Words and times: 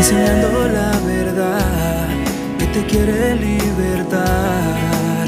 enseñando 0.00 0.48
la 0.72 0.92
verdad 1.06 2.08
que 2.58 2.66
te 2.74 2.86
quiere 2.86 3.36
libertar 3.36 5.26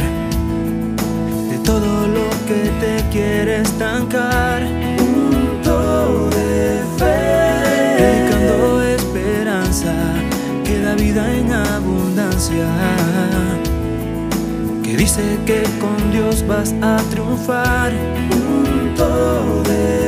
de 1.51 1.59
todo 1.59 2.07
lo 2.17 2.27
que 2.49 2.71
te 2.81 2.95
quiere 3.11 3.61
estancar. 3.61 4.63
Punto 4.97 6.31
de 6.31 6.81
fe, 6.97 7.19
predicando 7.99 8.83
esperanza 8.83 9.95
que 10.65 10.81
da 10.81 10.95
vida 10.95 11.23
en 11.35 11.53
abundancia. 11.53 12.67
Que 14.83 14.97
dice 14.97 15.23
que 15.45 15.65
con 15.83 15.99
Dios 16.13 16.47
vas 16.47 16.75
a 16.81 16.97
triunfar. 17.11 17.93
Punto 18.31 19.63
de 19.65 20.02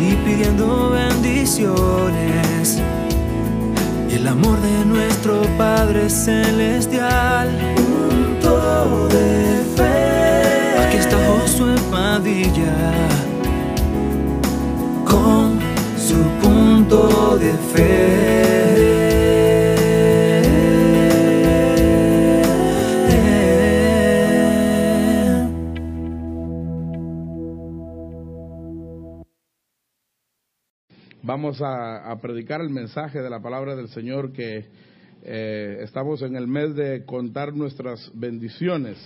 y 0.00 0.14
pidiendo 0.24 0.90
bendiciones. 0.90 2.82
Y 4.10 4.14
el 4.14 4.26
amor 4.26 4.60
de 4.60 4.84
nuestro 4.84 5.42
Padre 5.56 6.08
Celestial. 6.10 7.48
Punto 7.76 9.08
de 9.08 9.62
fe. 9.76 10.78
Aquí 10.86 10.96
está 10.96 11.16
Josué 11.26 11.74
Padilla 11.90 12.92
con 15.04 15.58
su 15.96 16.16
punto 16.42 17.38
de 17.38 17.52
fe. 17.72 18.53
A 31.60 32.18
predicar 32.20 32.60
el 32.60 32.70
mensaje 32.70 33.20
de 33.22 33.30
la 33.30 33.40
palabra 33.40 33.76
del 33.76 33.88
Señor 33.88 34.32
que 34.32 34.66
eh, 35.22 35.78
estamos 35.82 36.20
en 36.22 36.34
el 36.34 36.48
mes 36.48 36.74
de 36.74 37.04
contar 37.04 37.54
nuestras 37.54 38.10
bendiciones. 38.12 38.98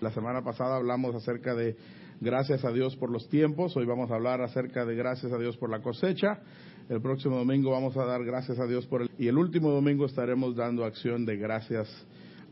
La 0.00 0.10
semana 0.12 0.42
pasada 0.42 0.76
hablamos 0.76 1.16
acerca 1.16 1.54
de 1.54 1.76
gracias 2.20 2.64
a 2.64 2.70
Dios 2.70 2.94
por 2.96 3.10
los 3.10 3.28
tiempos, 3.28 3.76
hoy 3.76 3.86
vamos 3.86 4.10
a 4.10 4.14
hablar 4.14 4.40
acerca 4.40 4.84
de 4.84 4.94
gracias 4.94 5.32
a 5.32 5.38
Dios 5.38 5.56
por 5.56 5.68
la 5.68 5.80
cosecha. 5.80 6.40
El 6.88 7.00
próximo 7.00 7.36
domingo 7.36 7.72
vamos 7.72 7.96
a 7.96 8.04
dar 8.04 8.24
gracias 8.24 8.60
a 8.60 8.66
Dios 8.66 8.86
por 8.86 9.02
el... 9.02 9.10
Y 9.18 9.26
el 9.26 9.36
último 9.36 9.70
domingo 9.70 10.06
estaremos 10.06 10.54
dando 10.54 10.84
acción 10.84 11.26
de 11.26 11.36
gracias 11.36 11.88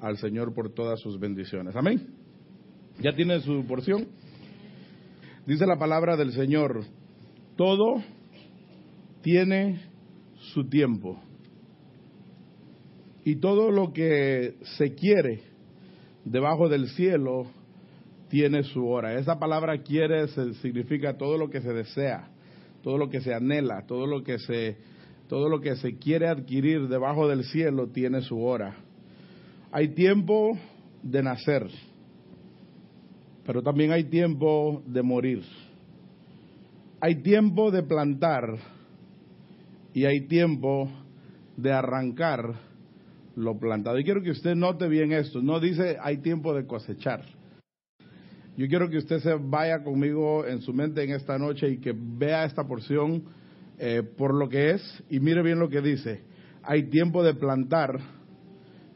al 0.00 0.16
Señor 0.18 0.52
por 0.52 0.74
todas 0.74 0.98
sus 0.98 1.20
bendiciones. 1.20 1.76
Amén. 1.76 2.08
¿Ya 2.98 3.14
tiene 3.14 3.40
su 3.40 3.64
porción? 3.66 4.08
Dice 5.46 5.64
la 5.64 5.78
palabra 5.78 6.16
del 6.16 6.32
Señor, 6.32 6.82
todo 7.56 8.02
tiene 9.24 9.80
su 10.52 10.68
tiempo. 10.68 11.18
Y 13.24 13.36
todo 13.36 13.70
lo 13.70 13.94
que 13.94 14.56
se 14.76 14.94
quiere 14.94 15.40
debajo 16.26 16.68
del 16.68 16.88
cielo 16.88 17.46
tiene 18.28 18.64
su 18.64 18.86
hora. 18.86 19.18
Esa 19.18 19.38
palabra 19.38 19.78
quiere 19.78 20.28
significa 20.60 21.16
todo 21.16 21.38
lo 21.38 21.48
que 21.48 21.62
se 21.62 21.72
desea, 21.72 22.28
todo 22.82 22.98
lo 22.98 23.08
que 23.08 23.22
se 23.22 23.32
anhela, 23.32 23.86
todo 23.86 24.06
lo 24.06 24.22
que 24.22 24.38
se 24.38 24.76
todo 25.26 25.48
lo 25.48 25.58
que 25.62 25.74
se 25.76 25.96
quiere 25.96 26.28
adquirir 26.28 26.86
debajo 26.86 27.26
del 27.26 27.44
cielo 27.44 27.88
tiene 27.88 28.20
su 28.20 28.38
hora. 28.42 28.76
Hay 29.72 29.94
tiempo 29.94 30.58
de 31.02 31.22
nacer, 31.22 31.66
pero 33.46 33.62
también 33.62 33.90
hay 33.90 34.04
tiempo 34.04 34.82
de 34.86 35.02
morir. 35.02 35.42
Hay 37.00 37.22
tiempo 37.22 37.70
de 37.70 37.82
plantar 37.82 38.73
y 39.94 40.04
hay 40.06 40.26
tiempo 40.26 40.90
de 41.56 41.72
arrancar 41.72 42.54
lo 43.36 43.58
plantado. 43.58 43.98
Y 43.98 44.04
quiero 44.04 44.22
que 44.22 44.32
usted 44.32 44.56
note 44.56 44.88
bien 44.88 45.12
esto. 45.12 45.40
No 45.40 45.60
dice 45.60 45.96
hay 46.02 46.18
tiempo 46.18 46.52
de 46.52 46.66
cosechar. 46.66 47.22
Yo 48.56 48.66
quiero 48.68 48.90
que 48.90 48.98
usted 48.98 49.20
se 49.20 49.34
vaya 49.34 49.82
conmigo 49.82 50.44
en 50.46 50.60
su 50.60 50.72
mente 50.72 51.02
en 51.02 51.10
esta 51.10 51.38
noche 51.38 51.68
y 51.70 51.78
que 51.78 51.94
vea 51.96 52.44
esta 52.44 52.64
porción 52.64 53.24
eh, 53.78 54.02
por 54.02 54.34
lo 54.34 54.48
que 54.48 54.72
es 54.72 55.04
y 55.08 55.20
mire 55.20 55.42
bien 55.42 55.58
lo 55.60 55.68
que 55.68 55.80
dice. 55.80 56.22
Hay 56.62 56.90
tiempo 56.90 57.22
de 57.22 57.34
plantar, 57.34 57.98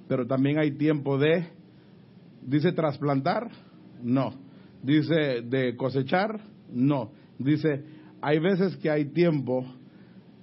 pero 0.09 0.27
también 0.27 0.59
hay 0.59 0.73
tiempo 0.73 1.19
de, 1.19 1.47
dice 2.43 2.73
trasplantar, 2.73 3.51
no. 4.03 4.35
Dice 4.83 5.43
de 5.43 5.77
cosechar, 5.77 6.41
no. 6.73 7.13
Dice, 7.39 7.85
hay 8.21 8.39
veces 8.39 8.77
que 8.77 8.91
hay 8.91 9.07
tiempo 9.07 9.65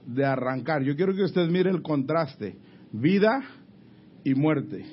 de 0.06 0.26
arrancar. 0.26 0.84
Yo 0.84 0.96
quiero 0.96 1.16
que 1.16 1.24
usted 1.24 1.48
mire 1.50 1.70
el 1.70 1.82
contraste. 1.82 2.58
Vida 2.92 3.44
y 4.24 4.36
muerte. 4.36 4.86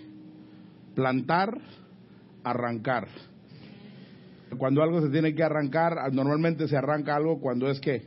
Plantar, 0.95 1.59
arrancar. 2.45 3.09
Cuando 4.59 4.83
algo 4.83 5.00
se 5.00 5.09
tiene 5.09 5.34
que 5.34 5.43
arrancar, 5.43 6.12
normalmente 6.12 6.69
se 6.69 6.77
arranca 6.77 7.17
algo 7.17 7.41
cuando 7.41 7.71
es 7.71 7.81
que 7.81 8.03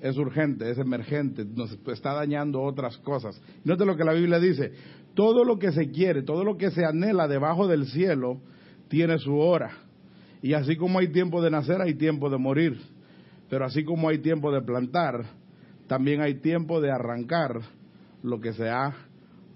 es 0.00 0.16
urgente, 0.16 0.70
es 0.70 0.78
emergente, 0.78 1.44
nos 1.44 1.76
está 1.88 2.14
dañando 2.14 2.62
otras 2.62 2.96
cosas. 2.98 3.40
Note 3.64 3.84
lo 3.84 3.96
que 3.96 4.04
la 4.04 4.12
Biblia 4.12 4.38
dice, 4.38 4.72
todo 5.14 5.44
lo 5.44 5.58
que 5.58 5.72
se 5.72 5.90
quiere, 5.90 6.22
todo 6.22 6.44
lo 6.44 6.56
que 6.56 6.70
se 6.70 6.84
anhela 6.84 7.28
debajo 7.28 7.66
del 7.66 7.86
cielo 7.86 8.40
tiene 8.88 9.18
su 9.18 9.36
hora. 9.36 9.70
Y 10.42 10.54
así 10.54 10.76
como 10.76 10.98
hay 10.98 11.08
tiempo 11.08 11.42
de 11.42 11.50
nacer, 11.50 11.80
hay 11.80 11.94
tiempo 11.94 12.30
de 12.30 12.38
morir. 12.38 12.78
Pero 13.48 13.64
así 13.64 13.84
como 13.84 14.08
hay 14.08 14.18
tiempo 14.18 14.52
de 14.52 14.62
plantar, 14.62 15.24
también 15.86 16.20
hay 16.20 16.36
tiempo 16.40 16.80
de 16.80 16.90
arrancar 16.90 17.60
lo 18.22 18.40
que 18.40 18.52
se 18.52 18.68
ha 18.68 18.94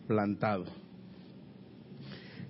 plantado. 0.07 0.65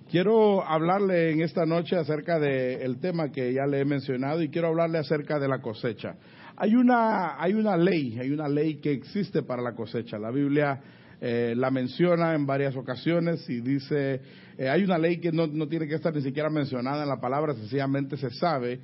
Quiero 0.09 0.67
hablarle 0.67 1.31
en 1.31 1.41
esta 1.41 1.65
noche 1.65 1.95
acerca 1.95 2.37
del 2.37 2.99
tema 2.99 3.31
que 3.31 3.53
ya 3.53 3.65
le 3.65 3.79
he 3.79 3.85
mencionado 3.85 4.41
y 4.41 4.49
quiero 4.49 4.67
hablarle 4.67 4.97
acerca 4.97 5.39
de 5.39 5.47
la 5.47 5.61
cosecha. 5.61 6.15
Hay 6.57 6.75
una, 6.75 7.41
hay 7.41 7.53
una 7.53 7.77
ley, 7.77 8.19
hay 8.19 8.29
una 8.31 8.49
ley 8.49 8.81
que 8.81 8.91
existe 8.91 9.41
para 9.41 9.61
la 9.61 9.73
cosecha. 9.73 10.19
La 10.19 10.31
Biblia 10.31 10.81
eh, 11.21 11.53
la 11.55 11.71
menciona 11.71 12.35
en 12.35 12.45
varias 12.45 12.75
ocasiones 12.75 13.49
y 13.49 13.61
dice, 13.61 14.21
eh, 14.57 14.67
hay 14.67 14.83
una 14.83 14.97
ley 14.97 15.19
que 15.19 15.31
no, 15.31 15.47
no 15.47 15.67
tiene 15.67 15.87
que 15.87 15.95
estar 15.95 16.13
ni 16.13 16.21
siquiera 16.21 16.49
mencionada 16.49 17.03
en 17.03 17.09
la 17.09 17.21
palabra, 17.21 17.53
sencillamente 17.53 18.17
se 18.17 18.31
sabe 18.31 18.79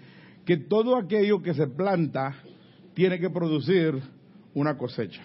que 0.45 0.55
todo 0.55 0.95
aquello 0.95 1.41
que 1.41 1.53
se 1.53 1.67
planta 1.67 2.35
tiene 2.93 3.19
que 3.19 3.29
producir 3.29 4.01
una 4.53 4.77
cosecha. 4.77 5.21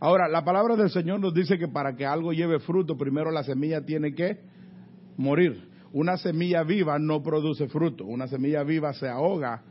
Ahora, 0.00 0.28
la 0.28 0.44
palabra 0.44 0.74
del 0.76 0.90
Señor 0.90 1.20
nos 1.20 1.32
dice 1.32 1.58
que 1.58 1.68
para 1.68 1.94
que 1.94 2.04
algo 2.04 2.32
lleve 2.32 2.58
fruto, 2.58 2.96
primero 2.96 3.30
la 3.30 3.44
semilla 3.44 3.84
tiene 3.84 4.14
que 4.14 4.40
morir. 5.16 5.68
Una 5.92 6.16
semilla 6.16 6.62
viva 6.62 6.98
no 6.98 7.22
produce 7.22 7.68
fruto, 7.68 8.04
una 8.04 8.26
semilla 8.26 8.62
viva 8.64 8.92
se 8.94 9.08
ahoga 9.08 9.62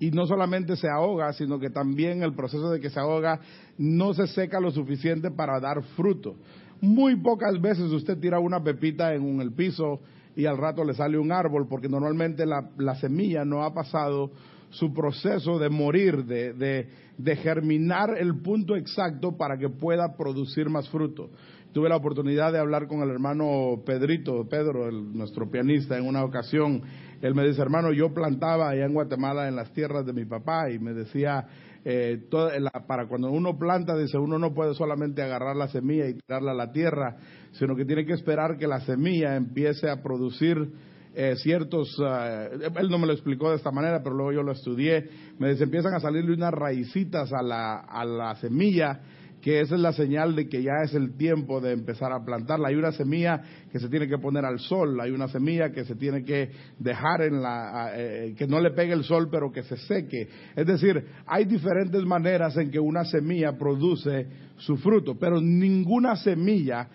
y 0.00 0.10
no 0.10 0.26
solamente 0.26 0.76
se 0.76 0.88
ahoga, 0.88 1.32
sino 1.32 1.58
que 1.58 1.70
también 1.70 2.22
el 2.22 2.34
proceso 2.34 2.70
de 2.70 2.80
que 2.80 2.90
se 2.90 2.98
ahoga 2.98 3.40
no 3.78 4.12
se 4.14 4.26
seca 4.26 4.58
lo 4.60 4.70
suficiente 4.70 5.30
para 5.30 5.60
dar 5.60 5.82
fruto. 5.96 6.36
Muy 6.80 7.16
pocas 7.16 7.60
veces 7.60 7.92
usted 7.92 8.18
tira 8.18 8.38
una 8.40 8.62
pepita 8.62 9.14
en 9.14 9.22
un- 9.22 9.40
el 9.40 9.52
piso 9.52 10.00
y 10.34 10.46
al 10.46 10.58
rato 10.58 10.84
le 10.84 10.94
sale 10.94 11.18
un 11.18 11.30
árbol, 11.32 11.66
porque 11.68 11.88
normalmente 11.88 12.46
la, 12.46 12.68
la 12.78 12.94
semilla 12.96 13.44
no 13.44 13.62
ha 13.62 13.72
pasado 13.74 14.30
su 14.70 14.92
proceso 14.92 15.58
de 15.58 15.68
morir, 15.68 16.24
de, 16.24 16.52
de, 16.54 16.88
de 17.18 17.36
germinar 17.36 18.16
el 18.18 18.40
punto 18.40 18.76
exacto 18.76 19.36
para 19.36 19.58
que 19.58 19.68
pueda 19.68 20.16
producir 20.16 20.68
más 20.68 20.88
fruto. 20.88 21.30
Tuve 21.72 21.88
la 21.88 21.96
oportunidad 21.96 22.52
de 22.52 22.58
hablar 22.58 22.88
con 22.88 23.00
el 23.02 23.10
hermano 23.10 23.82
Pedrito, 23.86 24.48
Pedro, 24.48 24.88
el- 24.88 25.12
nuestro 25.16 25.48
pianista, 25.50 25.96
en 25.96 26.06
una 26.06 26.24
ocasión. 26.24 26.82
Él 27.22 27.34
me 27.34 27.46
dice, 27.46 27.62
hermano, 27.62 27.92
yo 27.92 28.12
plantaba 28.12 28.70
allá 28.70 28.86
en 28.86 28.94
Guatemala 28.94 29.46
en 29.46 29.54
las 29.54 29.72
tierras 29.72 30.04
de 30.04 30.12
mi 30.12 30.24
papá 30.24 30.70
y 30.70 30.78
me 30.80 30.92
decía, 30.94 31.46
eh, 31.84 32.26
toda 32.28 32.58
la- 32.58 32.70
para 32.86 33.06
cuando 33.06 33.30
uno 33.30 33.56
planta, 33.58 33.96
dice, 33.96 34.18
uno 34.18 34.38
no 34.38 34.52
puede 34.52 34.74
solamente 34.74 35.22
agarrar 35.22 35.54
la 35.56 35.68
semilla 35.68 36.08
y 36.08 36.14
tirarla 36.14 36.52
a 36.52 36.56
la 36.56 36.72
tierra, 36.72 37.16
sino 37.52 37.76
que 37.76 37.84
tiene 37.84 38.04
que 38.04 38.14
esperar 38.14 38.56
que 38.58 38.66
la 38.66 38.80
semilla 38.80 39.36
empiece 39.36 39.88
a 39.88 40.02
producir 40.02 40.72
eh, 41.14 41.34
ciertos, 41.36 41.96
ah, 42.00 42.48
él 42.52 42.88
no 42.88 42.98
me 42.98 43.06
lo 43.06 43.12
explicó 43.12 43.50
de 43.50 43.56
esta 43.56 43.70
manera, 43.70 44.02
pero 44.02 44.14
luego 44.14 44.32
yo 44.32 44.42
lo 44.42 44.52
estudié, 44.52 45.08
me 45.38 45.50
empiezan 45.50 45.94
a 45.94 46.00
salirle 46.00 46.34
unas 46.34 46.52
raicitas 46.52 47.32
a 47.32 47.42
la, 47.42 47.78
a 47.78 48.04
la 48.04 48.36
semilla, 48.36 49.00
que 49.40 49.60
esa 49.60 49.74
es 49.74 49.80
la 49.80 49.92
señal 49.92 50.36
de 50.36 50.48
que 50.48 50.62
ya 50.62 50.82
es 50.84 50.94
el 50.94 51.16
tiempo 51.16 51.60
de 51.60 51.72
empezar 51.72 52.12
a 52.12 52.24
plantarla. 52.24 52.68
Hay 52.68 52.74
una 52.74 52.92
semilla 52.92 53.42
que 53.72 53.78
se 53.78 53.88
tiene 53.88 54.06
que 54.06 54.18
poner 54.18 54.44
al 54.44 54.58
sol, 54.58 55.00
hay 55.00 55.10
una 55.10 55.28
semilla 55.28 55.72
que 55.72 55.84
se 55.84 55.94
tiene 55.94 56.24
que 56.24 56.50
dejar 56.78 57.22
en 57.22 57.42
la, 57.42 57.86
ah, 57.86 57.90
eh, 57.94 58.34
que 58.36 58.46
no 58.46 58.60
le 58.60 58.70
pegue 58.70 58.92
el 58.92 59.04
sol, 59.04 59.28
pero 59.30 59.50
que 59.50 59.62
se 59.62 59.76
seque. 59.78 60.28
Es 60.54 60.66
decir, 60.66 61.04
hay 61.26 61.44
diferentes 61.44 62.04
maneras 62.04 62.56
en 62.56 62.70
que 62.70 62.78
una 62.78 63.04
semilla 63.04 63.56
produce 63.56 64.26
su 64.58 64.76
fruto, 64.76 65.18
pero 65.18 65.40
ninguna 65.40 66.16
semilla 66.16 66.88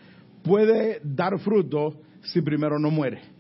puede 0.44 1.02
dar 1.04 1.40
fruto 1.40 2.02
si 2.22 2.42
primero 2.42 2.78
no 2.80 2.92
muere. 2.92 3.35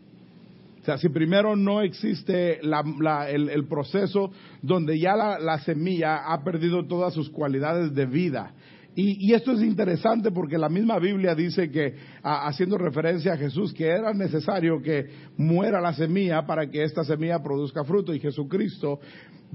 O 0.85 0.87
sea, 0.87 0.99
si 0.99 1.09
primero 1.09 1.55
no 1.55 1.81
existe 1.81 2.59
el, 2.61 3.65
proceso 3.67 4.29
donde 4.61 4.99
ya 4.99 5.15
la 5.15 5.59
semilla 5.61 6.31
ha 6.31 6.43
perdido 6.43 6.85
todas 6.85 7.11
sus 7.11 7.31
cualidades 7.31 7.95
de 7.95 8.05
vida 8.05 8.53
y, 8.97 9.33
esto 9.33 9.51
es 9.51 9.61
interesante 9.61 10.31
porque 10.31 10.57
la 10.57 10.69
misma 10.69 10.99
Biblia 10.99 11.35
dice 11.35 11.69
que, 11.69 11.95
haciendo 12.23 12.77
referencia 12.77 13.33
a 13.33 13.37
Jesús, 13.37 13.73
que 13.73 13.87
era 13.87 14.13
necesario 14.13 14.81
que 14.81 15.07
muera 15.37 15.81
la 15.81 15.93
semilla 15.93 16.45
para 16.45 16.69
que 16.69 16.81
esta 16.81 17.03
semilla 17.03 17.43
produzca 17.43 17.83
fruto. 17.83 18.13
Y 18.13 18.21
Jesucristo 18.21 19.01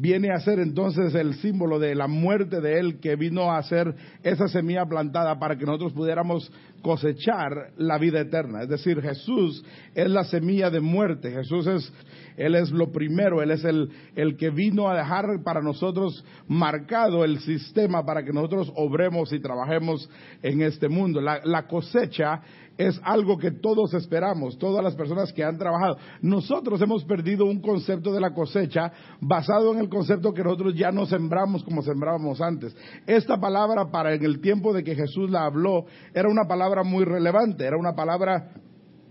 viene 0.01 0.31
a 0.31 0.41
ser 0.41 0.59
entonces 0.59 1.15
el 1.15 1.35
símbolo 1.35 1.79
de 1.79 1.95
la 1.95 2.07
muerte 2.07 2.61
de 2.61 2.79
Él 2.79 3.01
que 3.01 3.17
vino 3.17 3.53
a 3.53 3.63
ser 3.63 3.95
esa 4.23 4.49
semilla 4.49 4.87
plantada 4.87 5.39
para 5.39 5.57
que 5.57 5.67
nosotros 5.67 5.93
pudiéramos 5.93 6.51
cosechar 6.81 7.73
la 7.77 7.99
vida 7.99 8.21
eterna. 8.21 8.63
Es 8.63 8.69
decir, 8.69 9.03
Jesús 9.03 9.63
es 9.95 10.09
la 10.09 10.25
semilla 10.25 10.71
de 10.71 10.81
muerte. 10.81 11.31
Jesús 11.31 11.67
es, 11.67 11.93
Él 12.37 12.55
es 12.55 12.71
lo 12.71 12.91
primero, 12.91 13.43
Él 13.43 13.51
es 13.51 13.65
el, 13.65 13.91
el 14.17 14.37
que 14.37 14.49
vino 14.49 14.89
a 14.89 14.97
dejar 14.97 15.27
para 15.45 15.61
nosotros 15.61 16.25
marcado 16.49 17.25
el 17.25 17.39
sistema 17.41 18.05
para 18.05 18.25
que 18.25 18.33
nosotros 18.33 18.73
obremos 18.77 19.33
y 19.33 19.41
trabajemos 19.41 20.09
en 20.43 20.63
este 20.63 20.89
mundo. 20.89 21.21
La, 21.21 21.41
la 21.45 21.67
cosecha 21.67 22.41
es 22.81 22.99
algo 23.05 23.37
que 23.37 23.51
todos 23.51 23.93
esperamos, 23.93 24.57
todas 24.57 24.83
las 24.83 24.95
personas 24.95 25.31
que 25.35 25.45
han 25.45 25.59
trabajado. 25.59 25.99
Nosotros 26.23 26.81
hemos 26.81 27.05
perdido 27.05 27.45
un 27.45 27.61
concepto 27.61 28.11
de 28.11 28.23
la 28.23 28.33
cosecha 28.33 28.91
basado 29.21 29.75
en 29.75 29.81
el 29.81 29.90
concepto 29.91 30.33
que 30.33 30.43
nosotros 30.43 30.75
ya 30.75 30.91
no 30.91 31.05
sembramos 31.05 31.63
como 31.63 31.83
sembrábamos 31.83 32.41
antes. 32.41 32.75
Esta 33.07 33.39
palabra 33.39 33.91
para 33.91 34.15
en 34.15 34.25
el 34.25 34.41
tiempo 34.41 34.73
de 34.73 34.83
que 34.83 34.95
Jesús 34.95 35.31
la 35.31 35.45
habló 35.45 35.85
era 36.15 36.29
una 36.29 36.45
palabra 36.45 36.83
muy 36.83 37.05
relevante, 37.05 37.67
era 37.67 37.77
una 37.77 37.95
palabra 37.95 38.53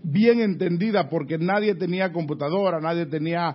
bien 0.02 0.40
entendida 0.40 1.08
porque 1.08 1.38
nadie 1.38 1.74
tenía 1.74 2.12
computadora, 2.12 2.80
nadie 2.80 3.06
tenía 3.06 3.54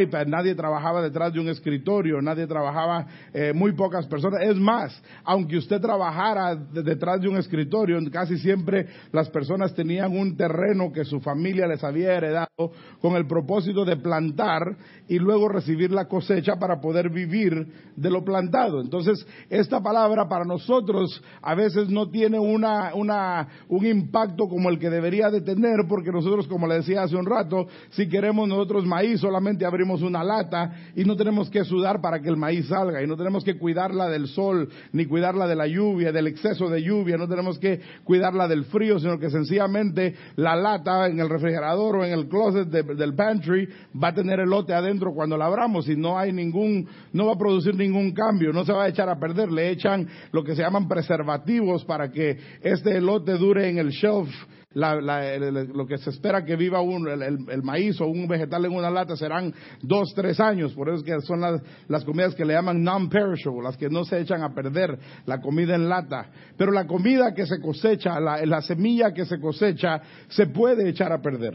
iPad, 0.00 0.26
nadie 0.26 0.54
trabajaba 0.54 1.02
detrás 1.02 1.32
de 1.32 1.40
un 1.40 1.48
escritorio, 1.48 2.20
nadie 2.20 2.46
trabajaba, 2.46 3.06
eh, 3.32 3.52
muy 3.54 3.72
pocas 3.72 4.06
personas. 4.06 4.42
Es 4.42 4.56
más, 4.56 5.02
aunque 5.24 5.56
usted 5.56 5.80
trabajara 5.80 6.54
detrás 6.54 7.20
de 7.20 7.28
un 7.28 7.36
escritorio, 7.36 7.98
casi 8.10 8.38
siempre 8.38 8.86
las 9.12 9.28
personas 9.30 9.74
tenían 9.74 10.16
un 10.16 10.36
terreno 10.36 10.92
que 10.92 11.04
su 11.04 11.20
familia 11.20 11.66
les 11.66 11.82
había 11.82 12.14
heredado 12.14 12.72
con 13.00 13.16
el 13.16 13.26
propósito 13.26 13.84
de 13.84 13.96
plantar 13.96 14.76
y 15.08 15.18
luego 15.18 15.48
recibir 15.48 15.90
la 15.90 16.06
cosecha 16.06 16.56
para 16.56 16.80
poder 16.80 17.10
vivir 17.10 17.66
de 17.96 18.10
lo 18.10 18.24
plantado. 18.24 18.80
Entonces, 18.80 19.26
esta 19.48 19.80
palabra 19.80 20.28
para 20.28 20.44
nosotros 20.44 21.22
a 21.42 21.54
veces 21.54 21.88
no 21.88 22.10
tiene 22.10 22.38
una, 22.38 22.94
una, 22.94 23.48
un 23.68 23.86
impacto 23.86 24.48
como 24.48 24.68
el 24.68 24.78
que 24.78 24.90
debería 24.90 25.30
de 25.30 25.40
tener 25.40 25.85
porque 25.86 26.10
nosotros, 26.10 26.46
como 26.46 26.66
le 26.66 26.76
decía 26.76 27.02
hace 27.02 27.16
un 27.16 27.26
rato, 27.26 27.66
si 27.90 28.08
queremos 28.08 28.48
nosotros 28.48 28.84
maíz, 28.86 29.20
solamente 29.20 29.64
abrimos 29.64 30.02
una 30.02 30.22
lata 30.22 30.72
y 30.94 31.04
no 31.04 31.16
tenemos 31.16 31.50
que 31.50 31.64
sudar 31.64 32.00
para 32.00 32.20
que 32.20 32.28
el 32.28 32.36
maíz 32.36 32.66
salga 32.68 33.02
y 33.02 33.06
no 33.06 33.16
tenemos 33.16 33.44
que 33.44 33.56
cuidarla 33.56 34.08
del 34.08 34.28
sol, 34.28 34.68
ni 34.92 35.06
cuidarla 35.06 35.46
de 35.46 35.56
la 35.56 35.66
lluvia, 35.66 36.12
del 36.12 36.26
exceso 36.26 36.68
de 36.68 36.82
lluvia, 36.82 37.16
no 37.16 37.28
tenemos 37.28 37.58
que 37.58 37.80
cuidarla 38.04 38.48
del 38.48 38.64
frío, 38.64 38.98
sino 38.98 39.18
que 39.18 39.30
sencillamente 39.30 40.14
la 40.36 40.56
lata 40.56 41.06
en 41.06 41.20
el 41.20 41.28
refrigerador 41.28 41.96
o 41.96 42.04
en 42.04 42.12
el 42.12 42.28
closet 42.28 42.68
del 42.68 43.14
pantry 43.14 43.68
va 44.02 44.08
a 44.08 44.14
tener 44.14 44.40
el 44.40 44.48
lote 44.48 44.74
adentro 44.74 45.12
cuando 45.14 45.36
la 45.36 45.46
abramos 45.46 45.88
y 45.88 45.96
no 45.96 46.18
hay 46.18 46.32
ningún, 46.32 46.86
no 47.12 47.26
va 47.26 47.32
a 47.32 47.38
producir 47.38 47.74
ningún 47.74 48.12
cambio, 48.12 48.52
no 48.52 48.64
se 48.64 48.72
va 48.72 48.84
a 48.84 48.88
echar 48.88 49.08
a 49.08 49.18
perder, 49.18 49.50
le 49.50 49.70
echan 49.70 50.08
lo 50.32 50.42
que 50.44 50.54
se 50.54 50.62
llaman 50.62 50.88
preservativos 50.88 51.84
para 51.84 52.10
que 52.10 52.38
este 52.62 53.00
lote 53.00 53.32
dure 53.32 53.68
en 53.68 53.78
el 53.78 53.90
shelf 53.90 54.28
lo 54.76 55.86
que 55.86 55.96
se 55.96 56.10
espera 56.10 56.44
que 56.44 56.54
viva 56.54 56.82
un, 56.82 57.08
el, 57.08 57.62
maíz 57.62 57.98
o 58.00 58.06
un 58.06 58.28
vegetal 58.28 58.66
en 58.66 58.72
una 58.72 58.90
lata 58.90 59.16
serán 59.16 59.52
dos, 59.80 60.12
tres 60.14 60.38
años. 60.38 60.74
Por 60.74 60.88
eso 60.88 60.98
es 60.98 61.02
que 61.02 61.20
son 61.22 61.40
las, 61.40 62.04
comidas 62.04 62.34
que 62.34 62.44
le 62.44 62.52
llaman 62.52 62.82
non-perishable, 62.82 63.62
las 63.62 63.76
que 63.76 63.88
no 63.88 64.04
se 64.04 64.20
echan 64.20 64.42
a 64.42 64.54
perder, 64.54 64.98
la 65.24 65.40
comida 65.40 65.74
en 65.74 65.88
lata. 65.88 66.26
Pero 66.58 66.72
la 66.72 66.86
comida 66.86 67.32
que 67.34 67.46
se 67.46 67.58
cosecha, 67.60 68.20
la, 68.20 68.44
la 68.44 68.60
semilla 68.60 69.12
que 69.14 69.24
se 69.24 69.40
cosecha, 69.40 70.02
se 70.28 70.46
puede 70.48 70.88
echar 70.88 71.10
a 71.10 71.22
perder. 71.22 71.54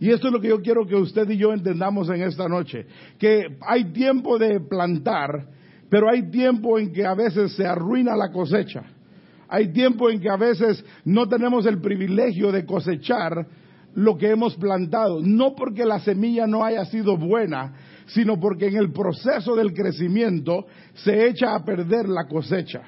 Y 0.00 0.10
esto 0.10 0.28
es 0.28 0.32
lo 0.32 0.40
que 0.40 0.48
yo 0.48 0.62
quiero 0.62 0.86
que 0.86 0.94
usted 0.94 1.28
y 1.30 1.36
yo 1.36 1.52
entendamos 1.52 2.08
en 2.08 2.22
esta 2.22 2.46
noche, 2.46 2.86
que 3.18 3.56
hay 3.66 3.92
tiempo 3.92 4.38
de 4.38 4.60
plantar, 4.60 5.48
pero 5.90 6.08
hay 6.08 6.30
tiempo 6.30 6.78
en 6.78 6.92
que 6.92 7.04
a 7.04 7.14
veces 7.14 7.52
se 7.56 7.66
arruina 7.66 8.14
la 8.14 8.30
cosecha. 8.30 8.84
Hay 9.48 9.72
tiempo 9.72 10.10
en 10.10 10.20
que 10.20 10.28
a 10.28 10.36
veces 10.36 10.84
no 11.04 11.28
tenemos 11.28 11.66
el 11.66 11.80
privilegio 11.80 12.52
de 12.52 12.66
cosechar 12.66 13.46
lo 13.94 14.16
que 14.16 14.30
hemos 14.30 14.54
plantado, 14.56 15.20
no 15.22 15.54
porque 15.54 15.84
la 15.84 15.98
semilla 16.00 16.46
no 16.46 16.64
haya 16.64 16.84
sido 16.84 17.16
buena, 17.16 17.74
sino 18.06 18.38
porque 18.38 18.68
en 18.68 18.76
el 18.76 18.92
proceso 18.92 19.56
del 19.56 19.72
crecimiento 19.72 20.66
se 20.94 21.28
echa 21.28 21.54
a 21.54 21.64
perder 21.64 22.08
la 22.08 22.26
cosecha. 22.26 22.82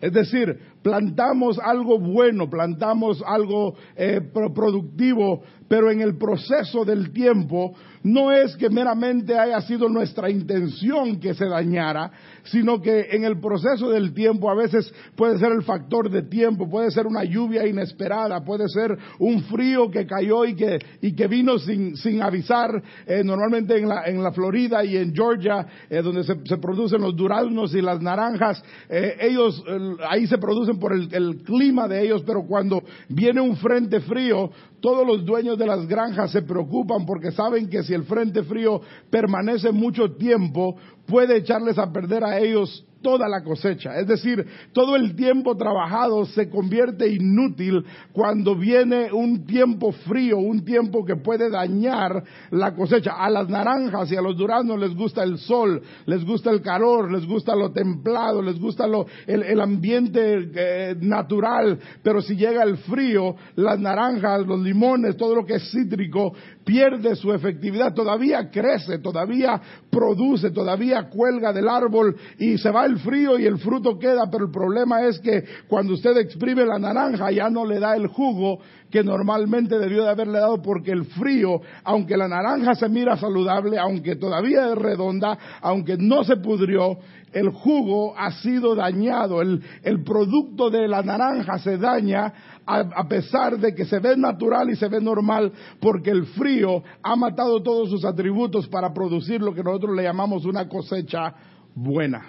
Es 0.00 0.12
decir, 0.12 0.58
plantamos 0.82 1.58
algo 1.58 1.98
bueno, 1.98 2.48
plantamos 2.48 3.22
algo 3.26 3.74
eh, 3.96 4.20
productivo, 4.32 5.42
pero 5.68 5.90
en 5.90 6.00
el 6.00 6.16
proceso 6.16 6.84
del 6.84 7.12
tiempo 7.12 7.74
no 8.02 8.32
es 8.32 8.56
que 8.56 8.70
meramente 8.70 9.36
haya 9.38 9.60
sido 9.60 9.88
nuestra 9.88 10.30
intención 10.30 11.18
que 11.18 11.34
se 11.34 11.46
dañara, 11.46 12.10
sino 12.44 12.80
que 12.80 13.08
en 13.10 13.24
el 13.24 13.38
proceso 13.38 13.90
del 13.90 14.14
tiempo 14.14 14.50
a 14.50 14.54
veces 14.54 14.92
puede 15.16 15.38
ser 15.38 15.52
el 15.52 15.62
factor 15.62 16.08
de 16.10 16.22
tiempo, 16.22 16.70
puede 16.70 16.90
ser 16.90 17.06
una 17.06 17.24
lluvia 17.24 17.66
inesperada, 17.66 18.44
puede 18.44 18.68
ser 18.68 18.96
un 19.18 19.42
frío 19.42 19.90
que 19.90 20.06
cayó 20.06 20.44
y 20.44 20.54
que, 20.54 20.78
y 21.02 21.14
que 21.14 21.26
vino 21.26 21.58
sin, 21.58 21.96
sin 21.96 22.22
avisar. 22.22 22.82
Eh, 23.06 23.22
normalmente 23.24 23.76
en 23.76 23.88
la, 23.88 24.04
en 24.06 24.22
la 24.22 24.32
Florida 24.32 24.84
y 24.84 24.96
en 24.96 25.14
Georgia, 25.14 25.66
eh, 25.90 26.00
donde 26.00 26.24
se, 26.24 26.34
se, 26.44 26.56
producen 26.56 27.02
los 27.02 27.14
duraznos 27.14 27.74
y 27.74 27.82
las 27.82 28.00
naranjas, 28.00 28.62
ellos 28.88 29.62
ahí 30.08 30.26
se 30.26 30.38
producen 30.38 30.67
por 30.74 30.92
el, 30.92 31.08
el 31.12 31.42
clima 31.42 31.88
de 31.88 32.04
ellos, 32.04 32.22
pero 32.26 32.44
cuando 32.46 32.82
viene 33.08 33.40
un 33.40 33.56
frente 33.56 34.00
frío, 34.00 34.50
todos 34.80 35.06
los 35.06 35.24
dueños 35.24 35.58
de 35.58 35.66
las 35.66 35.86
granjas 35.86 36.30
se 36.30 36.42
preocupan 36.42 37.04
porque 37.06 37.32
saben 37.32 37.68
que 37.68 37.82
si 37.82 37.94
el 37.94 38.04
frente 38.04 38.42
frío 38.42 38.80
permanece 39.10 39.72
mucho 39.72 40.12
tiempo, 40.16 40.76
puede 41.06 41.38
echarles 41.38 41.78
a 41.78 41.92
perder 41.92 42.24
a 42.24 42.38
ellos 42.38 42.84
toda 43.02 43.28
la 43.28 43.42
cosecha. 43.42 43.98
Es 43.98 44.06
decir, 44.06 44.44
todo 44.72 44.96
el 44.96 45.14
tiempo 45.14 45.56
trabajado 45.56 46.24
se 46.26 46.48
convierte 46.48 47.08
inútil 47.08 47.84
cuando 48.12 48.54
viene 48.54 49.12
un 49.12 49.44
tiempo 49.44 49.92
frío, 49.92 50.38
un 50.38 50.64
tiempo 50.64 51.04
que 51.04 51.16
puede 51.16 51.50
dañar 51.50 52.22
la 52.50 52.74
cosecha. 52.74 53.12
A 53.12 53.30
las 53.30 53.48
naranjas 53.48 54.10
y 54.10 54.16
a 54.16 54.22
los 54.22 54.36
duraznos 54.36 54.78
les 54.78 54.94
gusta 54.94 55.22
el 55.22 55.38
sol, 55.38 55.82
les 56.06 56.24
gusta 56.24 56.50
el 56.50 56.62
calor, 56.62 57.10
les 57.10 57.26
gusta 57.26 57.54
lo 57.54 57.72
templado, 57.72 58.42
les 58.42 58.58
gusta 58.58 58.86
lo, 58.86 59.06
el, 59.26 59.60
ambiente 59.60 60.50
eh, 60.54 60.96
natural, 61.00 61.78
pero 62.02 62.20
si 62.20 62.36
llega 62.36 62.62
el 62.62 62.78
frío, 62.78 63.34
las 63.56 63.78
naranjas, 63.78 64.46
los 64.46 64.60
limones, 64.60 65.16
todo 65.16 65.34
lo 65.34 65.44
que 65.44 65.54
es 65.54 65.70
cítrico 65.70 66.32
pierde 66.64 67.16
su 67.16 67.32
efectividad, 67.32 67.94
todavía 67.94 68.50
crece, 68.50 68.98
todavía 68.98 69.60
produce, 69.98 70.52
todavía 70.52 71.08
cuelga 71.08 71.52
del 71.52 71.68
árbol 71.68 72.14
y 72.38 72.56
se 72.56 72.70
va 72.70 72.86
el 72.86 72.98
frío 73.00 73.36
y 73.36 73.46
el 73.46 73.58
fruto 73.58 73.98
queda, 73.98 74.30
pero 74.30 74.44
el 74.44 74.52
problema 74.52 75.02
es 75.02 75.18
que 75.18 75.42
cuando 75.66 75.94
usted 75.94 76.16
exprime 76.18 76.64
la 76.64 76.78
naranja 76.78 77.32
ya 77.32 77.50
no 77.50 77.66
le 77.66 77.80
da 77.80 77.96
el 77.96 78.06
jugo 78.06 78.60
que 78.92 79.02
normalmente 79.02 79.76
debió 79.76 80.04
de 80.04 80.10
haberle 80.10 80.38
dado 80.38 80.62
porque 80.62 80.92
el 80.92 81.04
frío, 81.04 81.60
aunque 81.82 82.16
la 82.16 82.28
naranja 82.28 82.76
se 82.76 82.88
mira 82.88 83.16
saludable, 83.16 83.76
aunque 83.76 84.14
todavía 84.14 84.70
es 84.70 84.78
redonda, 84.78 85.36
aunque 85.60 85.96
no 85.98 86.22
se 86.22 86.36
pudrió, 86.36 86.98
el 87.32 87.50
jugo 87.50 88.16
ha 88.16 88.30
sido 88.32 88.74
dañado, 88.74 89.42
el, 89.42 89.62
el 89.82 90.02
producto 90.02 90.70
de 90.70 90.88
la 90.88 91.02
naranja 91.02 91.58
se 91.58 91.76
daña 91.78 92.32
a, 92.66 92.78
a, 92.80 93.08
pesar 93.08 93.58
de 93.58 93.74
que 93.74 93.84
se 93.84 93.98
ve 93.98 94.16
natural 94.16 94.70
y 94.70 94.76
se 94.76 94.88
ve 94.88 95.00
normal, 95.00 95.52
porque 95.80 96.10
el 96.10 96.26
frío 96.26 96.82
ha 97.02 97.16
matado 97.16 97.62
todos 97.62 97.90
sus 97.90 98.04
atributos 98.04 98.68
para 98.68 98.92
producir 98.92 99.40
lo 99.40 99.54
que 99.54 99.62
nosotros 99.62 99.96
le 99.96 100.02
llamamos 100.02 100.44
una 100.44 100.68
cosecha 100.68 101.34
buena. 101.74 102.26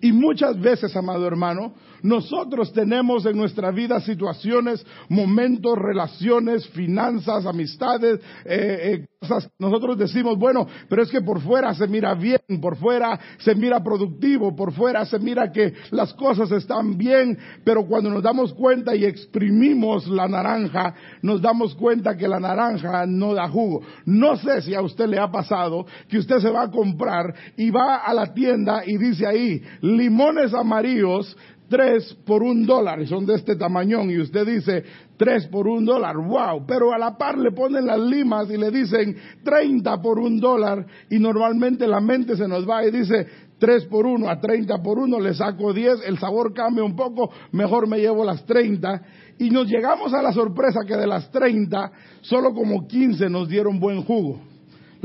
Y 0.00 0.12
muchas 0.12 0.60
veces, 0.60 0.94
amado 0.96 1.26
hermano, 1.26 1.72
nosotros 2.04 2.70
tenemos 2.74 3.24
en 3.24 3.34
nuestra 3.34 3.70
vida 3.70 3.98
situaciones, 3.98 4.84
momentos, 5.08 5.78
relaciones, 5.78 6.68
finanzas, 6.68 7.46
amistades, 7.46 8.20
eh, 8.44 8.78
eh, 8.92 9.06
cosas. 9.18 9.50
Nosotros 9.58 9.96
decimos, 9.96 10.38
bueno, 10.38 10.66
pero 10.90 11.02
es 11.02 11.10
que 11.10 11.22
por 11.22 11.40
fuera 11.40 11.72
se 11.72 11.88
mira 11.88 12.12
bien, 12.12 12.40
por 12.60 12.76
fuera 12.76 13.18
se 13.38 13.54
mira 13.54 13.82
productivo, 13.82 14.54
por 14.54 14.74
fuera 14.74 15.06
se 15.06 15.18
mira 15.18 15.50
que 15.50 15.72
las 15.92 16.12
cosas 16.12 16.52
están 16.52 16.98
bien, 16.98 17.38
pero 17.64 17.86
cuando 17.86 18.10
nos 18.10 18.22
damos 18.22 18.52
cuenta 18.52 18.94
y 18.94 19.06
exprimimos 19.06 20.06
la 20.06 20.28
naranja, 20.28 20.94
nos 21.22 21.40
damos 21.40 21.74
cuenta 21.74 22.18
que 22.18 22.28
la 22.28 22.38
naranja 22.38 23.06
no 23.06 23.32
da 23.32 23.48
jugo. 23.48 23.80
No 24.04 24.36
sé 24.36 24.60
si 24.60 24.74
a 24.74 24.82
usted 24.82 25.06
le 25.06 25.18
ha 25.18 25.30
pasado 25.30 25.86
que 26.10 26.18
usted 26.18 26.36
se 26.40 26.50
va 26.50 26.64
a 26.64 26.70
comprar 26.70 27.34
y 27.56 27.70
va 27.70 28.04
a 28.04 28.12
la 28.12 28.34
tienda 28.34 28.82
y 28.84 28.98
dice 28.98 29.26
ahí, 29.26 29.62
limones 29.80 30.52
amarillos 30.52 31.34
tres 31.68 32.14
por 32.26 32.42
un 32.42 32.66
dólar 32.66 33.00
y 33.00 33.06
son 33.06 33.26
de 33.26 33.34
este 33.34 33.56
tamañón 33.56 34.10
y 34.10 34.18
usted 34.18 34.46
dice, 34.46 34.84
3 35.16 35.46
por 35.46 35.68
un 35.68 35.84
dólar, 35.84 36.16
wow, 36.16 36.64
pero 36.66 36.92
a 36.92 36.98
la 36.98 37.16
par 37.16 37.38
le 37.38 37.52
ponen 37.52 37.86
las 37.86 38.00
limas 38.00 38.50
y 38.50 38.56
le 38.56 38.70
dicen 38.70 39.16
30 39.44 40.02
por 40.02 40.18
un 40.18 40.40
dólar 40.40 40.84
y 41.10 41.18
normalmente 41.18 41.86
la 41.86 42.00
mente 42.00 42.36
se 42.36 42.48
nos 42.48 42.68
va 42.68 42.84
y 42.84 42.90
dice 42.90 43.26
3 43.58 43.84
por 43.86 44.06
1 44.06 44.28
a 44.28 44.40
30 44.40 44.82
por 44.82 44.98
1, 44.98 45.20
le 45.20 45.34
saco 45.34 45.72
10, 45.72 46.00
el 46.06 46.18
sabor 46.18 46.52
cambia 46.52 46.84
un 46.84 46.96
poco, 46.96 47.30
mejor 47.52 47.86
me 47.86 47.98
llevo 47.98 48.24
las 48.24 48.44
30 48.44 49.02
y 49.38 49.50
nos 49.50 49.68
llegamos 49.68 50.12
a 50.12 50.22
la 50.22 50.32
sorpresa 50.32 50.80
que 50.86 50.96
de 50.96 51.06
las 51.06 51.30
30 51.30 51.92
solo 52.22 52.52
como 52.52 52.86
15 52.86 53.30
nos 53.30 53.48
dieron 53.48 53.78
buen 53.78 54.02
jugo. 54.02 54.53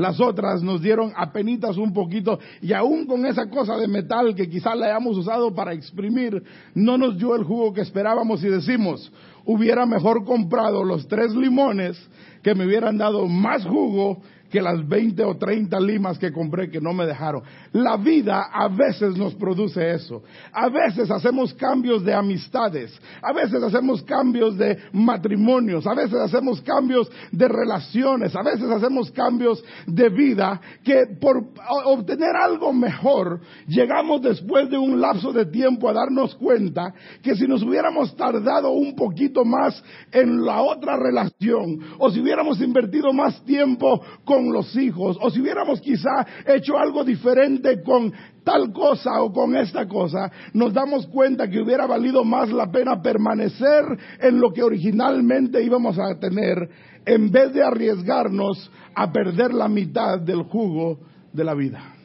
Las 0.00 0.18
otras 0.18 0.62
nos 0.62 0.80
dieron 0.80 1.12
apenitas 1.14 1.76
un 1.76 1.92
poquito 1.92 2.38
y 2.62 2.72
aún 2.72 3.04
con 3.04 3.26
esa 3.26 3.50
cosa 3.50 3.76
de 3.76 3.86
metal 3.86 4.34
que 4.34 4.48
quizás 4.48 4.74
la 4.74 4.86
hayamos 4.86 5.14
usado 5.18 5.54
para 5.54 5.74
exprimir, 5.74 6.42
no 6.74 6.96
nos 6.96 7.18
dio 7.18 7.36
el 7.36 7.44
jugo 7.44 7.74
que 7.74 7.82
esperábamos 7.82 8.42
y 8.42 8.48
decimos, 8.48 9.12
hubiera 9.44 9.84
mejor 9.84 10.24
comprado 10.24 10.84
los 10.84 11.06
tres 11.06 11.34
limones 11.34 11.98
que 12.42 12.54
me 12.54 12.64
hubieran 12.64 12.96
dado 12.96 13.26
más 13.26 13.62
jugo 13.66 14.22
que 14.50 14.60
las 14.60 14.86
20 14.86 15.24
o 15.24 15.36
30 15.36 15.78
limas 15.80 16.18
que 16.18 16.32
compré 16.32 16.70
que 16.70 16.80
no 16.80 16.92
me 16.92 17.06
dejaron. 17.06 17.42
La 17.72 17.96
vida 17.96 18.50
a 18.52 18.68
veces 18.68 19.16
nos 19.16 19.34
produce 19.34 19.92
eso. 19.92 20.22
A 20.52 20.68
veces 20.68 21.10
hacemos 21.10 21.54
cambios 21.54 22.04
de 22.04 22.12
amistades. 22.12 22.92
A 23.22 23.32
veces 23.32 23.62
hacemos 23.62 24.02
cambios 24.02 24.58
de 24.58 24.76
matrimonios. 24.92 25.86
A 25.86 25.94
veces 25.94 26.14
hacemos 26.14 26.60
cambios 26.62 27.10
de 27.30 27.48
relaciones. 27.48 28.34
A 28.34 28.42
veces 28.42 28.68
hacemos 28.70 29.10
cambios 29.12 29.62
de 29.86 30.08
vida 30.08 30.60
que 30.82 31.06
por 31.20 31.44
obtener 31.84 32.34
algo 32.36 32.72
mejor 32.72 33.40
llegamos 33.66 34.22
después 34.22 34.68
de 34.68 34.78
un 34.78 35.00
lapso 35.00 35.32
de 35.32 35.46
tiempo 35.46 35.88
a 35.88 35.92
darnos 35.92 36.34
cuenta 36.34 36.92
que 37.22 37.34
si 37.34 37.46
nos 37.46 37.62
hubiéramos 37.62 38.16
tardado 38.16 38.70
un 38.72 38.94
poquito 38.94 39.44
más 39.44 39.82
en 40.12 40.44
la 40.44 40.62
otra 40.62 40.96
relación 40.96 41.78
o 41.98 42.10
si 42.10 42.20
hubiéramos 42.20 42.60
invertido 42.60 43.12
más 43.12 43.44
tiempo 43.44 44.00
con 44.24 44.39
los 44.48 44.74
hijos, 44.76 45.18
o 45.20 45.30
si 45.30 45.40
hubiéramos 45.40 45.80
quizá 45.80 46.26
hecho 46.46 46.78
algo 46.78 47.04
diferente 47.04 47.82
con 47.82 48.12
tal 48.44 48.72
cosa 48.72 49.20
o 49.22 49.32
con 49.32 49.54
esta 49.56 49.86
cosa, 49.86 50.30
nos 50.54 50.72
damos 50.72 51.06
cuenta 51.08 51.48
que 51.48 51.60
hubiera 51.60 51.86
valido 51.86 52.24
más 52.24 52.50
la 52.50 52.70
pena 52.70 53.02
permanecer 53.02 53.84
en 54.20 54.40
lo 54.40 54.52
que 54.52 54.62
originalmente 54.62 55.62
íbamos 55.62 55.98
a 55.98 56.18
tener, 56.18 56.68
en 57.04 57.30
vez 57.30 57.52
de 57.52 57.62
arriesgarnos 57.62 58.70
a 58.94 59.12
perder 59.12 59.52
la 59.52 59.68
mitad 59.68 60.20
del 60.20 60.42
jugo 60.44 60.98
de 61.32 61.44
la 61.44 61.54
vida 61.54 61.96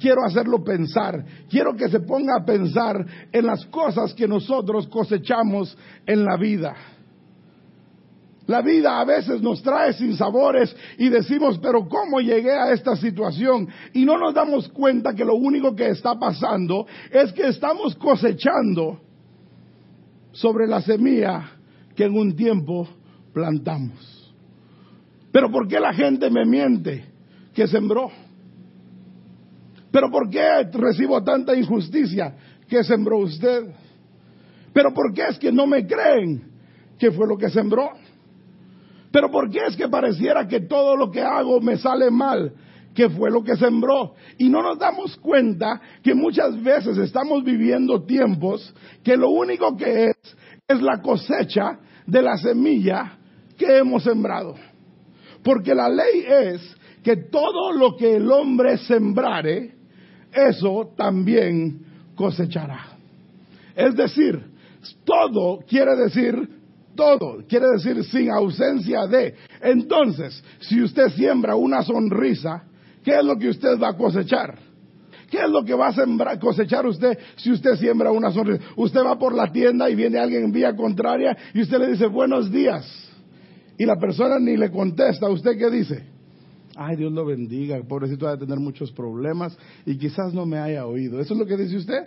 quiero 0.00 0.24
hacerlo 0.24 0.62
pensar, 0.62 1.24
quiero 1.48 1.74
que 1.74 1.88
se 1.88 2.00
ponga 2.00 2.36
a 2.36 2.44
pensar 2.44 3.04
en 3.32 3.46
las 3.46 3.64
cosas 3.66 4.14
que 4.14 4.28
nosotros 4.28 4.86
cosechamos 4.88 5.76
en 6.06 6.24
la 6.24 6.36
vida. 6.36 6.74
La 8.46 8.60
vida 8.60 8.98
a 9.00 9.04
veces 9.04 9.40
nos 9.40 9.62
trae 9.62 9.92
sin 9.92 10.16
sabores 10.16 10.74
y 10.98 11.08
decimos, 11.08 11.58
pero 11.58 11.88
¿cómo 11.88 12.20
llegué 12.20 12.52
a 12.52 12.72
esta 12.72 12.96
situación? 12.96 13.68
Y 13.92 14.04
no 14.04 14.18
nos 14.18 14.34
damos 14.34 14.68
cuenta 14.68 15.14
que 15.14 15.24
lo 15.24 15.36
único 15.36 15.76
que 15.76 15.90
está 15.90 16.18
pasando 16.18 16.86
es 17.10 17.32
que 17.32 17.46
estamos 17.48 17.94
cosechando 17.94 19.00
sobre 20.32 20.66
la 20.66 20.80
semilla 20.80 21.52
que 21.94 22.04
en 22.04 22.16
un 22.16 22.34
tiempo 22.34 22.88
plantamos. 23.32 24.34
Pero 25.30 25.50
¿por 25.50 25.68
qué 25.68 25.78
la 25.78 25.92
gente 25.92 26.28
me 26.28 26.44
miente 26.44 27.04
que 27.54 27.68
sembró? 27.68 28.10
¿Pero 29.92 30.10
por 30.10 30.28
qué 30.30 30.64
recibo 30.72 31.22
tanta 31.22 31.54
injusticia 31.54 32.34
que 32.68 32.82
sembró 32.82 33.18
usted? 33.18 33.66
¿Pero 34.72 34.92
por 34.92 35.12
qué 35.12 35.26
es 35.28 35.38
que 35.38 35.52
no 35.52 35.66
me 35.66 35.86
creen 35.86 36.50
que 36.98 37.12
fue 37.12 37.26
lo 37.28 37.36
que 37.36 37.50
sembró? 37.50 37.90
Pero 39.12 39.30
¿por 39.30 39.50
qué 39.50 39.60
es 39.68 39.76
que 39.76 39.88
pareciera 39.88 40.48
que 40.48 40.60
todo 40.60 40.96
lo 40.96 41.10
que 41.10 41.20
hago 41.20 41.60
me 41.60 41.76
sale 41.76 42.10
mal? 42.10 42.52
que 42.94 43.08
fue 43.08 43.30
lo 43.30 43.42
que 43.42 43.56
sembró. 43.56 44.14
Y 44.38 44.48
no 44.48 44.62
nos 44.62 44.78
damos 44.78 45.16
cuenta 45.16 45.80
que 46.02 46.14
muchas 46.14 46.62
veces 46.62 46.98
estamos 46.98 47.42
viviendo 47.42 48.04
tiempos 48.04 48.74
que 49.02 49.16
lo 49.16 49.30
único 49.30 49.74
que 49.76 50.10
es 50.10 50.16
es 50.68 50.82
la 50.82 51.00
cosecha 51.00 51.78
de 52.06 52.22
la 52.22 52.36
semilla 52.36 53.18
que 53.56 53.78
hemos 53.78 54.02
sembrado. 54.02 54.56
Porque 55.42 55.74
la 55.74 55.88
ley 55.88 56.24
es 56.28 56.76
que 57.02 57.16
todo 57.16 57.72
lo 57.72 57.96
que 57.96 58.16
el 58.16 58.30
hombre 58.30 58.78
sembrare, 58.78 59.74
eso 60.32 60.92
también 60.96 61.80
cosechará. 62.14 62.98
Es 63.74 63.96
decir, 63.96 64.38
todo 65.04 65.60
quiere 65.66 65.96
decir 65.96 66.61
todo, 66.94 67.44
quiere 67.48 67.66
decir 67.72 68.02
sin 68.04 68.30
ausencia 68.30 69.06
de. 69.06 69.34
Entonces, 69.60 70.42
si 70.60 70.82
usted 70.82 71.08
siembra 71.10 71.56
una 71.56 71.82
sonrisa, 71.82 72.64
¿qué 73.04 73.18
es 73.18 73.24
lo 73.24 73.36
que 73.36 73.48
usted 73.48 73.78
va 73.80 73.90
a 73.90 73.96
cosechar? 73.96 74.58
¿Qué 75.30 75.38
es 75.38 75.48
lo 75.48 75.64
que 75.64 75.72
va 75.72 75.88
a 75.88 75.94
sembrar, 75.94 76.38
cosechar 76.38 76.86
usted 76.86 77.18
si 77.36 77.50
usted 77.50 77.76
siembra 77.76 78.10
una 78.10 78.30
sonrisa? 78.30 78.62
Usted 78.76 79.00
va 79.00 79.18
por 79.18 79.34
la 79.34 79.50
tienda 79.50 79.88
y 79.88 79.94
viene 79.94 80.18
alguien 80.18 80.44
en 80.44 80.52
vía 80.52 80.76
contraria 80.76 81.36
y 81.54 81.62
usted 81.62 81.78
le 81.78 81.92
dice 81.92 82.06
buenos 82.06 82.52
días. 82.52 82.84
Y 83.78 83.86
la 83.86 83.96
persona 83.96 84.38
ni 84.38 84.56
le 84.56 84.70
contesta. 84.70 85.30
¿Usted 85.30 85.56
qué 85.56 85.70
dice? 85.70 86.04
Ay, 86.76 86.96
Dios 86.96 87.12
lo 87.12 87.24
bendiga, 87.24 87.80
pobrecito 87.82 88.26
va 88.26 88.32
a 88.32 88.38
tener 88.38 88.58
muchos 88.58 88.92
problemas 88.92 89.56
y 89.84 89.96
quizás 89.96 90.32
no 90.32 90.46
me 90.46 90.58
haya 90.58 90.86
oído. 90.86 91.20
¿Eso 91.20 91.34
es 91.34 91.40
lo 91.40 91.46
que 91.46 91.56
dice 91.56 91.76
usted? 91.76 92.04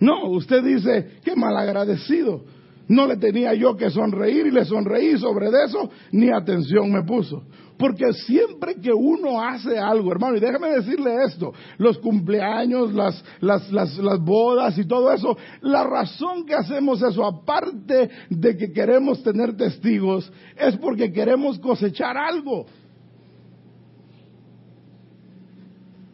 No, 0.00 0.28
usted 0.30 0.62
dice, 0.62 1.18
qué 1.24 1.34
malagradecido. 1.34 2.44
No 2.88 3.06
le 3.06 3.16
tenía 3.16 3.54
yo 3.54 3.76
que 3.76 3.90
sonreír 3.90 4.46
y 4.46 4.50
le 4.50 4.64
sonreí 4.64 5.16
sobre 5.18 5.48
eso, 5.64 5.90
ni 6.12 6.30
atención 6.30 6.92
me 6.92 7.02
puso. 7.02 7.42
Porque 7.78 8.12
siempre 8.12 8.76
que 8.76 8.92
uno 8.92 9.40
hace 9.40 9.78
algo, 9.78 10.12
hermano, 10.12 10.36
y 10.36 10.40
déjame 10.40 10.68
decirle 10.68 11.24
esto, 11.26 11.52
los 11.78 11.98
cumpleaños, 11.98 12.92
las, 12.94 13.24
las, 13.40 13.72
las, 13.72 13.96
las 13.98 14.20
bodas 14.20 14.78
y 14.78 14.86
todo 14.86 15.12
eso, 15.12 15.36
la 15.62 15.84
razón 15.84 16.46
que 16.46 16.54
hacemos 16.54 17.02
eso, 17.02 17.24
aparte 17.24 18.10
de 18.30 18.56
que 18.56 18.72
queremos 18.72 19.22
tener 19.22 19.56
testigos, 19.56 20.30
es 20.56 20.76
porque 20.76 21.12
queremos 21.12 21.58
cosechar 21.58 22.16
algo. 22.16 22.66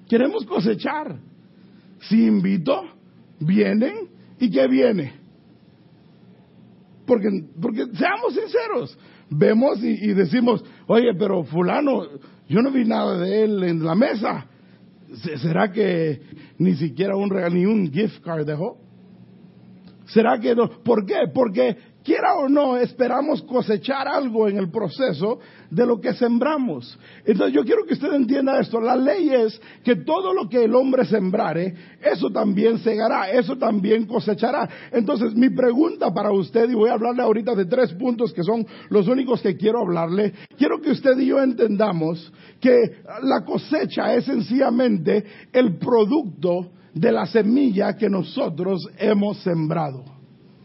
Queremos 0.09 0.47
cosechar. 0.47 1.19
Si 2.09 2.25
invito, 2.25 2.83
vienen 3.39 4.09
y 4.39 4.51
¿qué 4.51 4.67
viene? 4.67 5.20
Porque, 7.11 7.29
porque 7.61 7.87
seamos 7.95 8.35
sinceros, 8.35 8.97
vemos 9.31 9.83
y, 9.83 10.13
decimos, 10.15 10.65
oye, 10.87 11.13
pero 11.19 11.43
fulano, 11.43 12.05
yo 12.49 12.63
no 12.63 12.71
vi 12.71 12.85
nada 12.85 13.19
de 13.19 13.43
él 13.43 13.65
en 13.65 13.85
la 13.85 13.97
mesa. 13.97 14.47
¿Será 15.43 15.73
que 15.73 16.21
ni 16.59 16.77
siquiera 16.77 17.17
un 17.17 17.29
ni 17.53 17.67
un 17.67 17.91
gift 17.91 18.23
card 18.23 18.47
dejó? 18.47 18.79
¿Será 20.07 20.39
que 20.39 20.55
no? 20.55 20.69
¿Por 20.85 21.05
qué? 21.05 21.17
Porque 21.35 21.79
quiera 22.11 22.35
o 22.35 22.49
no, 22.49 22.77
esperamos 22.77 23.41
cosechar 23.43 24.09
algo 24.09 24.49
en 24.49 24.59
el 24.59 24.69
proceso 24.69 25.39
de 25.71 25.87
lo 25.87 26.01
que 26.01 26.13
sembramos. 26.15 26.99
Entonces 27.25 27.55
yo 27.55 27.63
quiero 27.63 27.87
que 27.87 27.95
usted 27.95 28.13
entienda 28.13 28.59
esto. 28.59 28.81
La 28.81 28.97
ley 28.97 29.31
es 29.31 29.61
que 29.85 29.95
todo 29.95 30.35
lo 30.35 30.49
que 30.49 30.65
el 30.65 30.75
hombre 30.75 31.05
sembrare, 31.05 31.73
eso 32.03 32.29
también 32.31 32.81
segará, 32.81 33.31
eso 33.31 33.57
también 33.57 34.07
cosechará. 34.07 34.69
Entonces 34.91 35.37
mi 35.37 35.51
pregunta 35.51 36.13
para 36.13 36.33
usted, 36.33 36.69
y 36.69 36.75
voy 36.75 36.91
a 36.91 36.95
hablarle 36.95 37.23
ahorita 37.23 37.55
de 37.55 37.67
tres 37.67 37.93
puntos 37.93 38.33
que 38.33 38.43
son 38.43 38.67
los 38.89 39.07
únicos 39.07 39.41
que 39.41 39.57
quiero 39.57 39.79
hablarle, 39.79 40.33
quiero 40.59 40.81
que 40.81 40.91
usted 40.91 41.17
y 41.17 41.27
yo 41.27 41.41
entendamos 41.41 42.33
que 42.61 42.75
la 43.23 43.45
cosecha 43.45 44.17
es 44.17 44.25
sencillamente 44.25 45.25
el 45.53 45.79
producto 45.79 46.73
de 46.93 47.13
la 47.13 47.27
semilla 47.27 47.97
que 47.97 48.11
nosotros 48.11 48.89
hemos 48.99 49.41
sembrado. 49.45 50.20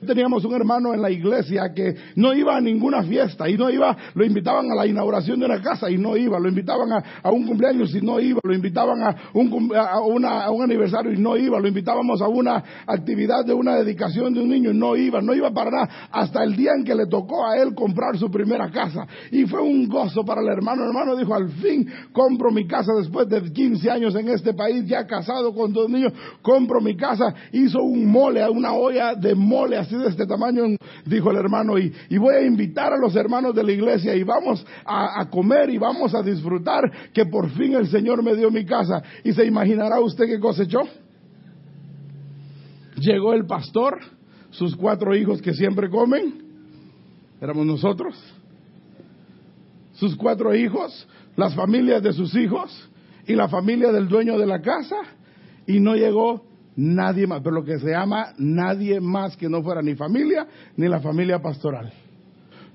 Teníamos 0.05 0.45
un 0.45 0.53
hermano 0.53 0.93
en 0.93 1.01
la 1.01 1.09
iglesia 1.11 1.73
que 1.73 1.95
no 2.15 2.33
iba 2.33 2.55
a 2.55 2.61
ninguna 2.61 3.03
fiesta 3.03 3.49
y 3.49 3.57
no 3.57 3.69
iba, 3.69 3.95
lo 4.13 4.25
invitaban 4.25 4.71
a 4.71 4.75
la 4.75 4.85
inauguración 4.85 5.39
de 5.39 5.45
una 5.45 5.61
casa 5.61 5.89
y 5.89 5.97
no 5.97 6.15
iba, 6.15 6.39
lo 6.39 6.49
invitaban 6.49 6.91
a, 6.91 7.31
un 7.31 7.45
cumpleaños 7.45 7.93
y 7.95 8.01
no 8.01 8.19
iba, 8.19 8.39
lo 8.43 8.53
invitaban 8.53 9.01
a 9.01 9.15
un, 9.33 9.71
a, 9.75 10.49
un 10.51 10.63
aniversario 10.63 11.11
y 11.11 11.17
no 11.17 11.37
iba, 11.37 11.59
lo 11.59 11.67
invitábamos 11.67 12.21
a 12.21 12.27
una 12.27 12.63
actividad 12.87 13.45
de 13.45 13.53
una 13.53 13.75
dedicación 13.75 14.33
de 14.33 14.41
un 14.41 14.49
niño 14.49 14.71
y 14.71 14.77
no 14.77 14.95
iba, 14.95 15.21
no 15.21 15.33
iba 15.33 15.51
para 15.51 15.71
nada, 15.71 15.89
hasta 16.11 16.43
el 16.43 16.55
día 16.55 16.71
en 16.77 16.83
que 16.83 16.95
le 16.95 17.07
tocó 17.07 17.45
a 17.45 17.57
él 17.57 17.73
comprar 17.73 18.17
su 18.17 18.29
primera 18.29 18.69
casa. 18.69 19.07
Y 19.31 19.45
fue 19.45 19.61
un 19.61 19.87
gozo 19.87 20.23
para 20.23 20.41
el 20.41 20.47
hermano. 20.47 20.83
El 20.83 20.89
hermano 20.89 21.15
dijo, 21.15 21.33
al 21.33 21.49
fin 21.49 21.87
compro 22.11 22.51
mi 22.51 22.67
casa 22.67 22.93
después 22.97 23.27
de 23.27 23.41
15 23.51 23.89
años 23.89 24.15
en 24.15 24.29
este 24.29 24.53
país, 24.53 24.85
ya 24.85 25.05
casado 25.05 25.53
con 25.53 25.73
dos 25.73 25.89
niños, 25.89 26.13
compro 26.41 26.81
mi 26.81 26.95
casa. 26.95 27.33
Hizo 27.51 27.81
un 27.83 28.05
mole, 28.05 28.47
una 28.49 28.73
olla 28.73 29.15
de 29.15 29.35
mole 29.35 29.77
así 29.77 29.94
de 29.99 30.09
este 30.09 30.25
tamaño, 30.25 30.63
dijo 31.05 31.31
el 31.31 31.37
hermano, 31.37 31.77
y, 31.77 31.91
voy 32.17 32.35
a 32.35 32.45
invitar 32.45 32.93
a 32.93 32.97
los 32.97 33.15
hermanos 33.15 33.55
de 33.55 33.63
la 33.63 33.71
iglesia 33.71 34.15
y 34.15 34.23
vamos 34.23 34.65
a, 34.85 35.21
a, 35.21 35.29
comer 35.29 35.69
y 35.69 35.77
vamos 35.77 36.13
a 36.13 36.21
disfrutar 36.21 37.11
que 37.13 37.25
por 37.25 37.49
fin 37.51 37.73
el 37.73 37.87
Señor 37.87 38.23
me 38.23 38.35
dio 38.35 38.51
mi 38.51 38.65
casa. 38.65 39.01
Y 39.23 39.33
se 39.33 39.45
imaginará 39.45 39.99
usted 39.99 40.25
qué 40.25 40.39
cosechó. 40.39 40.81
Llegó 42.97 43.33
el 43.33 43.45
pastor, 43.45 43.99
sus 44.51 44.75
cuatro 44.75 45.15
hijos 45.15 45.41
que 45.41 45.53
siempre 45.53 45.89
comen? 45.89 46.45
Éramos 47.41 47.65
nosotros. 47.65 48.15
Sus 49.93 50.15
cuatro 50.15 50.55
hijos, 50.55 51.07
las 51.35 51.53
familias 51.55 52.01
de 52.01 52.13
sus 52.13 52.33
hijos 52.35 52.89
y 53.27 53.33
la 53.33 53.47
familia 53.47 53.91
del 53.91 54.07
dueño 54.07 54.37
de 54.37 54.45
la 54.45 54.61
casa. 54.61 54.95
Y 55.67 55.79
no 55.79 55.95
llegó 55.95 56.43
nadie 56.75 57.27
más, 57.27 57.41
pero 57.41 57.55
lo 57.55 57.63
que 57.63 57.79
se 57.79 57.91
llama 57.91 58.33
nadie 58.37 58.99
más 58.99 59.35
que 59.37 59.49
no 59.49 59.63
fuera 59.63 59.81
ni 59.81 59.95
familia 59.95 60.47
ni 60.77 60.87
la 60.87 60.99
familia 60.99 61.39
pastoral 61.39 61.91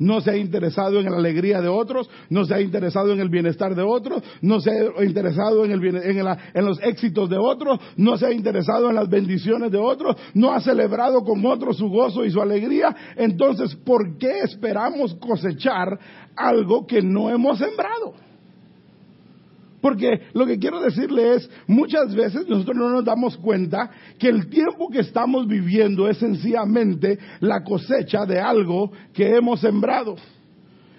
no 0.01 0.21
se 0.23 0.31
ha 0.31 0.37
interesado 0.37 0.99
en 0.99 1.11
la 1.11 1.19
alegría 1.19 1.61
de 1.61 1.69
otros, 1.69 2.11
no 2.31 2.45
se 2.45 2.55
ha 2.55 2.61
interesado 2.61 3.13
en 3.13 3.21
el 3.21 3.29
bienestar 3.29 3.77
de 3.77 3.83
otros, 3.83 4.23
no 4.41 4.59
se 4.59 4.71
ha 4.71 5.05
interesado 5.05 5.65
en, 5.65 5.73
el, 5.73 5.85
en, 5.85 6.65
los 6.65 6.83
éxitos 6.83 7.29
de 7.29 7.37
otros, 7.37 7.79
no 7.97 8.17
se 8.17 8.27
ha 8.27 8.33
interesado 8.33 8.89
en 8.89 8.97
las 8.97 9.09
bendiciones 9.09 9.71
de 9.71 9.79
otros, 9.79 10.17
no 10.35 10.53
ha 10.53 10.61
celebrado 10.61 11.23
con 11.23 11.45
otros 11.45 11.77
su 11.77 11.89
gozo 11.89 12.25
y 12.25 12.31
su 12.31 12.41
alegría. 12.41 12.97
Entonces, 13.15 13.77
¿por 13.77 14.17
qué 14.17 14.41
esperamos 14.41 15.15
cosechar 15.17 15.99
algo 16.35 16.87
que 16.87 17.03
no 17.03 17.31
hemos 17.31 17.59
sembrado? 17.59 18.15
Porque 19.81 20.21
lo 20.35 20.47
que 20.47 20.59
quiero 20.59 20.81
decirle 20.81 21.35
es, 21.35 21.51
muchas 21.67 22.15
veces 22.15 22.47
nosotros 22.47 22.77
no 22.77 22.91
nos 22.91 23.05
damos 23.05 23.37
cuenta 23.39 23.91
que 24.19 24.29
el 24.29 24.49
tiempo 24.49 24.89
que 24.91 25.01
estamos 25.01 25.47
viviendo 25.47 26.09
es 26.09 26.19
sencillamente 26.19 27.19
la 27.41 27.63
cosecha 27.65 28.27
de 28.27 28.39
algo 28.39 28.93
que 29.15 29.37
hemos 29.37 29.61
sembrado. 29.61 30.17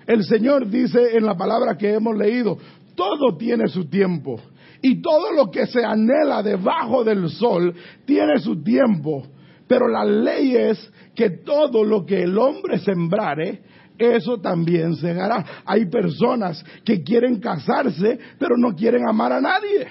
El 0.08 0.24
Señor 0.24 0.68
dice 0.68 1.16
en 1.16 1.26
la 1.26 1.36
palabra 1.36 1.78
que 1.78 1.94
hemos 1.94 2.18
leído, 2.18 2.58
todo 2.96 3.38
tiene 3.38 3.68
su 3.68 3.86
tiempo. 3.86 4.40
Y 4.82 5.00
todo 5.02 5.32
lo 5.32 5.52
que 5.52 5.68
se 5.68 5.86
anhela 5.86 6.42
debajo 6.42 7.04
del 7.04 7.30
sol 7.30 7.76
tiene 8.06 8.40
su 8.40 8.64
tiempo. 8.64 9.28
Pero 9.68 9.88
la 9.88 10.04
ley 10.04 10.56
es 10.56 10.92
que 11.16 11.30
todo 11.30 11.84
lo 11.84 12.06
que 12.06 12.24
el 12.24 12.38
hombre 12.38 12.80
sembrare, 12.80 13.62
eso 14.02 14.40
también 14.40 14.96
se 14.96 15.12
hará. 15.12 15.46
Hay 15.66 15.86
personas 15.86 16.64
que 16.84 17.04
quieren 17.04 17.40
casarse, 17.40 18.20
pero 18.40 18.58
no 18.58 18.76
quieren 18.76 19.08
amar 19.08 19.32
a 19.34 19.42
nadie. 19.42 19.88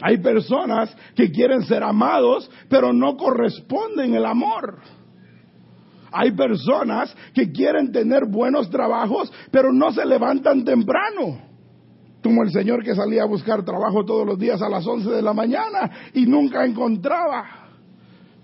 Hay 0.00 0.18
personas 0.18 0.94
que 1.14 1.30
quieren 1.30 1.62
ser 1.62 1.82
amados, 1.82 2.50
pero 2.68 2.92
no 2.92 3.16
corresponden 3.16 4.14
el 4.14 4.24
amor. 4.24 4.78
Hay 6.10 6.32
personas 6.32 7.14
que 7.32 7.52
quieren 7.52 7.92
tener 7.92 8.26
buenos 8.26 8.68
trabajos, 8.68 9.32
pero 9.50 9.72
no 9.72 9.92
se 9.92 10.04
levantan 10.04 10.64
temprano. 10.64 11.40
Como 12.22 12.42
el 12.42 12.50
señor 12.50 12.84
que 12.84 12.94
salía 12.94 13.22
a 13.22 13.26
buscar 13.26 13.64
trabajo 13.64 14.04
todos 14.04 14.26
los 14.26 14.38
días 14.38 14.60
a 14.62 14.68
las 14.68 14.86
11 14.86 15.10
de 15.10 15.22
la 15.22 15.32
mañana 15.32 15.90
y 16.14 16.26
nunca 16.26 16.64
encontraba 16.64 17.61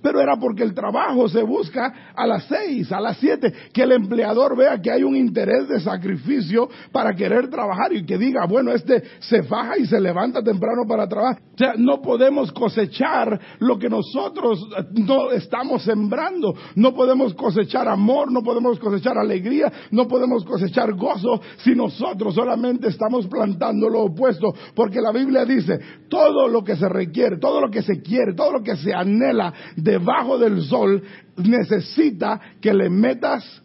pero 0.03 0.21
era 0.21 0.37
porque 0.37 0.63
el 0.63 0.75
trabajo 0.75 1.29
se 1.29 1.43
busca 1.43 2.13
a 2.15 2.27
las 2.27 2.45
seis, 2.45 2.91
a 2.93 3.01
las 3.01 3.19
siete, 3.19 3.53
que 3.73 3.83
el 3.83 3.93
empleador 3.93 4.57
vea 4.57 4.81
que 4.81 4.91
hay 4.91 5.03
un 5.03 5.17
interés 5.17 5.69
de 5.69 5.81
sacrificio 5.81 6.69
para 6.93 7.15
querer 7.15 7.49
trabajar 7.49 7.93
y 7.93 8.05
que 8.05 8.19
diga, 8.19 8.47
bueno, 8.47 8.73
este 8.73 9.03
se 9.21 9.43
faja 9.43 9.79
y 9.79 9.87
se 9.87 10.01
levanta 10.01 10.43
temprano 10.43 10.83
para 10.87 11.09
trabajar. 11.09 11.43
O 11.55 11.59
sea, 11.59 11.73
no 11.77 12.01
podemos 12.01 12.53
cosechar 12.53 13.41
lo 13.59 13.79
que 13.79 13.89
nosotros 13.89 14.65
no 14.93 15.33
estamos 15.33 15.83
sembrando. 15.83 16.55
No 16.77 16.95
podemos 16.95 17.35
cosechar 17.35 17.89
amor, 17.89 18.31
no 18.31 18.43
podemos 18.43 18.79
cosechar 18.79 19.19
alegría, 19.19 19.73
no 19.91 20.07
podemos 20.07 20.45
cosechar 20.45 20.95
gozo 20.95 21.41
si 21.59 21.75
nosotros 21.75 22.35
solamente 22.35 22.89
estamos 22.89 23.27
plantando 23.27 23.89
lo 23.89 24.05
opuesto. 24.05 24.55
Porque 24.75 25.01
la 25.01 25.11
Biblia 25.11 25.45
dice, 25.45 25.79
todo 26.09 26.47
lo 26.49 26.63
que 26.63 26.77
se 26.77 26.89
requiere, 26.89 27.39
todo 27.39 27.61
lo 27.61 27.71
que 27.71 27.83
se 27.83 28.01
quiere, 28.03 28.35
todo 28.35 28.53
lo 28.53 28.63
que 28.63 28.77
se 28.77 28.95
anhela, 28.95 29.53
debajo 29.89 30.39
del 30.39 30.63
sol 30.63 31.03
necesita 31.37 32.39
que 32.61 32.75
le 32.75 32.91
metas 32.91 33.63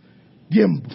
tiempo. 0.50 0.90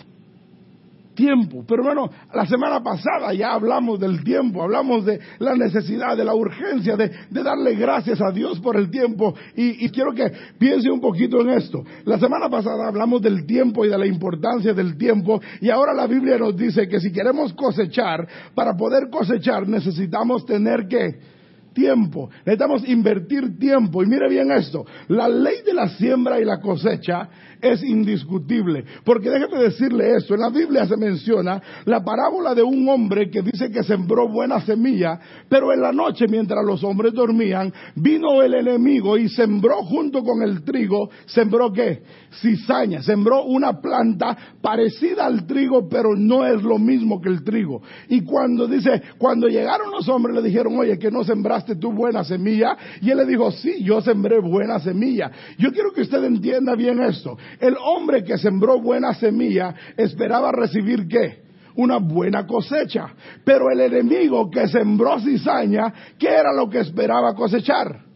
Tiempo. 1.15 1.65
Pero 1.67 1.83
bueno, 1.83 2.09
la 2.33 2.47
semana 2.47 2.81
pasada 2.81 3.35
ya 3.35 3.53
hablamos 3.53 3.99
del 3.99 4.23
tiempo, 4.23 4.63
hablamos 4.63 5.05
de 5.05 5.19
la 5.41 5.57
necesidad, 5.57 6.17
de 6.17 6.25
la 6.25 6.33
urgencia, 6.33 6.97
de, 6.97 7.11
darle 7.31 7.75
gracias 7.75 8.21
a 8.21 8.31
Dios 8.31 8.61
por 8.61 8.77
el 8.77 8.89
tiempo. 8.89 9.35
Y, 9.57 9.89
quiero 9.91 10.13
que 10.15 10.33
piense 10.59 10.89
un 10.89 11.01
poquito 11.01 11.41
en 11.41 11.51
esto. 11.51 11.83
La 12.05 12.21
semana 12.21 12.49
pasada 12.49 12.87
hablamos 12.87 13.21
del 13.21 13.45
tiempo 13.47 13.85
y 13.85 13.89
de 13.89 13.99
la 13.99 14.07
importancia 14.07 14.73
del 14.73 14.97
tiempo. 14.97 15.41
Y 15.61 15.71
ahora 15.71 15.93
la 15.93 16.07
Biblia 16.07 16.39
nos 16.39 16.57
dice 16.57 16.87
que 16.87 17.01
si 17.01 17.11
queremos 17.11 17.53
cosechar, 17.53 18.27
para 18.55 18.77
poder 18.77 19.11
cosechar 19.11 19.67
necesitamos 19.69 20.47
tener 20.47 20.87
que 20.87 21.38
tiempo, 21.73 22.31
necesitamos 22.45 22.89
invertir 22.89 23.59
tiempo. 23.59 24.03
Y 24.03 24.07
mire 24.07 24.29
bien 24.29 24.51
esto, 24.53 24.85
la 25.09 25.29
ley 25.29 25.63
de 25.65 25.75
la 25.75 25.89
siembra 25.89 26.41
y 26.41 26.45
la 26.45 26.61
cosecha 26.61 27.29
es 27.61 27.83
indiscutible. 27.83 28.85
Porque 29.05 29.31
déjeme 29.31 29.63
decirle 29.63 30.17
esto, 30.17 30.35
en 30.35 30.41
la 30.41 30.51
Biblia 30.51 30.87
se 30.87 30.97
menciona 30.97 31.61
la 31.85 32.03
parábola 32.05 32.55
de 32.55 32.63
un 32.63 32.89
hombre 32.89 33.31
que 33.31 33.43
dice 33.43 33.71
que 33.71 33.83
sembró 33.83 34.29
buena 34.29 34.61
semilla, 34.61 35.19
pero 35.49 35.73
en 35.73 35.81
la 35.81 35.93
noche 35.93 36.27
mientras 36.29 36.65
los 36.65 36.83
hombres 36.85 37.13
dormían, 37.13 37.73
vino 37.97 38.43
el 38.43 38.55
enemigo 38.55 39.17
y 39.17 39.29
sembró 39.29 39.83
junto 39.83 40.23
con 40.23 40.43
el 40.43 40.63
trigo, 40.63 41.11
sembró 41.27 41.73
qué? 41.73 42.03
Cizaña, 42.41 43.03
sembró 43.03 43.45
una 43.45 43.81
planta 43.81 44.37
parecida 44.61 45.27
al 45.27 45.47
trigo, 45.47 45.89
pero 45.89 46.15
no 46.17 46.47
es 46.47 46.63
lo 46.63 46.79
mismo 46.79 47.21
que 47.21 47.29
el 47.29 47.43
trigo. 47.43 47.83
Y 48.09 48.23
cuando 48.23 48.67
dice, 48.67 49.03
cuando 49.19 49.49
llegaron 49.49 49.91
los 49.91 50.09
hombres 50.09 50.37
le 50.37 50.43
dijeron, 50.43 50.77
oye, 50.79 50.99
que 50.99 51.11
no 51.11 51.25
sembraste 51.25 51.68
tu 51.77 51.93
buena 51.93 52.25
semilla, 52.25 52.77
y 53.01 53.11
él 53.11 53.19
le 53.19 53.27
dijo, 53.27 53.51
sí, 53.51 53.83
yo 53.83 54.01
sembré 54.01 54.41
buena 54.41 54.79
semilla. 54.81 55.31
Yo 55.59 55.73
quiero 55.73 55.93
que 55.93 56.03
usted 56.03 56.23
entienda 56.25 56.75
bien 56.75 57.01
esto. 57.01 57.37
El 57.61 57.77
hombre 57.83 58.25
que 58.25 58.39
sembró 58.39 58.81
buena 58.81 59.15
semilla 59.15 59.75
esperaba 59.97 60.53
recibir 60.53 61.07
qué? 61.09 61.43
Una 61.77 61.99
buena 61.99 62.47
cosecha. 62.47 63.15
Pero 63.45 63.71
el 63.71 63.81
enemigo 63.81 64.51
que 64.51 64.67
sembró 64.69 65.21
cizaña, 65.21 65.93
¿qué 66.19 66.29
era 66.29 66.53
lo 66.53 66.69
que 66.69 66.81
esperaba 66.81 67.35
cosechar? 67.35 68.09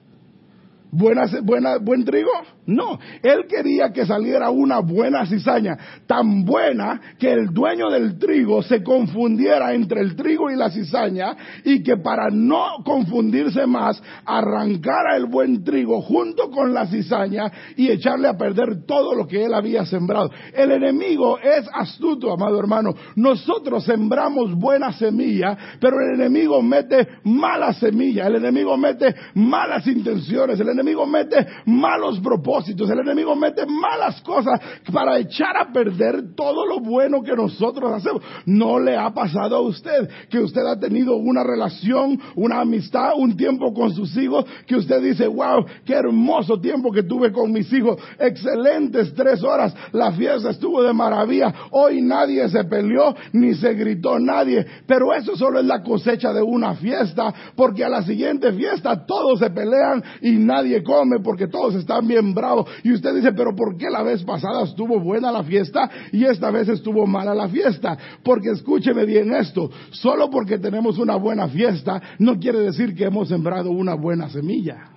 ¿Buena, 0.91 1.23
buena, 1.43 1.79
buen 1.79 2.05
trigo? 2.05 2.31
No, 2.65 2.97
él 3.23 3.47
quería 3.49 3.93
que 3.93 4.07
saliera 4.07 4.51
una 4.51 4.79
buena 4.79 5.27
cizaña, 5.27 5.77
tan 6.07 6.45
buena 6.45 7.01
que 7.19 7.33
el 7.33 7.49
dueño 7.49 7.91
del 7.91 8.21
trigo 8.21 8.63
se 8.63 8.85
confundiera 8.85 9.75
entre 9.75 10.01
el 10.01 10.15
trigo 10.15 10.49
y 10.49 10.55
la 10.55 10.71
cizaña 10.71 11.37
y 11.65 11.83
que 11.83 11.97
para 11.97 12.31
no 12.31 12.85
confundirse 12.85 13.67
más 13.67 14.01
arrancara 14.25 15.17
el 15.17 15.27
buen 15.27 15.65
trigo 15.65 16.03
junto 16.03 16.51
con 16.51 16.73
la 16.73 16.87
cizaña 16.87 17.51
y 17.77 17.91
echarle 17.91 18.29
a 18.29 18.37
perder 18.37 18.87
todo 18.87 19.17
lo 19.17 19.27
que 19.27 19.45
él 19.45 19.55
había 19.55 19.85
sembrado. 19.85 20.31
El 20.55 20.71
enemigo 20.71 21.41
es 21.41 21.69
astuto, 21.73 22.33
amado 22.33 22.61
hermano. 22.61 22.95
Nosotros 23.17 23.85
sembramos 23.85 24.55
buena 24.55 24.93
semilla, 24.93 25.59
pero 25.81 25.97
el 26.01 26.21
enemigo 26.21 26.63
mete 26.63 27.09
mala 27.25 27.73
semilla, 27.73 28.29
el 28.29 28.37
enemigo 28.37 28.77
mete 28.77 29.13
malas 29.35 29.85
intenciones, 29.89 30.61
el 30.61 30.69
enemigo 30.69 31.05
mete 31.07 31.45
malos 31.67 32.21
propósitos 32.21 32.52
el 32.59 33.01
enemigo 33.01 33.35
mete 33.35 33.65
malas 33.67 34.21
cosas 34.23 34.61
para 34.93 35.19
echar 35.19 35.57
a 35.57 35.73
perder 35.73 36.35
todo 36.35 36.67
lo 36.67 36.81
bueno 36.81 37.23
que 37.23 37.35
nosotros 37.35 37.93
hacemos. 37.93 38.23
No 38.45 38.79
le 38.79 38.97
ha 38.97 39.11
pasado 39.11 39.57
a 39.57 39.61
usted 39.61 40.09
que 40.29 40.39
usted 40.39 40.63
ha 40.67 40.79
tenido 40.79 41.17
una 41.17 41.43
relación, 41.43 42.21
una 42.37 42.61
amistad, 42.61 43.13
un 43.17 43.37
tiempo 43.37 43.73
con 43.73 43.95
sus 43.95 44.15
hijos, 44.17 44.45
que 44.67 44.77
usted 44.77 45.01
dice, 45.03 45.27
wow, 45.27 45.65
qué 45.85 45.95
hermoso 45.95 46.61
tiempo 46.61 46.93
que 46.93 47.03
tuve 47.03 47.33
con 47.33 47.53
mis 47.53 47.73
hijos, 47.73 47.99
excelentes 48.19 49.15
tres 49.15 49.43
horas, 49.43 49.75
la 49.93 50.13
fiesta 50.13 50.51
estuvo 50.51 50.83
de 50.83 50.93
maravilla, 50.93 51.53
hoy 51.71 52.03
nadie 52.03 52.49
se 52.49 52.65
peleó 52.65 53.15
ni 53.33 53.55
se 53.55 53.75
gritó 53.75 54.19
nadie, 54.19 54.67
pero 54.87 55.15
eso 55.15 55.37
solo 55.37 55.61
es 55.61 55.67
la 55.67 55.83
cosecha 55.83 56.33
de 56.33 56.43
una 56.43 56.75
fiesta, 56.75 57.33
porque 57.57 57.85
a 57.85 57.89
la 57.89 58.03
siguiente 58.03 58.53
fiesta 58.53 59.07
todos 59.07 59.39
se 59.39 59.51
pelean 59.51 60.03
y 60.21 60.33
nadie 60.33 60.83
come 60.83 61.21
porque 61.21 61.47
todos 61.47 61.75
están 61.77 62.07
bien 62.07 62.35
y 62.83 62.93
usted 62.93 63.15
dice, 63.15 63.33
pero 63.33 63.55
¿por 63.55 63.77
qué 63.77 63.89
la 63.91 64.03
vez 64.03 64.23
pasada 64.25 64.65
estuvo 64.65 65.01
buena 65.01 65.31
la 65.31 65.43
fiesta 65.43 65.91
y 66.13 66.25
esta 66.25 66.51
vez 66.51 66.69
estuvo 66.69 67.07
mala 67.07 67.35
la 67.35 67.49
fiesta? 67.49 67.97
Porque 68.23 68.51
escúcheme 68.51 69.05
bien 69.05 69.33
esto, 69.35 69.71
solo 69.91 70.31
porque 70.31 70.59
tenemos 70.59 70.99
una 70.99 71.17
buena 71.17 71.49
fiesta 71.49 72.03
no 72.19 72.39
quiere 72.39 72.61
decir 72.61 72.95
que 72.95 73.05
hemos 73.05 73.29
sembrado 73.29 73.71
una 73.71 73.95
buena 73.95 74.29
semilla. 74.29 74.91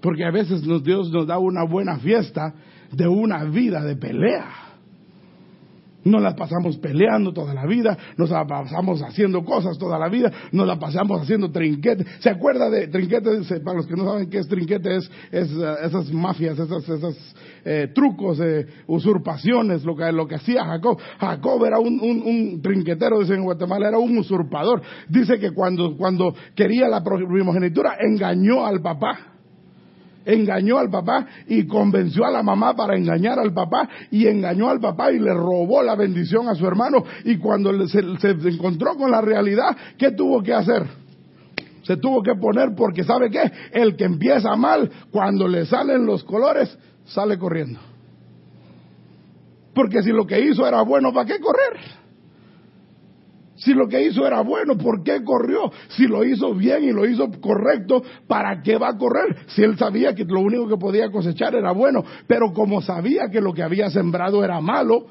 Porque 0.00 0.24
a 0.24 0.30
veces 0.30 0.62
Dios 0.82 1.10
nos 1.10 1.26
da 1.26 1.38
una 1.38 1.64
buena 1.64 1.98
fiesta 1.98 2.54
de 2.92 3.08
una 3.08 3.44
vida 3.44 3.82
de 3.82 3.96
pelea. 3.96 4.63
Nos 6.04 6.22
la 6.22 6.34
pasamos 6.36 6.76
peleando 6.78 7.32
toda 7.32 7.54
la 7.54 7.66
vida, 7.66 7.96
nos 8.16 8.30
la 8.30 8.46
pasamos 8.46 9.02
haciendo 9.02 9.44
cosas 9.44 9.78
toda 9.78 9.98
la 9.98 10.08
vida, 10.08 10.30
nos 10.52 10.66
la 10.66 10.78
pasamos 10.78 11.22
haciendo 11.22 11.50
trinquete. 11.50 12.04
¿Se 12.20 12.30
acuerda 12.30 12.68
de 12.68 12.88
trinquete? 12.88 13.30
Para 13.64 13.78
los 13.78 13.86
que 13.86 13.96
no 13.96 14.04
saben 14.04 14.28
qué 14.28 14.38
es 14.38 14.48
trinquete, 14.48 14.96
es, 14.96 15.10
eh, 15.32 15.74
esas 15.84 16.12
mafias, 16.12 16.58
esos 16.58 16.88
esas, 16.88 17.34
eh, 17.64 17.88
trucos, 17.94 18.38
de 18.38 18.66
usurpaciones, 18.86 19.84
lo 19.84 19.96
que, 19.96 20.12
lo 20.12 20.26
que 20.26 20.36
hacía 20.36 20.64
Jacob. 20.64 20.98
Jacob 21.18 21.64
era 21.64 21.78
un, 21.78 22.00
un, 22.00 22.60
trinquetero, 22.60 23.20
dice 23.20 23.34
en 23.34 23.44
Guatemala, 23.44 23.88
era 23.88 23.98
un 23.98 24.16
usurpador. 24.18 24.82
Dice 25.08 25.38
que 25.38 25.52
cuando, 25.52 25.96
cuando 25.96 26.34
quería 26.54 26.88
la 26.88 27.02
primogenitura, 27.02 27.96
engañó 28.00 28.66
al 28.66 28.80
papá 28.80 29.33
engañó 30.24 30.78
al 30.78 30.90
papá 30.90 31.26
y 31.46 31.66
convenció 31.66 32.24
a 32.24 32.30
la 32.30 32.42
mamá 32.42 32.74
para 32.74 32.96
engañar 32.96 33.38
al 33.38 33.52
papá 33.52 33.88
y 34.10 34.26
engañó 34.26 34.68
al 34.68 34.80
papá 34.80 35.12
y 35.12 35.18
le 35.18 35.32
robó 35.32 35.82
la 35.82 35.94
bendición 35.94 36.48
a 36.48 36.54
su 36.54 36.66
hermano 36.66 37.04
y 37.24 37.38
cuando 37.38 37.86
se, 37.88 38.00
encontró 38.00 38.96
con 38.96 39.10
la 39.10 39.20
realidad, 39.20 39.76
¿qué 39.98 40.12
tuvo 40.12 40.42
que 40.42 40.52
hacer? 40.52 40.86
Se 41.82 41.96
tuvo 41.96 42.22
que 42.22 42.34
poner 42.34 42.74
porque 42.74 43.04
¿sabe 43.04 43.30
qué? 43.30 43.50
El 43.72 43.96
que 43.96 44.04
empieza 44.04 44.56
mal, 44.56 44.90
cuando 45.10 45.46
le 45.46 45.66
salen 45.66 46.06
los 46.06 46.24
colores, 46.24 46.76
sale 47.04 47.38
corriendo. 47.38 47.78
Porque 49.74 50.02
si 50.02 50.10
lo 50.10 50.26
que 50.26 50.40
hizo 50.40 50.66
era 50.66 50.82
bueno, 50.82 51.12
¿para 51.12 51.26
qué 51.26 51.40
correr? 51.40 52.03
Si 53.64 53.72
lo 53.72 53.88
que 53.88 54.02
hizo 54.02 54.26
era 54.26 54.42
bueno, 54.42 54.76
¿por 54.76 55.02
qué 55.02 55.24
corrió? 55.24 55.72
Si 55.88 56.06
lo 56.06 56.22
hizo 56.22 56.54
bien 56.54 56.84
y 56.84 56.92
lo 56.92 57.06
hizo 57.06 57.30
correcto, 57.40 58.02
¿para 58.26 58.60
qué 58.60 58.76
va 58.76 58.90
a 58.90 58.98
correr? 58.98 59.36
Si 59.48 59.62
él 59.62 59.78
sabía 59.78 60.14
que 60.14 60.24
lo 60.24 60.40
único 60.40 60.68
que 60.68 60.76
podía 60.76 61.10
cosechar 61.10 61.54
era 61.54 61.72
bueno, 61.72 62.04
pero 62.26 62.52
como 62.52 62.82
sabía 62.82 63.30
que 63.32 63.40
lo 63.40 63.54
que 63.54 63.62
había 63.62 63.88
sembrado 63.88 64.44
era 64.44 64.60
malo, 64.60 65.06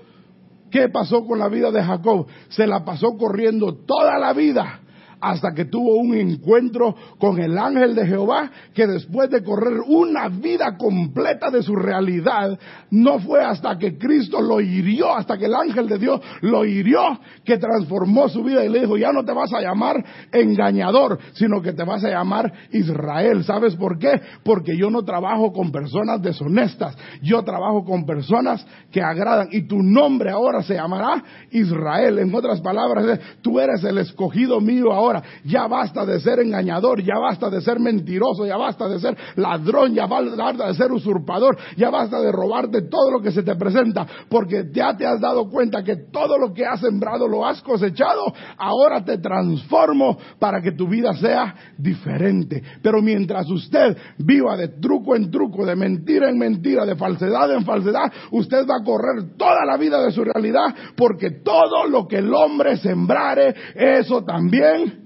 ¿qué 0.69 0.87
pasó 0.89 1.25
con 1.25 1.39
la 1.39 1.49
vida 1.49 1.71
de 1.71 1.81
Jacob? 1.81 2.27
Se 2.49 2.67
la 2.67 2.85
pasó 2.85 3.17
corriendo 3.17 3.73
toda 3.73 4.19
la 4.19 4.33
vida 4.33 4.81
hasta 5.23 5.53
que 5.53 5.63
tuvo 5.63 5.95
un 5.95 6.13
encuentro 6.15 6.93
con 7.17 7.39
el 7.39 7.57
ángel 7.57 7.95
de 7.95 8.05
Jehová, 8.05 8.51
que 8.73 8.85
después 8.85 9.29
de 9.29 9.41
correr 9.41 9.79
una 9.87 10.27
vida 10.27 10.75
completa 10.77 11.49
de 11.49 11.63
su 11.63 11.77
realidad, 11.77 12.59
no 12.91 13.19
fue 13.19 13.41
hasta 13.41 13.77
que 13.77 13.97
Cristo 13.97 14.41
lo 14.41 14.59
hirió, 14.59 15.15
hasta 15.15 15.37
que 15.37 15.45
el 15.45 15.55
ángel 15.55 15.87
de 15.87 15.97
Dios 15.97 16.19
lo 16.41 16.65
hirió, 16.65 17.17
que 17.45 17.57
transformó 17.57 18.27
su 18.27 18.43
vida 18.43 18.65
y 18.65 18.69
le 18.69 18.81
dijo, 18.81 18.97
ya 18.97 19.13
no 19.13 19.23
te 19.23 19.31
vas 19.31 19.53
a 19.53 19.61
llamar 19.61 20.03
engañador, 20.33 21.17
sino 21.35 21.61
que 21.61 21.71
te 21.71 21.85
vas 21.85 22.03
a 22.03 22.09
llamar 22.09 22.51
Israel. 22.73 23.45
¿Sabes 23.45 23.77
por 23.77 23.97
qué? 23.97 24.19
Porque 24.43 24.77
yo 24.77 24.89
no 24.89 25.03
trabajo 25.03 25.53
con 25.53 25.71
personas 25.71 26.21
deshonestas, 26.21 26.97
yo 27.21 27.43
trabajo 27.43 27.85
con 27.85 28.05
personas 28.05 28.65
que 28.91 29.01
agradan 29.01 29.47
y 29.51 29.67
tu 29.69 29.81
nombre 29.81 30.31
ahora 30.31 30.63
se 30.63 30.73
llamará 30.73 31.23
Israel. 31.49 32.19
En 32.19 32.35
otras 32.35 32.59
palabras, 32.59 33.21
tú 33.41 33.57
eres 33.57 33.81
el 33.85 33.99
escogido 33.99 34.59
mío 34.59 34.91
ahora 34.91 35.12
ya 35.43 35.67
basta 35.67 36.05
de 36.05 36.19
ser 36.19 36.39
engañador, 36.39 37.03
ya 37.03 37.19
basta 37.19 37.49
de 37.49 37.61
ser 37.61 37.79
mentiroso, 37.79 38.45
ya 38.45 38.57
basta 38.57 38.87
de 38.87 38.99
ser 38.99 39.17
ladrón, 39.35 39.93
ya 39.93 40.05
basta 40.05 40.67
de 40.67 40.73
ser 40.73 40.91
usurpador, 40.91 41.57
ya 41.75 41.89
basta 41.89 42.19
de 42.21 42.31
robarte 42.31 42.83
todo 42.83 43.11
lo 43.11 43.21
que 43.21 43.31
se 43.31 43.43
te 43.43 43.55
presenta, 43.55 44.05
porque 44.29 44.69
ya 44.71 44.95
te 44.95 45.05
has 45.05 45.19
dado 45.19 45.49
cuenta 45.49 45.83
que 45.83 45.95
todo 46.11 46.37
lo 46.37 46.53
que 46.53 46.65
has 46.65 46.79
sembrado 46.79 47.27
lo 47.27 47.45
has 47.45 47.61
cosechado, 47.61 48.33
ahora 48.57 49.03
te 49.03 49.17
transformo 49.17 50.17
para 50.39 50.61
que 50.61 50.71
tu 50.71 50.87
vida 50.87 51.13
sea 51.13 51.55
diferente. 51.77 52.61
Pero 52.81 53.01
mientras 53.01 53.49
usted 53.49 53.97
viva 54.17 54.57
de 54.57 54.69
truco 54.79 55.15
en 55.15 55.29
truco, 55.29 55.65
de 55.65 55.75
mentira 55.75 56.29
en 56.29 56.37
mentira, 56.37 56.85
de 56.85 56.95
falsedad 56.95 57.51
en 57.53 57.65
falsedad, 57.65 58.11
usted 58.31 58.65
va 58.67 58.77
a 58.81 58.83
correr 58.83 59.37
toda 59.37 59.65
la 59.65 59.77
vida 59.77 60.01
de 60.03 60.11
su 60.11 60.23
realidad, 60.23 60.73
porque 60.95 61.31
todo 61.43 61.87
lo 61.87 62.07
que 62.07 62.17
el 62.17 62.33
hombre 62.33 62.77
sembrare, 62.77 63.55
eso 63.75 64.23
también 64.23 65.02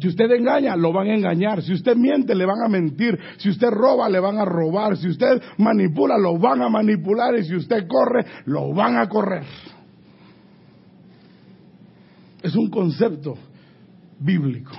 si 0.00 0.08
usted 0.08 0.30
engaña, 0.30 0.76
lo 0.76 0.92
van 0.92 1.08
a 1.08 1.14
engañar. 1.14 1.62
Si 1.62 1.74
usted 1.74 1.94
miente, 1.94 2.34
le 2.34 2.46
van 2.46 2.62
a 2.64 2.68
mentir. 2.68 3.18
Si 3.36 3.50
usted 3.50 3.68
roba, 3.68 4.08
le 4.08 4.18
van 4.18 4.38
a 4.38 4.46
robar. 4.46 4.96
Si 4.96 5.08
usted 5.08 5.42
manipula, 5.58 6.16
lo 6.16 6.38
van 6.38 6.62
a 6.62 6.70
manipular. 6.70 7.38
Y 7.38 7.44
si 7.44 7.54
usted 7.54 7.86
corre, 7.86 8.24
lo 8.46 8.72
van 8.72 8.96
a 8.96 9.08
correr. 9.08 9.44
Es 12.42 12.56
un 12.56 12.70
concepto 12.70 13.36
bíblico. 14.18 14.72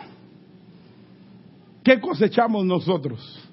¿Qué 1.84 2.00
cosechamos 2.00 2.66
nosotros? 2.66 3.48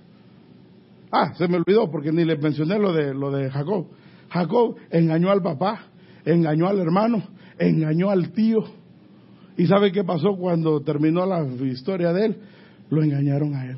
Ah, 1.12 1.34
se 1.34 1.48
me 1.48 1.56
olvidó 1.56 1.90
porque 1.90 2.12
ni 2.12 2.24
le 2.24 2.36
mencioné 2.38 2.78
lo 2.78 2.94
de, 2.94 3.12
lo 3.12 3.30
de 3.30 3.50
Jacob. 3.50 3.88
Jacob 4.30 4.76
engañó 4.90 5.30
al 5.30 5.42
papá, 5.42 5.82
engañó 6.24 6.66
al 6.68 6.78
hermano, 6.78 7.22
engañó 7.58 8.10
al 8.10 8.32
tío, 8.32 8.64
¿Y 9.58 9.66
sabe 9.66 9.90
qué 9.90 10.04
pasó 10.04 10.36
cuando 10.36 10.80
terminó 10.82 11.26
la 11.26 11.44
historia 11.64 12.12
de 12.12 12.26
él? 12.26 12.36
Lo 12.90 13.02
engañaron 13.02 13.54
a 13.56 13.66
él. 13.66 13.76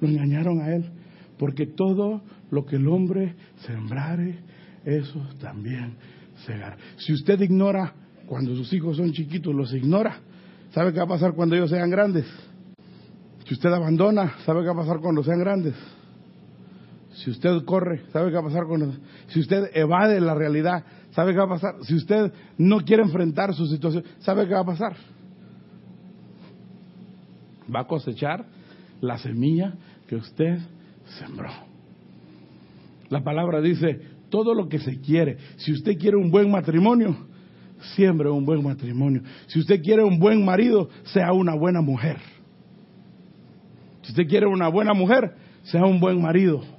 Lo 0.00 0.08
engañaron 0.08 0.60
a 0.60 0.74
él. 0.74 0.90
Porque 1.38 1.66
todo 1.66 2.22
lo 2.50 2.66
que 2.66 2.74
el 2.74 2.88
hombre 2.88 3.36
sembrare, 3.64 4.40
eso 4.84 5.24
también 5.40 5.94
segará. 6.44 6.76
Si 6.96 7.12
usted 7.12 7.40
ignora 7.40 7.94
cuando 8.26 8.56
sus 8.56 8.72
hijos 8.72 8.96
son 8.96 9.12
chiquitos, 9.12 9.54
los 9.54 9.72
ignora, 9.72 10.18
¿sabe 10.72 10.92
qué 10.92 10.98
va 10.98 11.04
a 11.04 11.08
pasar 11.08 11.34
cuando 11.34 11.54
ellos 11.54 11.70
sean 11.70 11.88
grandes? 11.88 12.26
Si 13.46 13.54
usted 13.54 13.70
abandona, 13.70 14.34
¿sabe 14.44 14.62
qué 14.62 14.66
va 14.66 14.72
a 14.72 14.84
pasar 14.84 14.98
cuando 14.98 15.22
sean 15.22 15.38
grandes? 15.38 15.74
Si 17.16 17.30
usted 17.30 17.64
corre, 17.64 18.02
¿sabe 18.12 18.28
qué 18.28 18.34
va 18.34 18.40
a 18.40 18.44
pasar 18.44 18.66
con 18.66 19.00
Si 19.28 19.40
usted 19.40 19.70
evade 19.74 20.20
la 20.20 20.34
realidad, 20.34 20.84
¿sabe 21.12 21.32
qué 21.32 21.38
va 21.38 21.44
a 21.44 21.48
pasar? 21.48 21.74
Si 21.82 21.94
usted 21.94 22.32
no 22.58 22.80
quiere 22.80 23.02
enfrentar 23.02 23.54
su 23.54 23.66
situación, 23.66 24.04
¿sabe 24.18 24.46
qué 24.46 24.52
va 24.52 24.60
a 24.60 24.66
pasar? 24.66 24.96
Va 27.74 27.80
a 27.80 27.86
cosechar 27.86 28.44
la 29.00 29.16
semilla 29.18 29.74
que 30.06 30.16
usted 30.16 30.58
sembró. 31.18 31.48
La 33.08 33.24
palabra 33.24 33.62
dice, 33.62 34.00
todo 34.28 34.52
lo 34.52 34.68
que 34.68 34.78
se 34.78 35.00
quiere. 35.00 35.38
Si 35.56 35.72
usted 35.72 35.96
quiere 35.96 36.18
un 36.18 36.30
buen 36.30 36.50
matrimonio, 36.50 37.16
siembre 37.94 38.28
un 38.28 38.44
buen 38.44 38.62
matrimonio. 38.62 39.22
Si 39.46 39.58
usted 39.58 39.80
quiere 39.80 40.04
un 40.04 40.18
buen 40.18 40.44
marido, 40.44 40.90
sea 41.04 41.32
una 41.32 41.54
buena 41.54 41.80
mujer. 41.80 42.18
Si 44.02 44.12
usted 44.12 44.26
quiere 44.28 44.46
una 44.46 44.68
buena 44.68 44.92
mujer, 44.92 45.34
sea 45.62 45.86
un 45.86 45.98
buen 45.98 46.20
marido. 46.20 46.75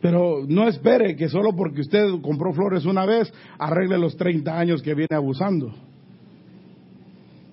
Pero 0.00 0.44
no 0.46 0.68
espere 0.68 1.16
que 1.16 1.28
solo 1.28 1.54
porque 1.56 1.80
usted 1.80 2.04
compró 2.22 2.52
flores 2.52 2.84
una 2.84 3.06
vez 3.06 3.32
arregle 3.58 3.98
los 3.98 4.16
30 4.16 4.58
años 4.58 4.82
que 4.82 4.94
viene 4.94 5.14
abusando. 5.14 5.72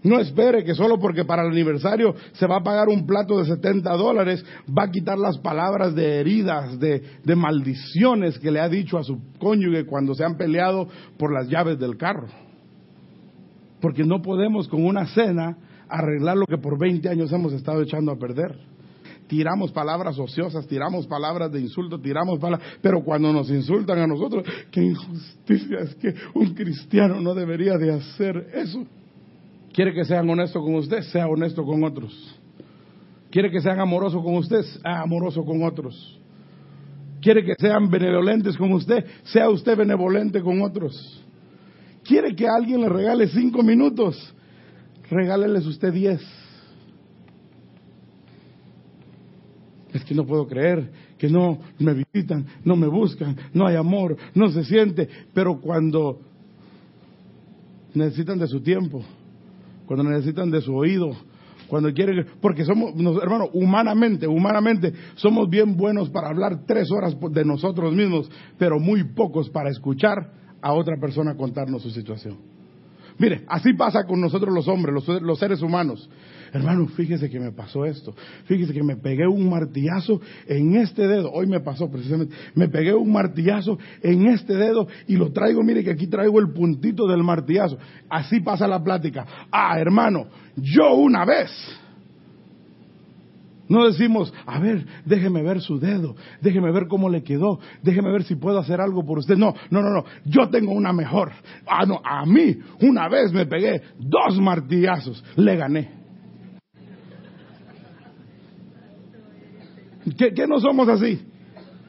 No 0.03 0.19
espere 0.19 0.65
que 0.65 0.75
solo 0.75 0.99
porque 0.99 1.23
para 1.23 1.43
el 1.43 1.51
aniversario 1.51 2.13
se 2.33 2.45
va 2.45 2.57
a 2.57 2.63
pagar 2.63 2.89
un 2.89 3.07
plato 3.07 3.37
de 3.37 3.45
70 3.45 3.89
dólares 3.95 4.45
va 4.67 4.83
a 4.83 4.91
quitar 4.91 5.17
las 5.17 5.37
palabras 5.37 5.95
de 5.95 6.19
heridas, 6.19 6.77
de, 6.77 7.01
de 7.23 7.35
maldiciones 7.37 8.37
que 8.37 8.51
le 8.51 8.59
ha 8.59 8.67
dicho 8.67 8.97
a 8.97 9.03
su 9.03 9.17
cónyuge 9.39 9.85
cuando 9.85 10.13
se 10.13 10.25
han 10.25 10.35
peleado 10.35 10.89
por 11.17 11.33
las 11.33 11.47
llaves 11.47 11.79
del 11.79 11.95
carro. 11.95 12.27
Porque 13.79 14.03
no 14.03 14.21
podemos 14.21 14.67
con 14.67 14.83
una 14.85 15.05
cena 15.07 15.57
arreglar 15.87 16.35
lo 16.35 16.47
que 16.47 16.57
por 16.57 16.77
20 16.77 17.07
años 17.07 17.31
hemos 17.31 17.53
estado 17.53 17.81
echando 17.81 18.11
a 18.11 18.17
perder 18.17 18.72
tiramos 19.33 19.71
palabras 19.71 20.19
ociosas, 20.19 20.67
tiramos 20.67 21.07
palabras 21.07 21.51
de 21.51 21.59
insulto, 21.59 21.99
tiramos 21.99 22.37
palabras, 22.37 22.77
pero 22.83 23.03
cuando 23.03 23.33
nos 23.33 23.49
insultan 23.49 23.97
a 23.97 24.05
nosotros, 24.05 24.45
qué 24.69 24.83
injusticia 24.83 25.79
es 25.79 25.95
que 25.95 26.13
un 26.35 26.53
cristiano 26.53 27.19
no 27.19 27.33
debería 27.33 27.75
de 27.79 27.93
hacer 27.93 28.51
eso. 28.53 28.85
¿Quiere 29.73 29.91
que 29.91 30.05
sean 30.05 30.29
honestos 30.29 30.61
con 30.63 30.75
usted? 30.75 31.01
Sea 31.01 31.25
honesto 31.25 31.63
con 31.63 31.83
otros. 31.83 32.13
¿Quiere 33.31 33.49
que 33.49 33.59
sean 33.59 33.79
amorosos 33.79 34.21
con 34.23 34.35
usted? 34.35 34.61
Sea 34.61 35.01
amoroso 35.01 35.43
con 35.43 35.63
otros. 35.63 36.21
¿Quiere 37.19 37.43
que 37.43 37.55
sean 37.57 37.89
benevolentes 37.89 38.55
con 38.55 38.71
usted? 38.71 39.03
Sea 39.23 39.49
usted 39.49 39.75
benevolente 39.75 40.43
con 40.43 40.61
otros. 40.61 41.25
¿Quiere 42.03 42.35
que 42.35 42.47
alguien 42.47 42.81
le 42.81 42.89
regale 42.89 43.27
cinco 43.29 43.63
minutos? 43.63 44.31
Regáleles 45.09 45.65
usted 45.65 45.91
diez. 45.91 46.21
Es 49.93 50.03
que 50.03 50.15
no 50.15 50.25
puedo 50.25 50.47
creer 50.47 50.89
que 51.17 51.29
no 51.29 51.59
me 51.79 51.93
visitan, 51.93 52.45
no 52.63 52.75
me 52.75 52.87
buscan, 52.87 53.35
no 53.53 53.67
hay 53.67 53.75
amor, 53.75 54.17
no 54.33 54.49
se 54.49 54.63
siente, 54.63 55.07
pero 55.33 55.59
cuando 55.59 56.19
necesitan 57.93 58.39
de 58.39 58.47
su 58.47 58.61
tiempo, 58.61 59.03
cuando 59.85 60.03
necesitan 60.03 60.49
de 60.49 60.61
su 60.61 60.75
oído, 60.75 61.15
cuando 61.67 61.91
quieren, 61.93 62.25
porque 62.41 62.65
somos, 62.65 62.93
hermano, 63.21 63.49
humanamente, 63.53 64.27
humanamente, 64.27 64.93
somos 65.15 65.49
bien 65.49 65.75
buenos 65.75 66.09
para 66.09 66.29
hablar 66.29 66.65
tres 66.65 66.91
horas 66.91 67.15
de 67.31 67.45
nosotros 67.45 67.93
mismos, 67.93 68.29
pero 68.57 68.79
muy 68.79 69.03
pocos 69.03 69.49
para 69.49 69.69
escuchar 69.69 70.31
a 70.61 70.73
otra 70.73 70.97
persona 70.99 71.35
contarnos 71.35 71.81
su 71.81 71.89
situación. 71.89 72.37
Mire, 73.17 73.43
así 73.47 73.73
pasa 73.73 74.03
con 74.05 74.19
nosotros 74.21 74.53
los 74.53 74.67
hombres, 74.67 74.95
los 75.21 75.39
seres 75.39 75.61
humanos 75.61 76.09
hermano, 76.53 76.87
fíjese 76.87 77.29
que 77.29 77.39
me 77.39 77.51
pasó 77.51 77.83
esto, 77.83 78.13
fíjese 78.45 78.73
que 78.73 78.83
me 78.83 78.95
pegué 78.95 79.27
un 79.27 79.49
martillazo 79.49 80.21
en 80.47 80.75
este 80.75 81.07
dedo, 81.07 81.31
hoy 81.31 81.47
me 81.47 81.59
pasó 81.59 81.89
precisamente, 81.89 82.35
me 82.53 82.69
pegué 82.69 82.93
un 82.93 83.11
martillazo 83.11 83.79
en 84.01 84.27
este 84.27 84.53
dedo 84.53 84.87
y 85.07 85.15
lo 85.15 85.31
traigo, 85.31 85.63
mire 85.63 85.83
que 85.83 85.91
aquí 85.91 86.07
traigo 86.07 86.39
el 86.39 86.51
puntito 86.51 87.07
del 87.07 87.23
martillazo. 87.23 87.77
Así 88.09 88.39
pasa 88.39 88.67
la 88.67 88.83
plática. 88.83 89.25
Ah, 89.51 89.79
hermano, 89.79 90.27
yo 90.55 90.93
una 90.93 91.25
vez. 91.25 91.49
No 93.73 93.87
decimos, 93.87 94.31
a 94.45 94.59
ver, 94.59 94.85
déjeme 95.03 95.41
ver 95.41 95.59
su 95.59 95.79
dedo, 95.79 96.15
déjeme 96.41 96.71
ver 96.71 96.85
cómo 96.87 97.09
le 97.09 97.23
quedó, 97.23 97.59
déjeme 97.81 98.11
ver 98.11 98.21
si 98.21 98.35
puedo 98.35 98.59
hacer 98.59 98.79
algo 98.79 99.03
por 99.03 99.17
usted. 99.17 99.35
No, 99.35 99.55
no, 99.71 99.81
no, 99.81 99.89
no, 99.89 100.05
yo 100.25 100.47
tengo 100.49 100.73
una 100.73 100.93
mejor. 100.93 101.31
Ah, 101.65 101.83
no, 101.83 101.99
a 102.05 102.23
mí 102.23 102.55
una 102.81 103.09
vez 103.09 103.33
me 103.33 103.47
pegué 103.47 103.81
dos 103.97 104.39
martillazos, 104.39 105.23
le 105.37 105.55
gané. 105.55 105.91
¿Qué, 110.19 110.35
qué 110.35 110.45
no 110.45 110.59
somos 110.59 110.87
así? 110.87 111.32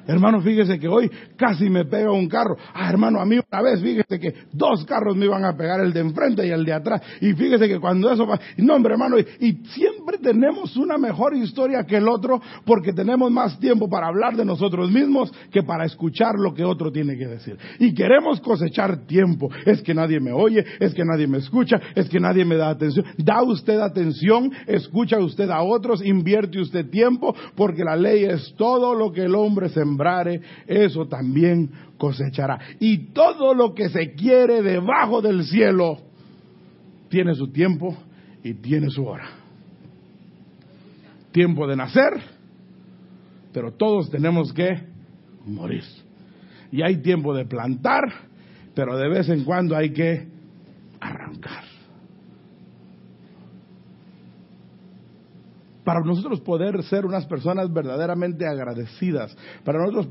Hermano, 0.06 0.40
fíjese 0.42 0.78
que 0.78 0.88
hoy 0.88 1.10
casi 1.36 1.70
me 1.70 1.84
pega 1.84 2.10
un 2.12 2.28
carro. 2.28 2.56
Ah, 2.74 2.90
hermano, 2.90 3.20
a 3.20 3.24
mí 3.24 3.38
una 3.38 3.62
vez, 3.62 3.80
fíjese 3.80 4.18
que 4.20 4.34
dos 4.52 4.84
carros 4.84 5.16
me 5.16 5.26
iban 5.26 5.44
a 5.44 5.56
pegar, 5.56 5.80
el 5.80 5.92
de 5.92 6.00
enfrente 6.00 6.46
y 6.46 6.50
el 6.50 6.64
de 6.64 6.72
atrás. 6.72 7.00
Y 7.20 7.32
fíjese 7.32 7.68
que 7.68 7.80
cuando 7.80 8.10
eso 8.10 8.26
va, 8.26 8.38
no 8.58 8.74
hombre, 8.74 8.94
hermano, 8.94 9.18
y, 9.18 9.54
siempre 9.74 10.18
tenemos 10.18 10.76
una 10.76 10.98
mejor 10.98 11.34
historia 11.34 11.84
que 11.84 11.96
el 11.96 12.08
otro 12.08 12.40
porque 12.64 12.92
tenemos 12.92 13.30
más 13.30 13.58
tiempo 13.58 13.88
para 13.88 14.08
hablar 14.08 14.36
de 14.36 14.44
nosotros 14.44 14.90
mismos 14.90 15.32
que 15.50 15.62
para 15.62 15.84
escuchar 15.84 16.34
lo 16.36 16.54
que 16.54 16.64
otro 16.64 16.92
tiene 16.92 17.16
que 17.16 17.26
decir. 17.26 17.56
Y 17.78 17.94
queremos 17.94 18.40
cosechar 18.40 19.06
tiempo. 19.06 19.48
Es 19.64 19.82
que 19.82 19.94
nadie 19.94 20.20
me 20.20 20.32
oye, 20.32 20.64
es 20.80 20.94
que 20.94 21.04
nadie 21.04 21.26
me 21.26 21.38
escucha, 21.38 21.80
es 21.94 22.08
que 22.08 22.20
nadie 22.20 22.44
me 22.44 22.56
da 22.56 22.70
atención. 22.70 23.06
Da 23.18 23.42
usted 23.42 23.80
atención, 23.80 24.52
escucha 24.66 25.18
usted 25.18 25.50
a 25.50 25.62
otros, 25.62 26.04
invierte 26.04 26.60
usted 26.60 26.90
tiempo 26.90 27.34
porque 27.56 27.84
la 27.84 27.96
ley 27.96 28.24
es 28.24 28.54
todo 28.56 28.94
lo 28.94 29.12
que 29.12 29.22
el 29.22 29.34
hombre 29.34 29.68
se 29.68 29.80
eso 30.66 31.06
también 31.06 31.70
cosechará. 31.98 32.58
Y 32.80 33.12
todo 33.12 33.54
lo 33.54 33.74
que 33.74 33.88
se 33.88 34.14
quiere 34.14 34.62
debajo 34.62 35.22
del 35.22 35.44
cielo 35.44 35.98
tiene 37.08 37.34
su 37.34 37.48
tiempo 37.48 37.96
y 38.42 38.54
tiene 38.54 38.90
su 38.90 39.04
hora. 39.04 39.28
Tiempo 41.32 41.66
de 41.66 41.76
nacer, 41.76 42.12
pero 43.52 43.72
todos 43.72 44.10
tenemos 44.10 44.52
que 44.52 44.82
morir. 45.46 45.84
Y 46.70 46.82
hay 46.82 47.02
tiempo 47.02 47.34
de 47.34 47.44
plantar, 47.44 48.02
pero 48.74 48.96
de 48.96 49.08
vez 49.08 49.28
en 49.28 49.44
cuando 49.44 49.76
hay 49.76 49.92
que 49.92 50.28
arrancar. 51.00 51.64
Para 55.84 56.00
nosotros 56.00 56.40
poder 56.40 56.82
ser 56.84 57.04
unas 57.04 57.26
personas 57.26 57.72
verdaderamente 57.72 58.46
agradecidas, 58.46 59.36
para 59.64 59.78
nosotros 59.78 60.08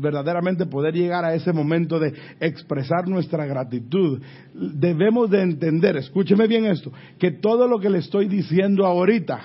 verdaderamente 0.00 0.66
poder 0.66 0.94
llegar 0.94 1.24
a 1.24 1.34
ese 1.34 1.52
momento 1.52 1.98
de 1.98 2.14
expresar 2.40 3.08
nuestra 3.08 3.44
gratitud, 3.44 4.22
debemos 4.54 5.28
de 5.30 5.42
entender, 5.42 5.96
escúcheme 5.96 6.46
bien 6.46 6.66
esto, 6.66 6.92
que 7.18 7.32
todo 7.32 7.66
lo 7.66 7.78
que 7.80 7.90
le 7.90 7.98
estoy 7.98 8.28
diciendo 8.28 8.86
ahorita 8.86 9.40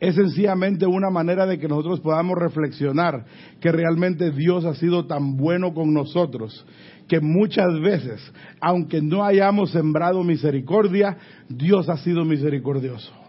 es 0.00 0.16
sencillamente 0.16 0.86
una 0.86 1.08
manera 1.08 1.46
de 1.46 1.58
que 1.58 1.68
nosotros 1.68 2.00
podamos 2.00 2.36
reflexionar 2.36 3.24
que 3.60 3.72
realmente 3.72 4.32
Dios 4.32 4.66
ha 4.66 4.74
sido 4.74 5.06
tan 5.06 5.36
bueno 5.36 5.72
con 5.72 5.94
nosotros 5.94 6.66
que 7.08 7.20
muchas 7.20 7.80
veces, 7.80 8.20
aunque 8.60 9.00
no 9.00 9.24
hayamos 9.24 9.70
sembrado 9.70 10.22
misericordia, 10.24 11.16
Dios 11.48 11.88
ha 11.88 11.96
sido 11.98 12.24
misericordioso 12.24 13.23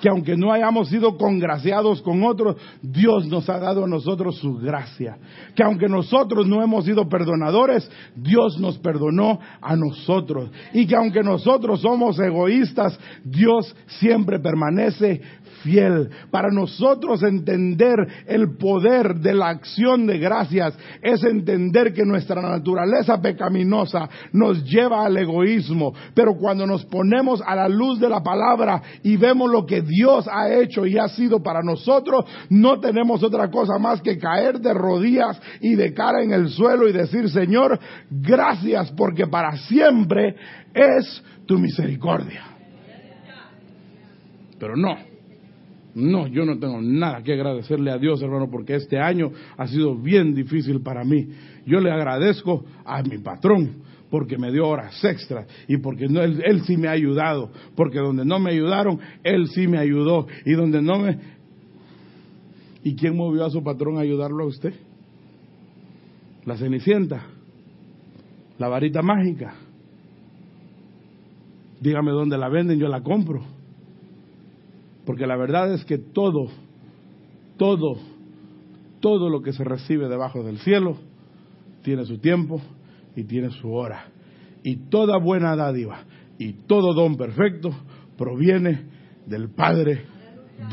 que 0.00 0.08
aunque 0.08 0.36
no 0.36 0.52
hayamos 0.52 0.88
sido 0.88 1.16
congraciados 1.16 2.02
con 2.02 2.22
otros, 2.22 2.56
Dios 2.82 3.26
nos 3.26 3.48
ha 3.48 3.58
dado 3.58 3.84
a 3.84 3.88
nosotros 3.88 4.38
su 4.38 4.56
gracia. 4.58 5.18
Que 5.54 5.62
aunque 5.62 5.88
nosotros 5.88 6.46
no 6.46 6.62
hemos 6.62 6.84
sido 6.84 7.08
perdonadores, 7.08 7.90
Dios 8.14 8.58
nos 8.58 8.78
perdonó 8.78 9.38
a 9.60 9.76
nosotros. 9.76 10.50
Y 10.72 10.86
que 10.86 10.96
aunque 10.96 11.22
nosotros 11.22 11.80
somos 11.80 12.18
egoístas, 12.18 12.98
Dios 13.24 13.74
siempre 13.86 14.38
permanece 14.38 15.20
Para 16.30 16.50
nosotros 16.50 17.22
entender 17.22 17.96
el 18.26 18.56
poder 18.56 19.16
de 19.16 19.34
la 19.34 19.48
acción 19.48 20.06
de 20.06 20.18
gracias 20.18 20.74
es 21.02 21.22
entender 21.24 21.92
que 21.92 22.04
nuestra 22.04 22.40
naturaleza 22.40 23.20
pecaminosa 23.20 24.08
nos 24.32 24.64
lleva 24.64 25.04
al 25.04 25.16
egoísmo. 25.16 25.92
Pero 26.14 26.36
cuando 26.36 26.66
nos 26.66 26.84
ponemos 26.86 27.42
a 27.44 27.54
la 27.54 27.68
luz 27.68 28.00
de 28.00 28.08
la 28.08 28.22
palabra 28.22 28.82
y 29.02 29.16
vemos 29.16 29.50
lo 29.50 29.66
que 29.66 29.82
Dios 29.82 30.26
ha 30.30 30.52
hecho 30.52 30.86
y 30.86 30.96
ha 30.98 31.08
sido 31.08 31.42
para 31.42 31.62
nosotros, 31.62 32.24
no 32.48 32.80
tenemos 32.80 33.22
otra 33.22 33.50
cosa 33.50 33.78
más 33.78 34.00
que 34.00 34.18
caer 34.18 34.60
de 34.60 34.72
rodillas 34.72 35.40
y 35.60 35.74
de 35.74 35.92
cara 35.92 36.22
en 36.22 36.32
el 36.32 36.48
suelo 36.48 36.88
y 36.88 36.92
decir, 36.92 37.28
Señor, 37.28 37.78
gracias 38.10 38.90
porque 38.92 39.26
para 39.26 39.56
siempre 39.56 40.34
es 40.74 41.22
tu 41.46 41.58
misericordia. 41.58 42.44
Pero 44.58 44.76
no, 44.76 45.07
no, 45.98 46.28
yo 46.28 46.44
no 46.44 46.58
tengo 46.58 46.80
nada 46.80 47.22
que 47.22 47.32
agradecerle 47.32 47.90
a 47.90 47.98
Dios, 47.98 48.22
hermano, 48.22 48.48
porque 48.50 48.76
este 48.76 48.98
año 48.98 49.32
ha 49.56 49.66
sido 49.66 49.96
bien 49.96 50.34
difícil 50.34 50.80
para 50.80 51.04
mí. 51.04 51.28
Yo 51.66 51.80
le 51.80 51.90
agradezco 51.90 52.64
a 52.84 53.02
mi 53.02 53.18
patrón 53.18 53.82
porque 54.10 54.38
me 54.38 54.50
dio 54.52 54.66
horas 54.66 55.04
extras 55.04 55.46
y 55.66 55.76
porque 55.78 56.04
él, 56.04 56.42
él, 56.44 56.62
sí 56.62 56.76
me 56.76 56.88
ha 56.88 56.92
ayudado, 56.92 57.50
porque 57.74 57.98
donde 57.98 58.24
no 58.24 58.38
me 58.38 58.52
ayudaron, 58.52 59.00
él 59.22 59.48
sí 59.48 59.66
me 59.66 59.78
ayudó 59.78 60.26
y 60.46 60.52
donde 60.52 60.80
no 60.80 60.98
me... 61.00 61.18
¿Y 62.84 62.94
quién 62.94 63.16
movió 63.16 63.44
a 63.44 63.50
su 63.50 63.62
patrón 63.62 63.98
a 63.98 64.00
ayudarlo 64.00 64.44
a 64.44 64.46
usted? 64.46 64.72
La 66.46 66.56
cenicienta, 66.56 67.26
la 68.56 68.68
varita 68.68 69.02
mágica. 69.02 69.54
Dígame 71.80 72.12
dónde 72.12 72.38
la 72.38 72.48
venden, 72.48 72.78
yo 72.78 72.88
la 72.88 73.02
compro. 73.02 73.57
Porque 75.08 75.26
la 75.26 75.38
verdad 75.38 75.72
es 75.72 75.86
que 75.86 75.96
todo, 75.96 76.48
todo, 77.56 77.96
todo 79.00 79.30
lo 79.30 79.40
que 79.40 79.54
se 79.54 79.64
recibe 79.64 80.06
debajo 80.06 80.42
del 80.42 80.58
cielo 80.58 80.98
tiene 81.82 82.04
su 82.04 82.18
tiempo 82.18 82.60
y 83.16 83.24
tiene 83.24 83.48
su 83.52 83.72
hora. 83.72 84.10
Y 84.62 84.90
toda 84.90 85.16
buena 85.16 85.56
dádiva 85.56 86.04
y 86.38 86.52
todo 86.66 86.92
don 86.92 87.16
perfecto 87.16 87.70
proviene 88.18 88.84
del 89.24 89.48
Padre 89.48 90.04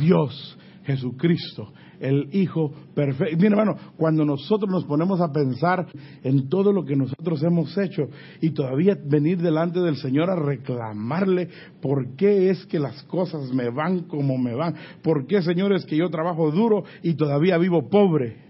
Dios 0.01 0.57
Jesucristo, 0.83 1.71
el 1.99 2.29
Hijo 2.31 2.71
perfecto. 2.93 3.37
Mira, 3.37 3.49
hermano, 3.49 3.77
cuando 3.97 4.25
nosotros 4.25 4.69
nos 4.69 4.85
ponemos 4.85 5.21
a 5.21 5.31
pensar 5.31 5.87
en 6.23 6.49
todo 6.49 6.71
lo 6.71 6.85
que 6.85 6.95
nosotros 6.95 7.41
hemos 7.43 7.77
hecho 7.77 8.09
y 8.41 8.51
todavía 8.51 8.97
venir 9.05 9.41
delante 9.41 9.79
del 9.79 9.97
Señor 9.97 10.29
a 10.29 10.35
reclamarle 10.35 11.49
por 11.81 12.15
qué 12.15 12.49
es 12.49 12.65
que 12.65 12.79
las 12.79 13.03
cosas 13.03 13.51
me 13.53 13.69
van 13.69 14.01
como 14.01 14.37
me 14.37 14.55
van, 14.55 14.75
por 15.01 15.27
qué, 15.27 15.41
Señor, 15.41 15.73
es 15.73 15.85
que 15.85 15.97
yo 15.97 16.09
trabajo 16.09 16.51
duro 16.51 16.83
y 17.03 17.13
todavía 17.15 17.57
vivo 17.57 17.89
pobre. 17.89 18.45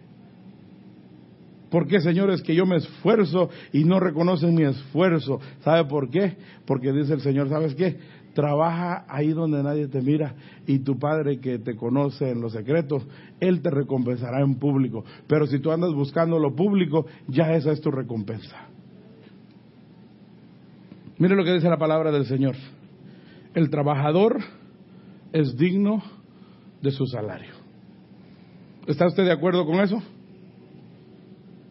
¿Por 1.69 1.87
qué, 1.87 1.99
señores, 1.99 2.41
que 2.41 2.55
yo 2.55 2.65
me 2.65 2.77
esfuerzo 2.77 3.49
y 3.73 3.83
no 3.83 3.99
reconocen 3.99 4.55
mi 4.55 4.63
esfuerzo? 4.63 5.41
¿Sabe 5.61 5.83
por 5.83 6.09
qué? 6.09 6.37
Porque 6.65 6.93
dice 6.93 7.13
el 7.13 7.19
Señor, 7.19 7.49
¿sabes 7.49 7.75
qué? 7.75 7.97
Trabaja 8.35 9.05
ahí 9.07 9.29
donde 9.29 9.63
nadie 9.63 9.87
te 9.87 10.01
mira 10.01 10.35
y 10.67 10.79
tu 10.79 10.99
Padre 10.99 11.39
que 11.39 11.57
te 11.57 11.75
conoce 11.75 12.29
en 12.29 12.41
los 12.41 12.51
secretos, 12.51 13.07
Él 13.39 13.61
te 13.61 13.71
recompensará 13.71 14.41
en 14.41 14.59
público. 14.59 15.03
Pero 15.25 15.47
si 15.47 15.59
tú 15.59 15.71
andas 15.71 15.93
buscando 15.93 16.37
lo 16.37 16.53
público, 16.53 17.07
ya 17.27 17.55
esa 17.55 17.71
es 17.71 17.81
tu 17.81 17.89
recompensa. 17.89 18.67
Mire 21.17 21.35
lo 21.35 21.45
que 21.45 21.53
dice 21.53 21.69
la 21.69 21.77
palabra 21.77 22.11
del 22.11 22.25
Señor. 22.25 22.55
El 23.53 23.69
trabajador 23.69 24.39
es 25.31 25.55
digno 25.55 26.03
de 26.81 26.91
su 26.91 27.05
salario. 27.05 27.53
¿Está 28.85 29.07
usted 29.07 29.23
de 29.23 29.31
acuerdo 29.31 29.65
con 29.65 29.79
eso? 29.79 30.03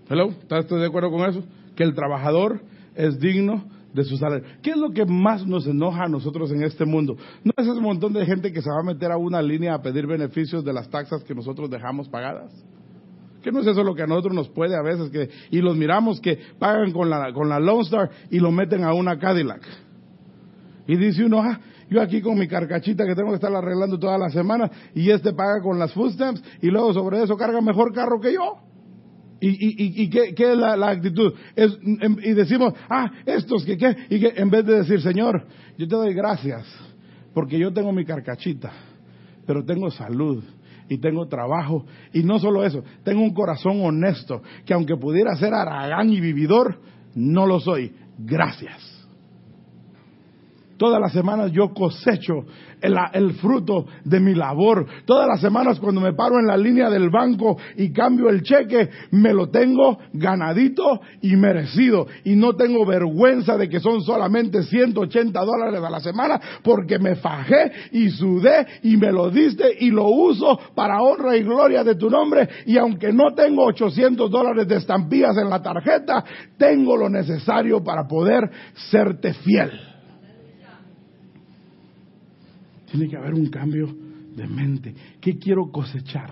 Hello, 0.09 0.31
¿está 0.31 0.61
usted 0.61 0.77
de 0.77 0.87
acuerdo 0.87 1.11
con 1.11 1.29
eso? 1.29 1.45
Que 1.77 1.85
el 1.85 1.95
trabajador 1.95 2.63
es 2.95 3.19
digno 3.21 3.65
de 3.95 4.05
su 4.05 4.17
salario. 4.19 4.45
¿Qué 4.63 4.71
es 4.71 4.77
lo 4.77 4.91
que 4.91 5.07
más 5.07 5.47
nos 5.47 5.67
enoja 5.67 6.05
a 6.05 6.09
nosotros 6.09 6.51
en 6.51 6.63
este 6.65 6.85
mundo? 6.85 7.17
No 7.45 7.53
es 7.57 7.67
ese 7.67 7.81
montón 7.81 8.13
de 8.13 8.27
gente 8.27 8.53
que 8.53 8.61
se 8.61 8.69
va 8.69 8.81
a 8.81 8.83
meter 8.83 9.11
a 9.13 9.17
una 9.17 9.41
línea 9.41 9.75
a 9.75 9.81
pedir 9.81 10.07
beneficios 10.07 10.65
de 10.65 10.73
las 10.73 10.91
taxas 10.91 11.23
que 11.25 11.35
nosotros 11.35 11.71
dejamos 11.71 12.09
pagadas. 12.09 12.53
¿Qué 13.43 13.53
no 13.53 13.61
es 13.61 13.67
eso 13.67 13.85
lo 13.85 13.95
que 13.95 14.03
a 14.03 14.07
nosotros 14.07 14.35
nos 14.35 14.49
puede 14.49 14.77
a 14.77 14.83
veces 14.83 15.11
que 15.11 15.29
y 15.51 15.61
los 15.61 15.77
miramos 15.77 16.21
que 16.21 16.39
pagan 16.59 16.93
con 16.93 17.09
la 17.09 17.33
con 17.33 17.49
la 17.49 17.61
Lone 17.61 17.83
Star 17.83 18.11
y 18.31 18.41
lo 18.41 18.51
meten 18.51 18.83
a 18.85 18.93
una 18.95 19.19
Cadillac? 19.19 19.63
Y 20.87 20.97
dice 20.97 21.25
uno, 21.25 21.41
ah, 21.41 21.61
yo 21.89 22.01
aquí 22.01 22.21
con 22.21 22.39
mi 22.39 22.49
carcachita 22.49 23.07
que 23.07 23.15
tengo 23.15 23.31
que 23.31 23.37
estar 23.37 23.55
arreglando 23.55 23.99
toda 23.99 24.19
la 24.19 24.31
semana 24.31 24.71
y 24.95 25.11
este 25.11 25.33
paga 25.33 25.61
con 25.63 25.79
las 25.79 25.93
food 25.93 26.13
stamps 26.13 26.43
y 26.61 26.69
luego 26.69 26.93
sobre 26.93 27.23
eso 27.23 27.37
carga 27.37 27.61
mejor 27.61 27.93
carro 27.93 28.21
que 28.21 28.33
yo. 28.33 28.57
¿Y, 29.45 29.49
y, 29.49 30.03
y 30.05 30.09
qué, 30.09 30.35
qué, 30.35 30.53
es 30.53 30.57
la, 30.57 30.89
actitud? 30.89 31.35
Es, 31.55 31.77
em, 32.01 32.17
y 32.23 32.33
decimos, 32.33 32.73
ah, 32.89 33.11
estos 33.27 33.63
que 33.67 33.77
qué, 33.77 33.95
y 34.09 34.19
que 34.19 34.33
en 34.37 34.49
vez 34.49 34.65
de 34.65 34.79
decir, 34.79 35.03
Señor, 35.03 35.45
yo 35.77 35.87
te 35.87 35.95
doy 35.95 36.15
gracias, 36.15 36.67
porque 37.35 37.59
yo 37.59 37.71
tengo 37.71 37.93
mi 37.93 38.07
carcachita, 38.07 38.73
pero 39.47 39.63
tengo 39.63 39.91
salud 39.91 40.43
y 40.89 40.97
tengo 40.97 41.29
trabajo, 41.29 41.85
y 42.15 42.23
no 42.23 42.39
solo 42.39 42.65
eso, 42.65 42.83
tengo 43.03 43.21
un 43.21 43.35
corazón 43.35 43.85
honesto, 43.85 44.43
que 44.65 44.73
aunque 44.73 44.97
pudiera 44.97 45.37
ser 45.37 45.53
aragán 45.53 46.09
y 46.09 46.21
vividor, 46.21 46.81
no 47.15 47.47
lo 47.47 47.61
soy. 47.61 47.93
Gracias. 48.17 48.94
Todas 50.77 51.01
las 51.01 51.13
semanas 51.13 51.53
yo 51.53 51.73
cosecho 51.73 52.45
el, 53.13 53.33
fruto 53.35 53.87
de 54.05 54.21
mi 54.21 54.35
labor. 54.35 54.87
Todas 55.07 55.27
las 55.27 55.41
semanas 55.41 55.81
cuando 55.81 56.01
me 56.01 56.13
paro 56.13 56.39
en 56.39 56.47
la 56.47 56.57
línea 56.57 56.91
del 56.91 57.11
banco 57.11 57.57
y 57.77 57.93
cambio 57.93 58.29
el 58.29 58.43
cheque, 58.43 58.91
me 59.13 59.33
lo 59.33 59.49
tengo 59.49 59.99
ganadito 60.13 61.01
y 61.23 61.37
merecido. 61.37 62.07
Y 62.25 62.37
no 62.37 62.55
tengo 62.55 62.85
vergüenza 62.85 63.57
de 63.57 63.69
que 63.69 63.81
son 63.81 64.03
solamente 64.03 64.63
180 64.63 65.41
dólares 65.45 65.83
a 65.83 65.91
la 65.91 66.01
semana 66.01 66.41
porque 66.63 66.99
me 66.99 67.17
fajé 67.17 67.73
y 67.93 68.11
sudé 68.11 68.67
y 68.83 68.97
me 68.97 69.13
lo 69.13 69.31
diste 69.31 69.77
y 69.79 69.91
lo 69.91 70.09
uso 70.09 70.59
para 70.75 71.01
honra 71.01 71.37
y 71.37 71.43
gloria 71.43 71.85
de 71.85 71.95
tu 71.95 72.11
nombre. 72.11 72.49
Y 72.67 72.77
aunque 72.77 73.13
no 73.13 73.33
tengo 73.35 73.65
800 73.65 74.31
dólares 74.31 74.69
de 74.69 74.77
estampillas 74.77 75.37
en 75.37 75.49
la 75.49 75.63
tarjeta, 75.63 76.25
tengo 76.59 76.97
lo 76.97 77.09
necesario 77.09 77.83
para 77.83 78.07
poder 78.07 78.51
serte 78.91 79.33
fiel. 79.35 79.94
Tiene 82.95 83.11
que 83.11 83.17
haber 83.17 83.35
un 83.35 83.47
cambio 83.47 83.89
de 84.37 84.47
mente. 84.47 84.95
¿Qué 85.21 85.37
quiero 85.37 85.73
cosechar? 85.73 86.31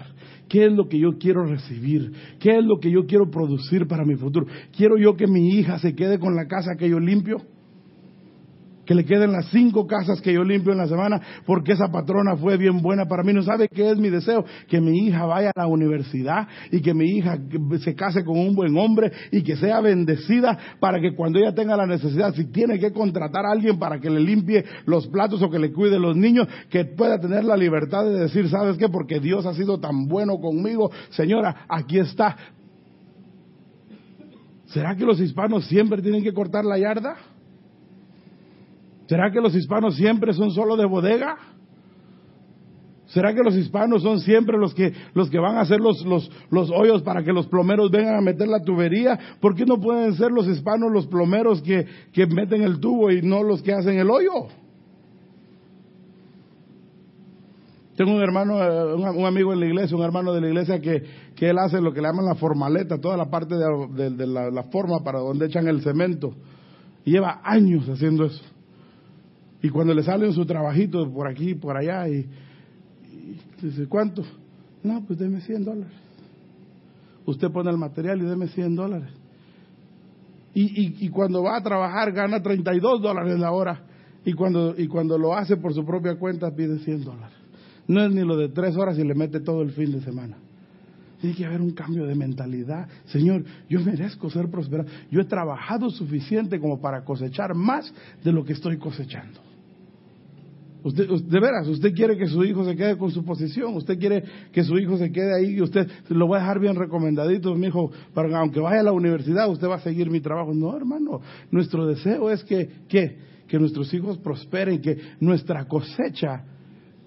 ¿Qué 0.48 0.66
es 0.66 0.72
lo 0.72 0.88
que 0.88 0.96
yo 0.96 1.18
quiero 1.18 1.44
recibir? 1.44 2.12
¿Qué 2.38 2.56
es 2.56 2.64
lo 2.64 2.78
que 2.78 2.88
yo 2.88 3.04
quiero 3.04 3.28
producir 3.28 3.88
para 3.88 4.04
mi 4.04 4.14
futuro? 4.14 4.46
¿Quiero 4.70 4.96
yo 4.96 5.16
que 5.16 5.26
mi 5.26 5.58
hija 5.58 5.80
se 5.80 5.96
quede 5.96 6.20
con 6.20 6.36
la 6.36 6.46
casa 6.46 6.76
que 6.78 6.88
yo 6.88 7.00
limpio? 7.00 7.38
Que 8.84 8.94
le 8.94 9.04
queden 9.04 9.32
las 9.32 9.46
cinco 9.50 9.86
casas 9.86 10.20
que 10.20 10.32
yo 10.32 10.42
limpio 10.42 10.72
en 10.72 10.78
la 10.78 10.88
semana, 10.88 11.20
porque 11.46 11.72
esa 11.72 11.88
patrona 11.88 12.36
fue 12.36 12.56
bien 12.56 12.82
buena 12.82 13.06
para 13.06 13.22
mí. 13.22 13.32
¿No 13.32 13.42
sabe 13.42 13.68
qué 13.68 13.90
es 13.90 13.98
mi 13.98 14.10
deseo? 14.10 14.44
Que 14.68 14.80
mi 14.80 15.06
hija 15.06 15.24
vaya 15.24 15.50
a 15.54 15.60
la 15.60 15.66
universidad 15.66 16.48
y 16.70 16.80
que 16.80 16.94
mi 16.94 17.16
hija 17.16 17.38
se 17.80 17.94
case 17.94 18.24
con 18.24 18.38
un 18.38 18.54
buen 18.54 18.76
hombre 18.76 19.12
y 19.30 19.42
que 19.42 19.56
sea 19.56 19.80
bendecida 19.80 20.58
para 20.80 21.00
que 21.00 21.14
cuando 21.14 21.38
ella 21.38 21.54
tenga 21.54 21.76
la 21.76 21.86
necesidad, 21.86 22.34
si 22.34 22.46
tiene 22.46 22.78
que 22.78 22.92
contratar 22.92 23.46
a 23.46 23.52
alguien 23.52 23.78
para 23.78 24.00
que 24.00 24.10
le 24.10 24.20
limpie 24.20 24.64
los 24.86 25.06
platos 25.08 25.42
o 25.42 25.50
que 25.50 25.58
le 25.58 25.72
cuide 25.72 25.98
los 25.98 26.16
niños, 26.16 26.48
que 26.70 26.84
pueda 26.84 27.20
tener 27.20 27.44
la 27.44 27.56
libertad 27.56 28.04
de 28.04 28.18
decir, 28.18 28.48
¿sabes 28.48 28.76
qué? 28.76 28.88
Porque 28.88 29.20
Dios 29.20 29.46
ha 29.46 29.54
sido 29.54 29.78
tan 29.78 30.08
bueno 30.08 30.38
conmigo, 30.38 30.90
señora, 31.10 31.66
aquí 31.68 31.98
está. 31.98 32.36
¿Será 34.66 34.96
que 34.96 35.04
los 35.04 35.20
hispanos 35.20 35.66
siempre 35.66 36.00
tienen 36.00 36.22
que 36.22 36.32
cortar 36.32 36.64
la 36.64 36.78
yarda? 36.78 37.31
¿Será 39.12 39.30
que 39.30 39.42
los 39.42 39.54
hispanos 39.54 39.94
siempre 39.96 40.32
son 40.32 40.52
solo 40.52 40.74
de 40.74 40.86
bodega? 40.86 41.36
¿Será 43.08 43.34
que 43.34 43.42
los 43.42 43.54
hispanos 43.54 44.02
son 44.02 44.20
siempre 44.20 44.56
los 44.56 44.72
que, 44.72 44.90
los 45.12 45.28
que 45.28 45.38
van 45.38 45.56
a 45.56 45.60
hacer 45.60 45.80
los, 45.80 46.02
los, 46.06 46.30
los, 46.50 46.70
hoyos 46.70 47.02
para 47.02 47.22
que 47.22 47.30
los 47.30 47.46
plomeros 47.46 47.90
vengan 47.90 48.14
a 48.14 48.22
meter 48.22 48.48
la 48.48 48.62
tubería? 48.62 49.18
¿Por 49.38 49.54
qué 49.54 49.66
no 49.66 49.78
pueden 49.78 50.14
ser 50.14 50.30
los 50.30 50.48
hispanos 50.48 50.90
los 50.90 51.06
plomeros 51.08 51.60
que, 51.60 51.86
que 52.10 52.26
meten 52.26 52.62
el 52.62 52.80
tubo 52.80 53.10
y 53.10 53.20
no 53.20 53.42
los 53.42 53.60
que 53.60 53.74
hacen 53.74 53.98
el 53.98 54.08
hoyo? 54.08 54.46
Tengo 57.94 58.14
un 58.14 58.22
hermano, 58.22 58.62
eh, 58.64 58.94
un, 58.94 59.26
amigo 59.26 59.52
en 59.52 59.60
la 59.60 59.66
iglesia, 59.66 59.94
un 59.94 60.04
hermano 60.04 60.32
de 60.32 60.40
la 60.40 60.48
iglesia 60.48 60.80
que, 60.80 61.02
que 61.36 61.50
él 61.50 61.58
hace 61.58 61.82
lo 61.82 61.92
que 61.92 62.00
le 62.00 62.08
llaman 62.08 62.24
la 62.24 62.34
formaleta, 62.34 62.98
toda 62.98 63.18
la 63.18 63.28
parte 63.28 63.56
de, 63.56 64.08
de, 64.08 64.26
la, 64.26 64.50
la 64.50 64.62
forma 64.62 65.04
para 65.04 65.18
donde 65.18 65.44
echan 65.44 65.68
el 65.68 65.82
cemento. 65.82 66.32
Lleva 67.04 67.42
años 67.44 67.86
haciendo 67.90 68.24
eso. 68.24 68.51
Y 69.62 69.68
cuando 69.70 69.94
le 69.94 70.02
salen 70.02 70.32
su 70.32 70.44
trabajito 70.44 71.08
por 71.12 71.28
aquí, 71.28 71.54
por 71.54 71.76
allá, 71.76 72.08
y, 72.08 72.26
dice, 73.62 73.86
¿cuánto? 73.86 74.24
No, 74.82 75.04
pues 75.06 75.18
deme 75.20 75.40
100 75.40 75.64
dólares. 75.64 75.94
Usted 77.24 77.48
pone 77.50 77.70
el 77.70 77.78
material 77.78 78.20
y 78.20 78.24
deme 78.24 78.48
100 78.48 78.74
dólares. 78.74 79.10
Y, 80.54 81.08
cuando 81.08 81.42
va 81.44 81.56
a 81.56 81.62
trabajar 81.62 82.12
gana 82.12 82.42
32 82.42 83.00
dólares 83.00 83.38
la 83.38 83.52
hora. 83.52 83.84
Y 84.24 84.34
cuando, 84.34 84.74
y 84.76 84.86
cuando 84.86 85.16
lo 85.16 85.34
hace 85.34 85.56
por 85.56 85.72
su 85.72 85.84
propia 85.84 86.16
cuenta 86.16 86.54
pide 86.54 86.78
100 86.80 87.04
dólares. 87.04 87.36
No 87.86 88.04
es 88.04 88.12
ni 88.12 88.22
lo 88.22 88.36
de 88.36 88.48
tres 88.48 88.76
horas 88.76 88.98
y 88.98 89.04
le 89.04 89.14
mete 89.14 89.40
todo 89.40 89.62
el 89.62 89.70
fin 89.70 89.92
de 89.92 90.00
semana. 90.00 90.36
Tiene 91.20 91.36
que 91.36 91.46
haber 91.46 91.60
un 91.60 91.70
cambio 91.70 92.04
de 92.04 92.16
mentalidad. 92.16 92.88
Señor, 93.06 93.44
yo 93.68 93.80
merezco 93.80 94.28
ser 94.28 94.50
prosperado. 94.50 94.90
Yo 95.10 95.20
he 95.20 95.24
trabajado 95.24 95.88
suficiente 95.88 96.60
como 96.60 96.80
para 96.80 97.04
cosechar 97.04 97.54
más 97.54 97.92
de 98.22 98.32
lo 98.32 98.44
que 98.44 98.52
estoy 98.52 98.76
cosechando. 98.76 99.51
Usted, 100.84 101.06
de 101.08 101.40
veras, 101.40 101.68
usted 101.68 101.92
quiere 101.94 102.16
que 102.16 102.26
su 102.26 102.42
hijo 102.44 102.64
se 102.64 102.74
quede 102.74 102.96
con 102.96 103.10
su 103.10 103.24
posición, 103.24 103.76
usted 103.76 103.98
quiere 103.98 104.24
que 104.52 104.64
su 104.64 104.76
hijo 104.78 104.96
se 104.96 105.12
quede 105.12 105.34
ahí 105.34 105.56
y 105.56 105.62
usted 105.62 105.88
lo 106.08 106.28
va 106.28 106.38
a 106.38 106.40
dejar 106.40 106.58
bien 106.58 106.74
recomendadito, 106.74 107.54
mi 107.54 107.68
hijo, 107.68 107.92
para 108.12 108.36
aunque 108.38 108.58
vaya 108.58 108.80
a 108.80 108.84
la 108.84 108.92
universidad, 108.92 109.48
usted 109.48 109.68
va 109.68 109.76
a 109.76 109.80
seguir 109.80 110.10
mi 110.10 110.20
trabajo. 110.20 110.52
No, 110.52 110.76
hermano, 110.76 111.20
nuestro 111.50 111.86
deseo 111.86 112.30
es 112.30 112.42
que, 112.44 112.68
que, 112.88 113.16
que 113.46 113.58
nuestros 113.58 113.92
hijos 113.94 114.18
prosperen, 114.18 114.80
que 114.80 114.98
nuestra 115.20 115.66
cosecha, 115.66 116.44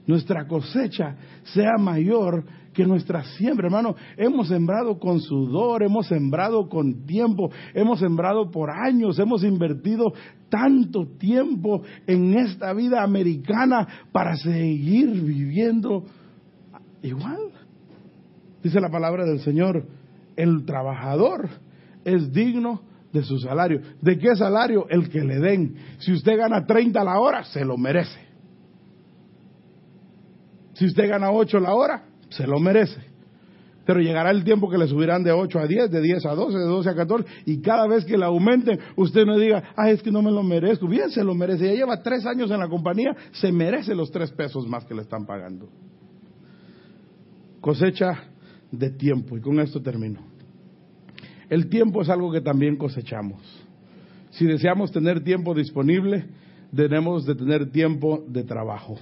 nuestra 0.07 0.47
cosecha 0.47 1.15
sea 1.43 1.77
mayor 1.77 2.45
que 2.75 2.85
nuestra 2.85 3.23
siembra, 3.23 3.67
hermano, 3.67 3.95
hemos 4.17 4.49
sembrado 4.49 4.99
con 4.99 5.19
sudor, 5.21 5.81
hemos 5.81 6.07
sembrado 6.07 6.67
con 6.67 7.05
tiempo, 7.05 7.49
hemos 7.73 7.99
sembrado 7.99 8.51
por 8.51 8.69
años, 8.69 9.17
hemos 9.17 9.43
invertido 9.43 10.13
tanto 10.49 11.07
tiempo 11.17 11.81
en 12.05 12.37
esta 12.37 12.73
vida 12.73 13.01
americana 13.01 13.87
para 14.11 14.35
seguir 14.35 15.09
viviendo 15.09 16.03
igual. 17.01 17.39
Dice 18.61 18.79
la 18.81 18.89
palabra 18.89 19.25
del 19.25 19.39
Señor, 19.39 19.87
el 20.35 20.65
trabajador 20.65 21.49
es 22.03 22.31
digno 22.33 22.81
de 23.13 23.23
su 23.23 23.39
salario. 23.39 23.79
¿De 24.01 24.17
qué 24.17 24.35
salario? 24.35 24.85
El 24.89 25.09
que 25.09 25.21
le 25.21 25.39
den. 25.39 25.75
Si 25.99 26.11
usted 26.11 26.37
gana 26.37 26.65
30 26.65 27.03
la 27.03 27.19
hora, 27.19 27.45
se 27.45 27.63
lo 27.63 27.77
merece. 27.77 28.19
Si 30.73 30.85
usted 30.85 31.09
gana 31.09 31.31
8 31.31 31.59
la 31.59 31.73
hora, 31.73 32.03
se 32.29 32.47
lo 32.47 32.59
merece. 32.59 33.15
Pero 33.85 33.99
llegará 33.99 34.31
el 34.31 34.43
tiempo 34.43 34.69
que 34.69 34.79
le 34.79 34.87
subirán 34.87 35.23
de 35.23 35.31
8 35.31 35.59
a 35.59 35.67
10, 35.67 35.91
de 35.91 36.01
10 36.01 36.25
a 36.25 36.33
12, 36.33 36.57
de 36.57 36.63
12 36.63 36.89
a 36.89 36.95
14, 36.95 37.29
y 37.45 37.61
cada 37.61 37.87
vez 37.87 38.03
que 38.03 38.17
le 38.17 38.25
aumenten, 38.25 38.79
usted 38.95 39.25
no 39.25 39.37
diga, 39.37 39.73
ah, 39.75 39.91
es 39.91 40.01
que 40.01 40.11
no 40.11 40.23
me 40.23 40.31
lo 40.31 40.41
merezco. 40.41 40.87
Bien, 40.87 41.11
se 41.11 41.23
lo 41.23 41.35
merece. 41.35 41.67
Ya 41.67 41.73
lleva 41.73 42.01
tres 42.01 42.25
años 42.25 42.49
en 42.49 42.59
la 42.59 42.67
compañía, 42.67 43.15
se 43.33 43.51
merece 43.51 43.93
los 43.93 44.09
tres 44.11 44.31
pesos 44.31 44.67
más 44.67 44.85
que 44.85 44.95
le 44.95 45.03
están 45.03 45.27
pagando. 45.27 45.69
Cosecha 47.61 48.23
de 48.71 48.89
tiempo, 48.89 49.37
y 49.37 49.41
con 49.41 49.59
esto 49.59 49.81
termino. 49.81 50.19
El 51.49 51.69
tiempo 51.69 52.01
es 52.01 52.09
algo 52.09 52.31
que 52.31 52.41
también 52.41 52.77
cosechamos. 52.77 53.39
Si 54.31 54.45
deseamos 54.45 54.91
tener 54.91 55.23
tiempo 55.23 55.53
disponible, 55.53 56.25
debemos 56.71 57.25
de 57.25 57.35
tener 57.35 57.71
tiempo 57.71 58.23
de 58.27 58.43
trabajo. 58.43 58.97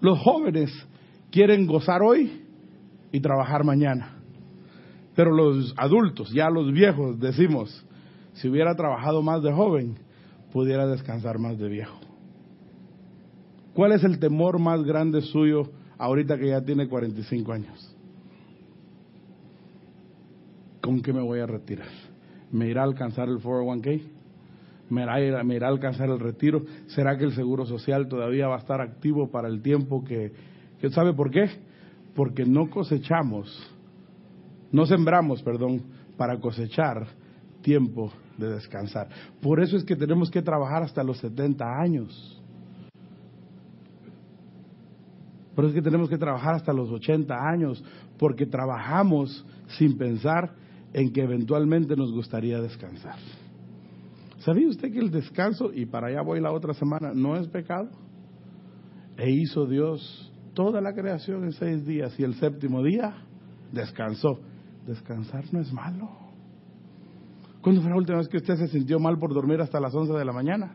Los 0.00 0.18
jóvenes 0.18 0.72
quieren 1.32 1.66
gozar 1.66 2.02
hoy 2.02 2.42
y 3.10 3.20
trabajar 3.20 3.64
mañana. 3.64 4.18
Pero 5.16 5.32
los 5.32 5.74
adultos, 5.76 6.30
ya 6.32 6.48
los 6.48 6.72
viejos, 6.72 7.18
decimos, 7.18 7.84
si 8.34 8.48
hubiera 8.48 8.76
trabajado 8.76 9.22
más 9.22 9.42
de 9.42 9.52
joven, 9.52 9.96
pudiera 10.52 10.86
descansar 10.86 11.38
más 11.38 11.58
de 11.58 11.68
viejo. 11.68 11.98
¿Cuál 13.74 13.92
es 13.92 14.04
el 14.04 14.18
temor 14.18 14.58
más 14.58 14.84
grande 14.84 15.22
suyo 15.22 15.70
ahorita 15.98 16.38
que 16.38 16.48
ya 16.48 16.60
tiene 16.60 16.88
45 16.88 17.52
años? 17.52 17.96
¿Con 20.82 21.00
qué 21.00 21.12
me 21.12 21.22
voy 21.22 21.40
a 21.40 21.46
retirar? 21.46 21.88
¿Me 22.50 22.68
irá 22.68 22.82
a 22.82 22.84
alcanzar 22.84 23.28
el 23.28 23.38
401k? 23.38 24.02
¿Me 24.90 25.02
irá, 25.02 25.42
¿Me 25.42 25.54
irá 25.56 25.68
a 25.68 25.70
alcanzar 25.70 26.10
el 26.10 26.18
retiro? 26.18 26.64
¿Será 26.88 27.16
que 27.16 27.24
el 27.24 27.32
Seguro 27.32 27.64
Social 27.64 28.08
todavía 28.08 28.48
va 28.48 28.56
a 28.56 28.58
estar 28.58 28.82
activo 28.82 29.30
para 29.30 29.48
el 29.48 29.62
tiempo 29.62 30.04
que, 30.04 30.32
¿Sabe 30.90 31.12
por 31.14 31.30
qué? 31.30 31.48
Porque 32.14 32.44
no 32.44 32.68
cosechamos, 32.68 33.48
no 34.70 34.84
sembramos, 34.86 35.42
perdón, 35.42 35.82
para 36.16 36.38
cosechar 36.40 37.06
tiempo 37.62 38.12
de 38.36 38.48
descansar. 38.48 39.08
Por 39.40 39.60
eso 39.60 39.76
es 39.76 39.84
que 39.84 39.96
tenemos 39.96 40.30
que 40.30 40.42
trabajar 40.42 40.82
hasta 40.82 41.02
los 41.02 41.18
70 41.18 41.64
años. 41.64 42.42
Por 45.54 45.64
eso 45.64 45.70
es 45.70 45.74
que 45.74 45.82
tenemos 45.82 46.08
que 46.08 46.18
trabajar 46.18 46.54
hasta 46.54 46.72
los 46.72 46.90
80 46.90 47.34
años, 47.34 47.84
porque 48.18 48.46
trabajamos 48.46 49.44
sin 49.78 49.96
pensar 49.96 50.54
en 50.92 51.12
que 51.12 51.22
eventualmente 51.22 51.94
nos 51.96 52.12
gustaría 52.12 52.60
descansar. 52.60 53.16
¿Sabía 54.38 54.68
usted 54.68 54.92
que 54.92 54.98
el 54.98 55.10
descanso, 55.10 55.72
y 55.72 55.86
para 55.86 56.08
allá 56.08 56.22
voy 56.22 56.40
la 56.40 56.52
otra 56.52 56.74
semana, 56.74 57.12
no 57.14 57.36
es 57.36 57.46
pecado? 57.48 57.90
E 59.16 59.30
hizo 59.30 59.66
Dios 59.66 60.31
toda 60.54 60.80
la 60.80 60.94
creación 60.94 61.44
en 61.44 61.52
seis 61.52 61.86
días 61.86 62.18
y 62.18 62.24
el 62.24 62.34
séptimo 62.34 62.82
día 62.82 63.14
descansó. 63.72 64.38
Descansar 64.86 65.44
no 65.52 65.60
es 65.60 65.72
malo. 65.72 66.10
¿Cuándo 67.60 67.80
fue 67.80 67.90
la 67.90 67.96
última 67.96 68.18
vez 68.18 68.28
que 68.28 68.38
usted 68.38 68.56
se 68.56 68.68
sintió 68.68 68.98
mal 68.98 69.18
por 69.18 69.32
dormir 69.32 69.60
hasta 69.60 69.78
las 69.78 69.94
once 69.94 70.12
de 70.12 70.24
la 70.24 70.32
mañana? 70.32 70.74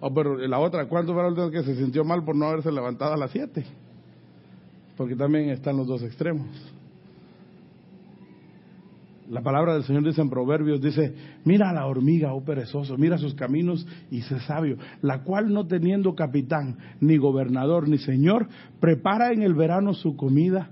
O 0.00 0.12
pero 0.12 0.36
la 0.36 0.58
otra, 0.58 0.88
¿cuándo 0.88 1.12
fue 1.12 1.22
la 1.22 1.28
última 1.28 1.46
vez 1.46 1.64
que 1.64 1.74
se 1.74 1.80
sintió 1.80 2.04
mal 2.04 2.24
por 2.24 2.34
no 2.34 2.46
haberse 2.46 2.72
levantado 2.72 3.14
a 3.14 3.16
las 3.16 3.30
siete? 3.30 3.64
Porque 4.96 5.14
también 5.14 5.50
están 5.50 5.76
los 5.76 5.86
dos 5.86 6.02
extremos. 6.02 6.48
La 9.30 9.42
palabra 9.42 9.74
del 9.74 9.84
Señor 9.84 10.04
dice 10.04 10.22
en 10.22 10.30
Proverbios, 10.30 10.80
dice, 10.80 11.14
mira 11.44 11.68
a 11.68 11.72
la 11.74 11.86
hormiga, 11.86 12.32
oh 12.32 12.42
perezoso, 12.42 12.96
mira 12.96 13.18
sus 13.18 13.34
caminos 13.34 13.86
y 14.10 14.22
sé 14.22 14.40
sabio, 14.40 14.78
la 15.02 15.22
cual 15.22 15.52
no 15.52 15.66
teniendo 15.66 16.14
capitán, 16.14 16.78
ni 17.00 17.18
gobernador, 17.18 17.88
ni 17.88 17.98
señor, 17.98 18.48
prepara 18.80 19.32
en 19.32 19.42
el 19.42 19.54
verano 19.54 19.92
su 19.92 20.16
comida. 20.16 20.70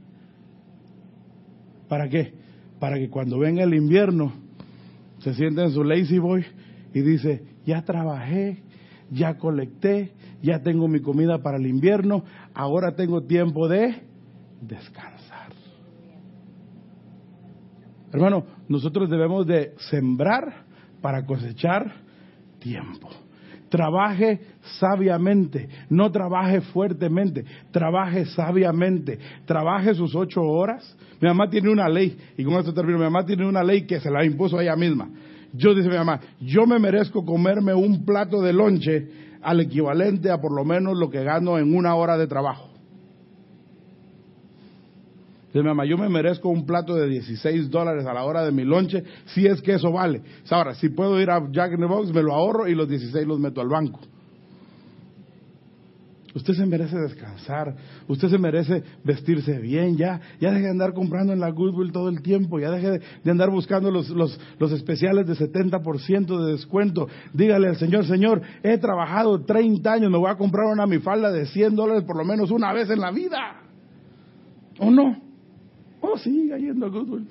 ¿Para 1.89 2.09
qué? 2.09 2.33
Para 2.81 2.99
que 2.99 3.11
cuando 3.11 3.39
venga 3.39 3.63
el 3.63 3.75
invierno 3.75 4.33
se 5.19 5.35
sienta 5.35 5.65
en 5.65 5.73
su 5.73 5.85
lazy 5.85 6.19
boy 6.19 6.45
y 6.95 7.01
dice, 7.01 7.45
ya 7.67 7.83
trabajé, 7.83 8.63
ya 9.11 9.37
colecté, 9.37 10.13
ya 10.43 10.63
tengo 10.63 10.89
mi 10.89 11.01
comida 11.01 11.43
para 11.43 11.59
el 11.59 11.67
invierno, 11.67 12.25
ahora 12.55 12.95
tengo 12.97 13.23
tiempo 13.23 13.69
de 13.69 14.03
descansar. 14.63 15.16
Hermano, 18.17 18.47
nosotros 18.67 19.11
debemos 19.11 19.47
de 19.47 19.75
sembrar 19.91 20.65
para 21.03 21.27
cosechar 21.27 21.93
tiempo. 22.59 23.11
Trabaje 23.69 24.41
sabiamente, 24.81 25.69
no 25.91 26.11
trabaje 26.11 26.63
fuertemente, 26.63 27.45
trabaje 27.71 28.25
sabiamente, 28.25 29.19
trabaje 29.45 29.95
sus 29.95 30.15
ocho 30.15 30.41
horas. 30.41 30.97
Mi 31.21 31.29
mamá 31.29 31.51
tiene 31.51 31.69
una 31.69 31.91
ley, 31.91 32.17
y 32.39 32.45
con 32.45 32.55
esto 32.55 32.73
termino, 32.73 32.97
mi 32.97 33.05
mamá 33.05 33.27
tiene 33.27 33.47
una 33.47 33.63
ley 33.63 33.83
que 33.83 34.01
se 34.01 34.11
la 34.11 34.25
impuso 34.25 34.59
ella 34.63 34.77
misma. 34.77 35.11
Yo, 35.53 35.75
dice 35.75 35.91
mi 35.91 35.97
mamá, 35.97 36.19
yo 36.41 36.67
me 36.67 36.79
merezco 36.79 37.23
comerme 37.23 37.75
un 37.75 38.07
plato 38.07 38.41
de 38.41 38.55
lonche 38.55 39.09
al 39.43 39.61
equivalente 39.61 40.31
a 40.31 40.41
por 40.41 40.53
lo 40.57 40.65
menos 40.65 40.97
lo 40.97 41.11
que 41.11 41.23
gano 41.23 41.59
en 41.59 41.77
una 41.77 41.95
hora 41.97 42.17
de 42.17 42.27
trabajo. 42.27 42.76
Dice 45.57 45.63
mi 45.63 45.69
mamá, 45.71 45.87
yo 45.87 45.97
me 45.97 46.11
merezco 46.11 46.51
un 46.51 46.67
plato 46.67 46.95
de 46.95 47.09
16 47.09 47.71
dólares 47.71 48.05
a 48.05 48.13
la 48.13 48.25
hora 48.25 48.45
de 48.45 48.53
mi 48.53 48.63
lonche, 48.63 49.03
si 49.25 49.47
es 49.47 49.63
que 49.63 49.73
eso 49.73 49.91
vale. 49.91 50.21
Ahora, 50.51 50.75
si 50.75 50.91
puedo 50.91 51.19
ir 51.19 51.31
a 51.31 51.51
Jack 51.51 51.73
in 51.73 51.81
the 51.81 51.87
Box, 51.87 52.13
me 52.13 52.23
lo 52.23 52.35
ahorro 52.35 52.69
y 52.69 52.75
los 52.75 52.87
16 52.87 53.27
los 53.27 53.41
meto 53.41 53.63
al 53.63 53.69
banco. 53.69 53.99
Usted 56.35 56.53
se 56.53 56.67
merece 56.67 56.99
descansar, 56.99 57.75
usted 58.07 58.29
se 58.29 58.37
merece 58.37 58.83
vestirse 59.03 59.59
bien, 59.59 59.97
ya, 59.97 60.21
ya 60.39 60.51
deje 60.51 60.65
de 60.65 60.71
andar 60.73 60.93
comprando 60.93 61.33
en 61.33 61.41
la 61.41 61.49
Goodwill 61.49 61.91
todo 61.91 62.11
el 62.11 62.21
tiempo, 62.21 62.61
ya 62.61 62.71
deje 62.71 63.01
de, 63.25 63.31
andar 63.31 63.49
buscando 63.49 63.91
los, 63.91 64.11
los, 64.11 64.39
los 64.59 64.73
especiales 64.73 65.27
de 65.27 65.37
70% 65.37 66.45
de 66.45 66.53
descuento. 66.53 67.09
Dígale 67.33 67.69
al 67.69 67.77
Señor, 67.77 68.05
Señor, 68.05 68.43
he 68.63 68.77
trabajado 68.77 69.43
30 69.43 69.91
años, 69.91 70.11
me 70.11 70.19
voy 70.19 70.31
a 70.31 70.37
comprar 70.37 70.67
una 70.67 70.87
mifalda 70.87 71.33
de 71.33 71.47
100 71.47 71.75
dólares 71.75 72.05
por 72.05 72.19
lo 72.19 72.27
menos 72.27 72.51
una 72.51 72.75
vez 72.75 72.91
en 72.91 73.01
la 73.01 73.11
vida. 73.11 73.63
¿O 74.79 74.91
no? 74.91 75.26
Oh, 76.07 76.17
yendo 76.17 76.87
a 76.87 76.89
Goodwill. 76.89 77.27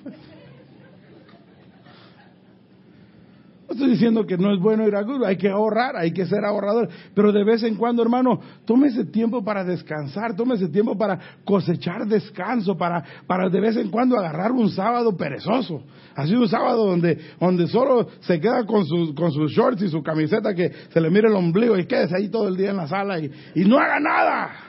No 3.68 3.72
estoy 3.72 3.90
diciendo 3.90 4.24
que 4.24 4.38
no 4.38 4.54
es 4.54 4.60
bueno 4.60 4.86
ir 4.86 4.94
a 4.94 5.02
Google, 5.02 5.26
hay 5.26 5.36
que 5.36 5.48
ahorrar, 5.48 5.96
hay 5.96 6.12
que 6.12 6.24
ser 6.24 6.44
ahorrador, 6.44 6.88
pero 7.14 7.32
de 7.32 7.42
vez 7.42 7.64
en 7.64 7.74
cuando, 7.74 8.00
hermano, 8.00 8.40
tómese 8.64 9.06
tiempo 9.06 9.42
para 9.42 9.64
descansar, 9.64 10.36
tómese 10.36 10.68
tiempo 10.68 10.96
para 10.96 11.18
cosechar 11.44 12.06
descanso, 12.06 12.76
para, 12.76 13.02
para 13.26 13.48
de 13.48 13.60
vez 13.60 13.76
en 13.76 13.90
cuando 13.90 14.16
agarrar 14.16 14.52
un 14.52 14.70
sábado 14.70 15.16
perezoso. 15.16 15.82
Así 16.14 16.36
un 16.36 16.48
sábado 16.48 16.86
donde, 16.86 17.18
donde 17.40 17.66
solo 17.66 18.06
se 18.20 18.38
queda 18.38 18.64
con, 18.64 18.86
sus 18.86 19.12
con 19.14 19.32
sus 19.32 19.50
shorts 19.50 19.82
y 19.82 19.88
su 19.88 20.00
camiseta 20.00 20.54
que 20.54 20.70
se 20.90 21.00
le 21.00 21.10
mire 21.10 21.26
el 21.26 21.34
ombligo 21.34 21.76
y 21.76 21.86
quédese 21.86 22.16
ahí 22.16 22.28
todo 22.28 22.46
el 22.46 22.56
día 22.56 22.70
en 22.70 22.76
la 22.76 22.86
sala 22.86 23.18
y, 23.18 23.32
y 23.56 23.64
no 23.64 23.78
haga 23.78 23.98
nada. 23.98 24.65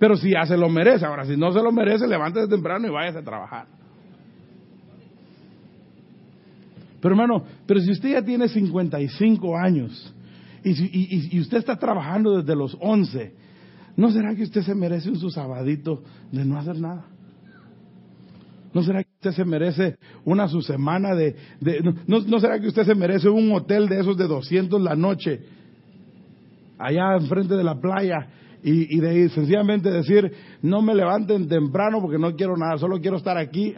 Pero 0.00 0.16
si 0.16 0.30
ya 0.30 0.46
se 0.46 0.56
lo 0.56 0.70
merece, 0.70 1.04
ahora 1.04 1.26
si 1.26 1.36
no 1.36 1.52
se 1.52 1.62
lo 1.62 1.70
merece, 1.70 2.08
levántese 2.08 2.48
temprano 2.48 2.88
y 2.88 2.90
váyase 2.90 3.18
a 3.18 3.22
trabajar. 3.22 3.66
Pero 7.02 7.14
hermano, 7.14 7.44
pero 7.66 7.80
si 7.80 7.90
usted 7.90 8.12
ya 8.12 8.22
tiene 8.22 8.48
55 8.48 9.58
años 9.58 10.14
y, 10.64 11.36
y, 11.36 11.40
usted 11.40 11.58
está 11.58 11.76
trabajando 11.76 12.38
desde 12.38 12.56
los 12.56 12.76
11, 12.80 13.34
¿no 13.96 14.10
será 14.10 14.34
que 14.34 14.42
usted 14.42 14.62
se 14.62 14.74
merece 14.74 15.10
un 15.10 15.18
su 15.18 15.30
sabadito 15.30 16.02
de 16.32 16.46
no 16.46 16.58
hacer 16.58 16.80
nada? 16.80 17.04
¿No 18.72 18.82
será 18.82 19.04
que 19.04 19.10
usted 19.10 19.32
se 19.32 19.44
merece 19.44 19.98
una 20.24 20.48
su 20.48 20.62
semana 20.62 21.14
de... 21.14 21.36
de 21.60 21.80
no, 22.06 22.20
no, 22.20 22.40
será 22.40 22.58
que 22.58 22.68
usted 22.68 22.84
se 22.84 22.94
merece 22.94 23.28
un 23.28 23.52
hotel 23.52 23.86
de 23.86 24.00
esos 24.00 24.16
de 24.16 24.26
200 24.26 24.80
la 24.80 24.96
noche 24.96 25.40
allá 26.78 27.16
enfrente 27.16 27.54
de 27.54 27.64
la 27.64 27.78
playa 27.78 28.28
y, 28.62 28.96
y 28.96 29.00
de 29.00 29.28
sencillamente 29.30 29.90
decir, 29.90 30.32
no 30.62 30.82
me 30.82 30.94
levanten 30.94 31.48
temprano 31.48 32.00
porque 32.00 32.18
no 32.18 32.34
quiero 32.36 32.56
nada, 32.56 32.78
solo 32.78 33.00
quiero 33.00 33.16
estar 33.16 33.36
aquí 33.36 33.74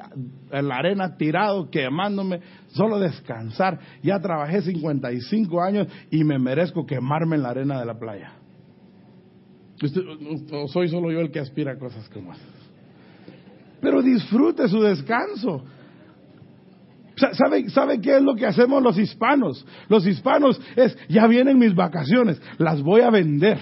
en 0.50 0.68
la 0.68 0.76
arena 0.76 1.16
tirado, 1.16 1.70
quemándome, 1.70 2.40
solo 2.68 2.98
descansar. 2.98 3.78
Ya 4.02 4.18
trabajé 4.20 4.62
55 4.62 5.62
años 5.62 5.88
y 6.10 6.24
me 6.24 6.38
merezco 6.38 6.86
quemarme 6.86 7.36
en 7.36 7.42
la 7.42 7.50
arena 7.50 7.78
de 7.78 7.86
la 7.86 7.98
playa. 7.98 8.32
o 10.52 10.68
soy 10.68 10.88
solo 10.88 11.10
yo 11.12 11.20
el 11.20 11.30
que 11.30 11.40
aspira 11.40 11.72
a 11.72 11.78
cosas 11.78 12.08
como 12.08 12.32
esas. 12.32 12.46
Pero 13.80 14.00
disfrute 14.02 14.68
su 14.68 14.80
descanso. 14.80 15.64
¿Sabe, 17.16 17.68
¿Sabe 17.68 18.00
qué 18.00 18.16
es 18.16 18.22
lo 18.22 18.34
que 18.34 18.46
hacemos 18.46 18.82
los 18.82 18.98
hispanos? 18.98 19.66
Los 19.88 20.06
hispanos 20.06 20.60
es, 20.76 20.96
ya 21.08 21.26
vienen 21.26 21.58
mis 21.58 21.74
vacaciones, 21.74 22.40
las 22.58 22.82
voy 22.82 23.02
a 23.02 23.10
vender. 23.10 23.58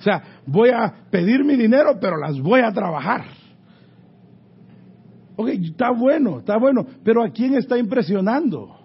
O 0.00 0.02
sea, 0.02 0.22
voy 0.46 0.70
a 0.70 0.92
pedir 1.10 1.44
mi 1.44 1.56
dinero, 1.56 1.98
pero 2.00 2.16
las 2.16 2.40
voy 2.40 2.60
a 2.60 2.72
trabajar. 2.72 3.26
Ok, 5.36 5.48
está 5.48 5.90
bueno, 5.90 6.38
está 6.38 6.56
bueno, 6.56 6.86
pero 7.04 7.22
¿a 7.22 7.28
quién 7.28 7.54
está 7.54 7.76
impresionando? 7.76 8.76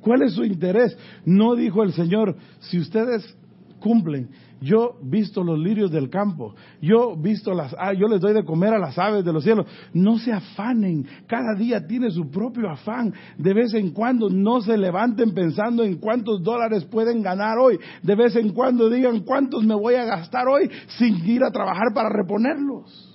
¿Cuál 0.00 0.22
es 0.22 0.32
su 0.34 0.44
interés? 0.44 0.96
No 1.24 1.54
dijo 1.54 1.84
el 1.84 1.92
Señor, 1.92 2.36
si 2.58 2.80
ustedes 2.80 3.36
cumplen 3.78 4.30
yo 4.60 4.96
visto 5.02 5.44
los 5.44 5.58
lirios 5.58 5.90
del 5.90 6.08
campo, 6.08 6.54
yo 6.80 7.14
visto 7.16 7.52
las, 7.52 7.74
ah, 7.78 7.92
yo 7.92 8.08
les 8.08 8.20
doy 8.20 8.32
de 8.32 8.44
comer 8.44 8.72
a 8.72 8.78
las 8.78 8.98
aves 8.98 9.24
de 9.24 9.32
los 9.32 9.44
cielos. 9.44 9.66
No 9.92 10.18
se 10.18 10.32
afanen, 10.32 11.06
cada 11.26 11.54
día 11.54 11.86
tiene 11.86 12.10
su 12.10 12.30
propio 12.30 12.70
afán. 12.70 13.12
De 13.36 13.52
vez 13.52 13.74
en 13.74 13.90
cuando 13.90 14.30
no 14.30 14.60
se 14.60 14.78
levanten 14.78 15.34
pensando 15.34 15.84
en 15.84 15.96
cuántos 15.96 16.42
dólares 16.42 16.84
pueden 16.84 17.22
ganar 17.22 17.58
hoy. 17.58 17.78
De 18.02 18.14
vez 18.14 18.34
en 18.36 18.52
cuando 18.52 18.88
digan 18.88 19.20
cuántos 19.20 19.64
me 19.64 19.74
voy 19.74 19.94
a 19.94 20.04
gastar 20.04 20.48
hoy 20.48 20.70
sin 20.98 21.24
ir 21.26 21.42
a 21.44 21.50
trabajar 21.50 21.92
para 21.94 22.08
reponerlos. 22.08 23.12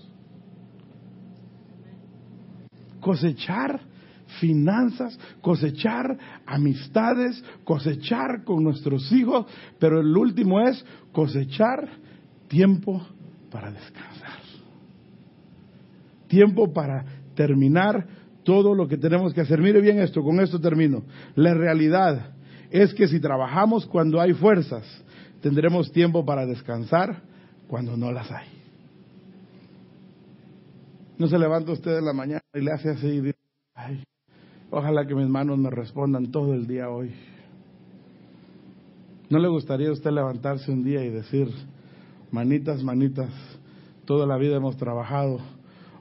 Cosechar 2.99 3.90
finanzas, 4.41 5.17
cosechar 5.39 6.17
amistades, 6.47 7.41
cosechar 7.63 8.43
con 8.43 8.63
nuestros 8.63 9.09
hijos, 9.11 9.45
pero 9.79 10.01
el 10.01 10.17
último 10.17 10.59
es 10.59 10.83
cosechar 11.13 11.87
tiempo 12.47 13.05
para 13.51 13.71
descansar. 13.71 14.41
Tiempo 16.27 16.73
para 16.73 17.05
terminar 17.35 18.07
todo 18.43 18.73
lo 18.73 18.87
que 18.87 18.97
tenemos 18.97 19.33
que 19.33 19.41
hacer. 19.41 19.61
Mire 19.61 19.79
bien 19.79 19.99
esto, 19.99 20.23
con 20.23 20.39
esto 20.39 20.59
termino. 20.59 21.03
La 21.35 21.53
realidad 21.53 22.33
es 22.71 22.93
que 22.93 23.07
si 23.07 23.19
trabajamos 23.19 23.85
cuando 23.85 24.19
hay 24.19 24.33
fuerzas, 24.33 24.85
tendremos 25.41 25.91
tiempo 25.91 26.25
para 26.25 26.45
descansar 26.45 27.21
cuando 27.67 27.95
no 27.95 28.11
las 28.11 28.31
hay. 28.31 28.47
No 31.17 31.27
se 31.27 31.37
levanta 31.37 31.73
usted 31.73 31.99
en 31.99 32.05
la 32.05 32.13
mañana 32.13 32.41
y 32.53 32.61
le 32.61 32.71
hace 32.71 32.89
así 32.89 33.33
ay, 33.75 34.03
Ojalá 34.71 35.05
que 35.05 35.13
mis 35.13 35.27
manos 35.27 35.57
me 35.57 35.69
respondan 35.69 36.31
todo 36.31 36.53
el 36.53 36.65
día 36.65 36.89
hoy. 36.89 37.11
¿No 39.29 39.37
le 39.37 39.49
gustaría 39.49 39.89
a 39.89 39.91
usted 39.91 40.11
levantarse 40.11 40.71
un 40.71 40.83
día 40.83 41.03
y 41.03 41.09
decir, 41.09 41.49
manitas, 42.31 42.81
manitas, 42.81 43.29
toda 44.05 44.25
la 44.25 44.37
vida 44.37 44.55
hemos 44.55 44.77
trabajado, 44.77 45.39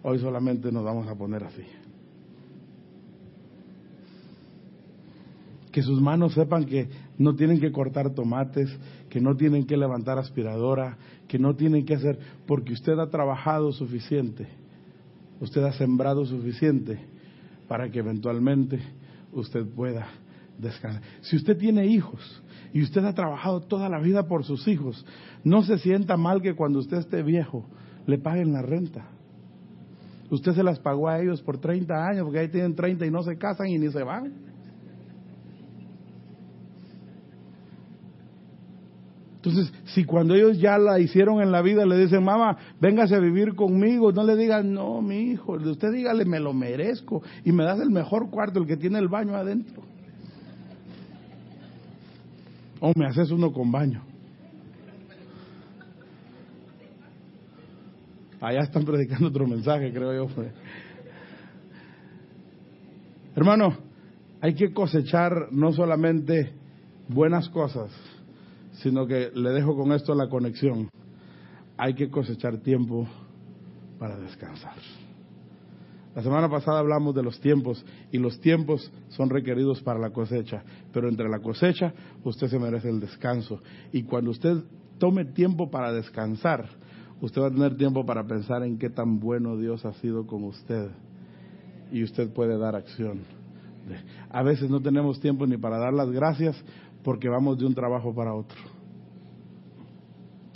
hoy 0.05 0.21
solamente 0.21 0.71
nos 0.71 0.85
vamos 0.85 1.09
a 1.09 1.17
poner 1.17 1.43
así? 1.43 1.65
Que 5.73 5.83
sus 5.83 6.01
manos 6.01 6.35
sepan 6.35 6.65
que 6.65 6.89
no 7.19 7.35
tienen 7.35 7.59
que 7.59 7.73
cortar 7.73 8.11
tomates, 8.11 8.71
que 9.09 9.21
no 9.21 9.37
tienen 9.37 9.67
que 9.67 9.77
levantar 9.77 10.19
aspiradora, 10.19 10.97
que 11.27 11.41
no 11.41 11.57
tienen 11.57 11.85
que 11.85 11.95
hacer, 11.95 12.21
porque 12.47 12.73
usted 12.73 12.99
ha 13.01 13.11
trabajado 13.11 13.73
suficiente, 13.73 14.47
usted 15.41 15.65
ha 15.65 15.73
sembrado 15.73 16.25
suficiente 16.25 17.11
para 17.71 17.89
que 17.89 18.01
eventualmente 18.01 18.81
usted 19.33 19.65
pueda 19.65 20.09
descansar. 20.59 21.03
Si 21.21 21.37
usted 21.37 21.57
tiene 21.57 21.87
hijos 21.87 22.43
y 22.73 22.83
usted 22.83 23.05
ha 23.05 23.15
trabajado 23.15 23.61
toda 23.61 23.89
la 23.89 24.01
vida 24.01 24.27
por 24.27 24.43
sus 24.43 24.67
hijos, 24.67 25.07
no 25.45 25.63
se 25.63 25.79
sienta 25.79 26.17
mal 26.17 26.43
que 26.43 26.57
cuando 26.57 26.81
usted 26.81 26.97
esté 26.97 27.23
viejo 27.23 27.65
le 28.09 28.19
paguen 28.19 28.53
la 28.53 28.63
renta. 28.63 29.07
Usted 30.31 30.53
se 30.53 30.65
las 30.65 30.81
pagó 30.81 31.09
a 31.09 31.21
ellos 31.21 31.43
por 31.43 31.59
30 31.59 31.95
años, 31.95 32.25
porque 32.25 32.41
ahí 32.41 32.49
tienen 32.49 32.75
30 32.75 33.07
y 33.07 33.11
no 33.13 33.23
se 33.23 33.39
casan 33.39 33.69
y 33.69 33.79
ni 33.79 33.89
se 33.93 34.03
van. 34.03 34.33
Entonces, 39.43 39.73
si 39.87 40.05
cuando 40.05 40.35
ellos 40.35 40.59
ya 40.59 40.77
la 40.77 41.01
hicieron 41.01 41.41
en 41.41 41.51
la 41.51 41.63
vida 41.63 41.87
le 41.87 41.97
dicen, 41.97 42.23
mamá, 42.23 42.59
véngase 42.79 43.15
a 43.15 43.21
vivir 43.21 43.55
conmigo, 43.55 44.13
no 44.13 44.23
le 44.23 44.37
digan, 44.37 44.75
no, 44.75 45.01
mi 45.01 45.31
hijo, 45.31 45.53
usted 45.53 45.93
dígale, 45.93 46.27
me 46.27 46.39
lo 46.39 46.53
merezco 46.53 47.23
y 47.43 47.51
me 47.51 47.65
das 47.65 47.81
el 47.81 47.89
mejor 47.89 48.29
cuarto, 48.29 48.61
el 48.61 48.67
que 48.67 48.77
tiene 48.77 48.99
el 48.99 49.09
baño 49.09 49.35
adentro. 49.35 49.83
O 52.81 52.93
me 52.95 53.07
haces 53.07 53.31
uno 53.31 53.51
con 53.51 53.73
baño. 53.73 54.03
Allá 58.43 58.61
están 58.61 58.85
predicando 58.85 59.29
otro 59.29 59.47
mensaje, 59.47 59.91
creo 59.91 60.27
yo. 60.27 60.35
Hermano, 63.35 63.75
hay 64.43 64.55
que 64.55 64.71
cosechar 64.75 65.51
no 65.51 65.73
solamente 65.73 66.53
buenas 67.09 67.49
cosas, 67.49 67.91
sino 68.83 69.07
que 69.07 69.31
le 69.35 69.51
dejo 69.51 69.77
con 69.77 69.93
esto 69.93 70.15
la 70.15 70.29
conexión. 70.29 70.89
Hay 71.77 71.95
que 71.95 72.11
cosechar 72.11 72.59
tiempo 72.59 73.07
para 73.99 74.19
descansar. 74.19 74.77
La 76.15 76.23
semana 76.23 76.49
pasada 76.49 76.81
hablamos 76.81 77.15
de 77.15 77.23
los 77.23 77.41
tiempos 77.41 77.85
y 78.11 78.19
los 78.19 78.41
tiempos 78.41 78.91
son 79.11 79.31
requeridos 79.31 79.81
para 79.83 80.01
la 80.01 80.11
cosecha, 80.11 80.65
pero 80.93 81.09
entre 81.09 81.29
la 81.29 81.39
cosecha 81.39 81.95
usted 82.25 82.49
se 82.49 82.59
merece 82.59 82.91
el 82.91 82.99
descanso. 82.99 83.61
Y 83.93 84.03
cuando 84.03 84.33
usted 84.33 84.57
tome 84.99 85.25
tiempo 85.25 85.71
para 85.71 85.93
descansar, 85.93 86.69
usted 87.21 87.41
va 87.41 87.47
a 87.47 87.53
tener 87.53 87.77
tiempo 87.77 88.05
para 88.05 88.27
pensar 88.27 88.65
en 88.65 88.79
qué 88.79 88.91
tan 88.91 89.21
bueno 89.21 89.57
Dios 89.57 89.85
ha 89.85 89.93
sido 89.95 90.27
con 90.27 90.43
usted 90.45 90.91
y 91.93 92.03
usted 92.03 92.33
puede 92.33 92.59
dar 92.59 92.75
acción. 92.75 93.21
A 94.31 94.43
veces 94.43 94.69
no 94.69 94.81
tenemos 94.81 95.21
tiempo 95.21 95.47
ni 95.47 95.57
para 95.57 95.79
dar 95.79 95.93
las 95.93 96.11
gracias 96.11 96.57
porque 97.03 97.29
vamos 97.29 97.59
de 97.59 97.67
un 97.67 97.75
trabajo 97.75 98.15
para 98.15 98.35
otro. 98.35 98.59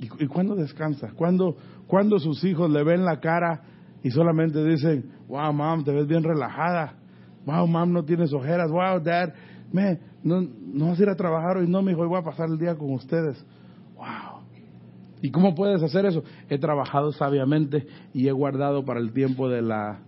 ¿Y, 0.00 0.26
cuándo 0.26 0.54
descansa? 0.54 1.12
¿Cuándo, 1.14 1.56
¿Cuándo 1.86 2.18
sus 2.18 2.42
hijos 2.44 2.70
le 2.70 2.82
ven 2.82 3.04
la 3.04 3.20
cara 3.20 3.62
y 4.02 4.10
solamente 4.10 4.62
dicen, 4.64 5.10
wow, 5.28 5.52
mom, 5.52 5.84
te 5.84 5.92
ves 5.92 6.06
bien 6.06 6.22
relajada? 6.22 6.94
Wow, 7.46 7.66
mom, 7.66 7.92
no 7.92 8.04
tienes 8.04 8.32
ojeras. 8.32 8.70
Wow, 8.70 9.00
dad, 9.02 9.32
me, 9.72 9.98
no, 10.22 10.42
no 10.42 10.88
vas 10.88 10.98
a 10.98 11.02
ir 11.02 11.08
a 11.08 11.14
trabajar 11.14 11.56
hoy. 11.56 11.68
No, 11.68 11.80
mi 11.80 11.92
hijo, 11.92 12.06
voy 12.06 12.18
a 12.18 12.24
pasar 12.24 12.48
el 12.50 12.58
día 12.58 12.76
con 12.76 12.92
ustedes. 12.92 13.42
Wow. 13.96 14.42
¿Y 15.22 15.30
cómo 15.30 15.54
puedes 15.54 15.82
hacer 15.82 16.04
eso? 16.04 16.22
He 16.50 16.58
trabajado 16.58 17.12
sabiamente 17.12 17.86
y 18.12 18.28
he 18.28 18.32
guardado 18.32 18.84
para 18.84 19.00
el 19.00 19.12
tiempo 19.12 19.48
de 19.48 19.62
la, 19.62 20.00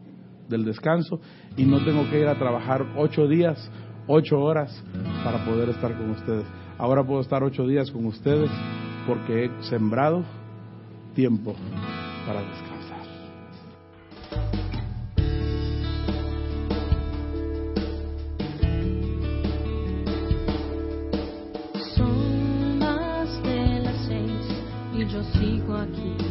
del 0.48 0.64
descanso 0.64 1.20
y 1.56 1.64
no 1.64 1.82
tengo 1.84 2.08
que 2.10 2.20
ir 2.20 2.26
a 2.26 2.38
trabajar 2.38 2.84
ocho 2.96 3.26
días 3.26 3.70
ocho 4.06 4.40
horas 4.40 4.82
para 5.24 5.44
poder 5.44 5.68
estar 5.70 5.96
con 5.96 6.10
ustedes. 6.10 6.44
Ahora 6.78 7.02
puedo 7.02 7.20
estar 7.20 7.42
ocho 7.42 7.66
días 7.66 7.90
con 7.90 8.06
ustedes 8.06 8.50
porque 9.06 9.44
he 9.44 9.62
sembrado 9.64 10.24
tiempo 11.14 11.54
para 12.26 12.40
descansar. 12.40 12.76
Son 21.96 22.78
más 22.78 23.42
de 23.42 23.80
las 23.80 24.06
seis 24.06 24.30
y 24.94 25.06
yo 25.06 25.22
sigo 25.24 25.76
aquí 25.76 26.25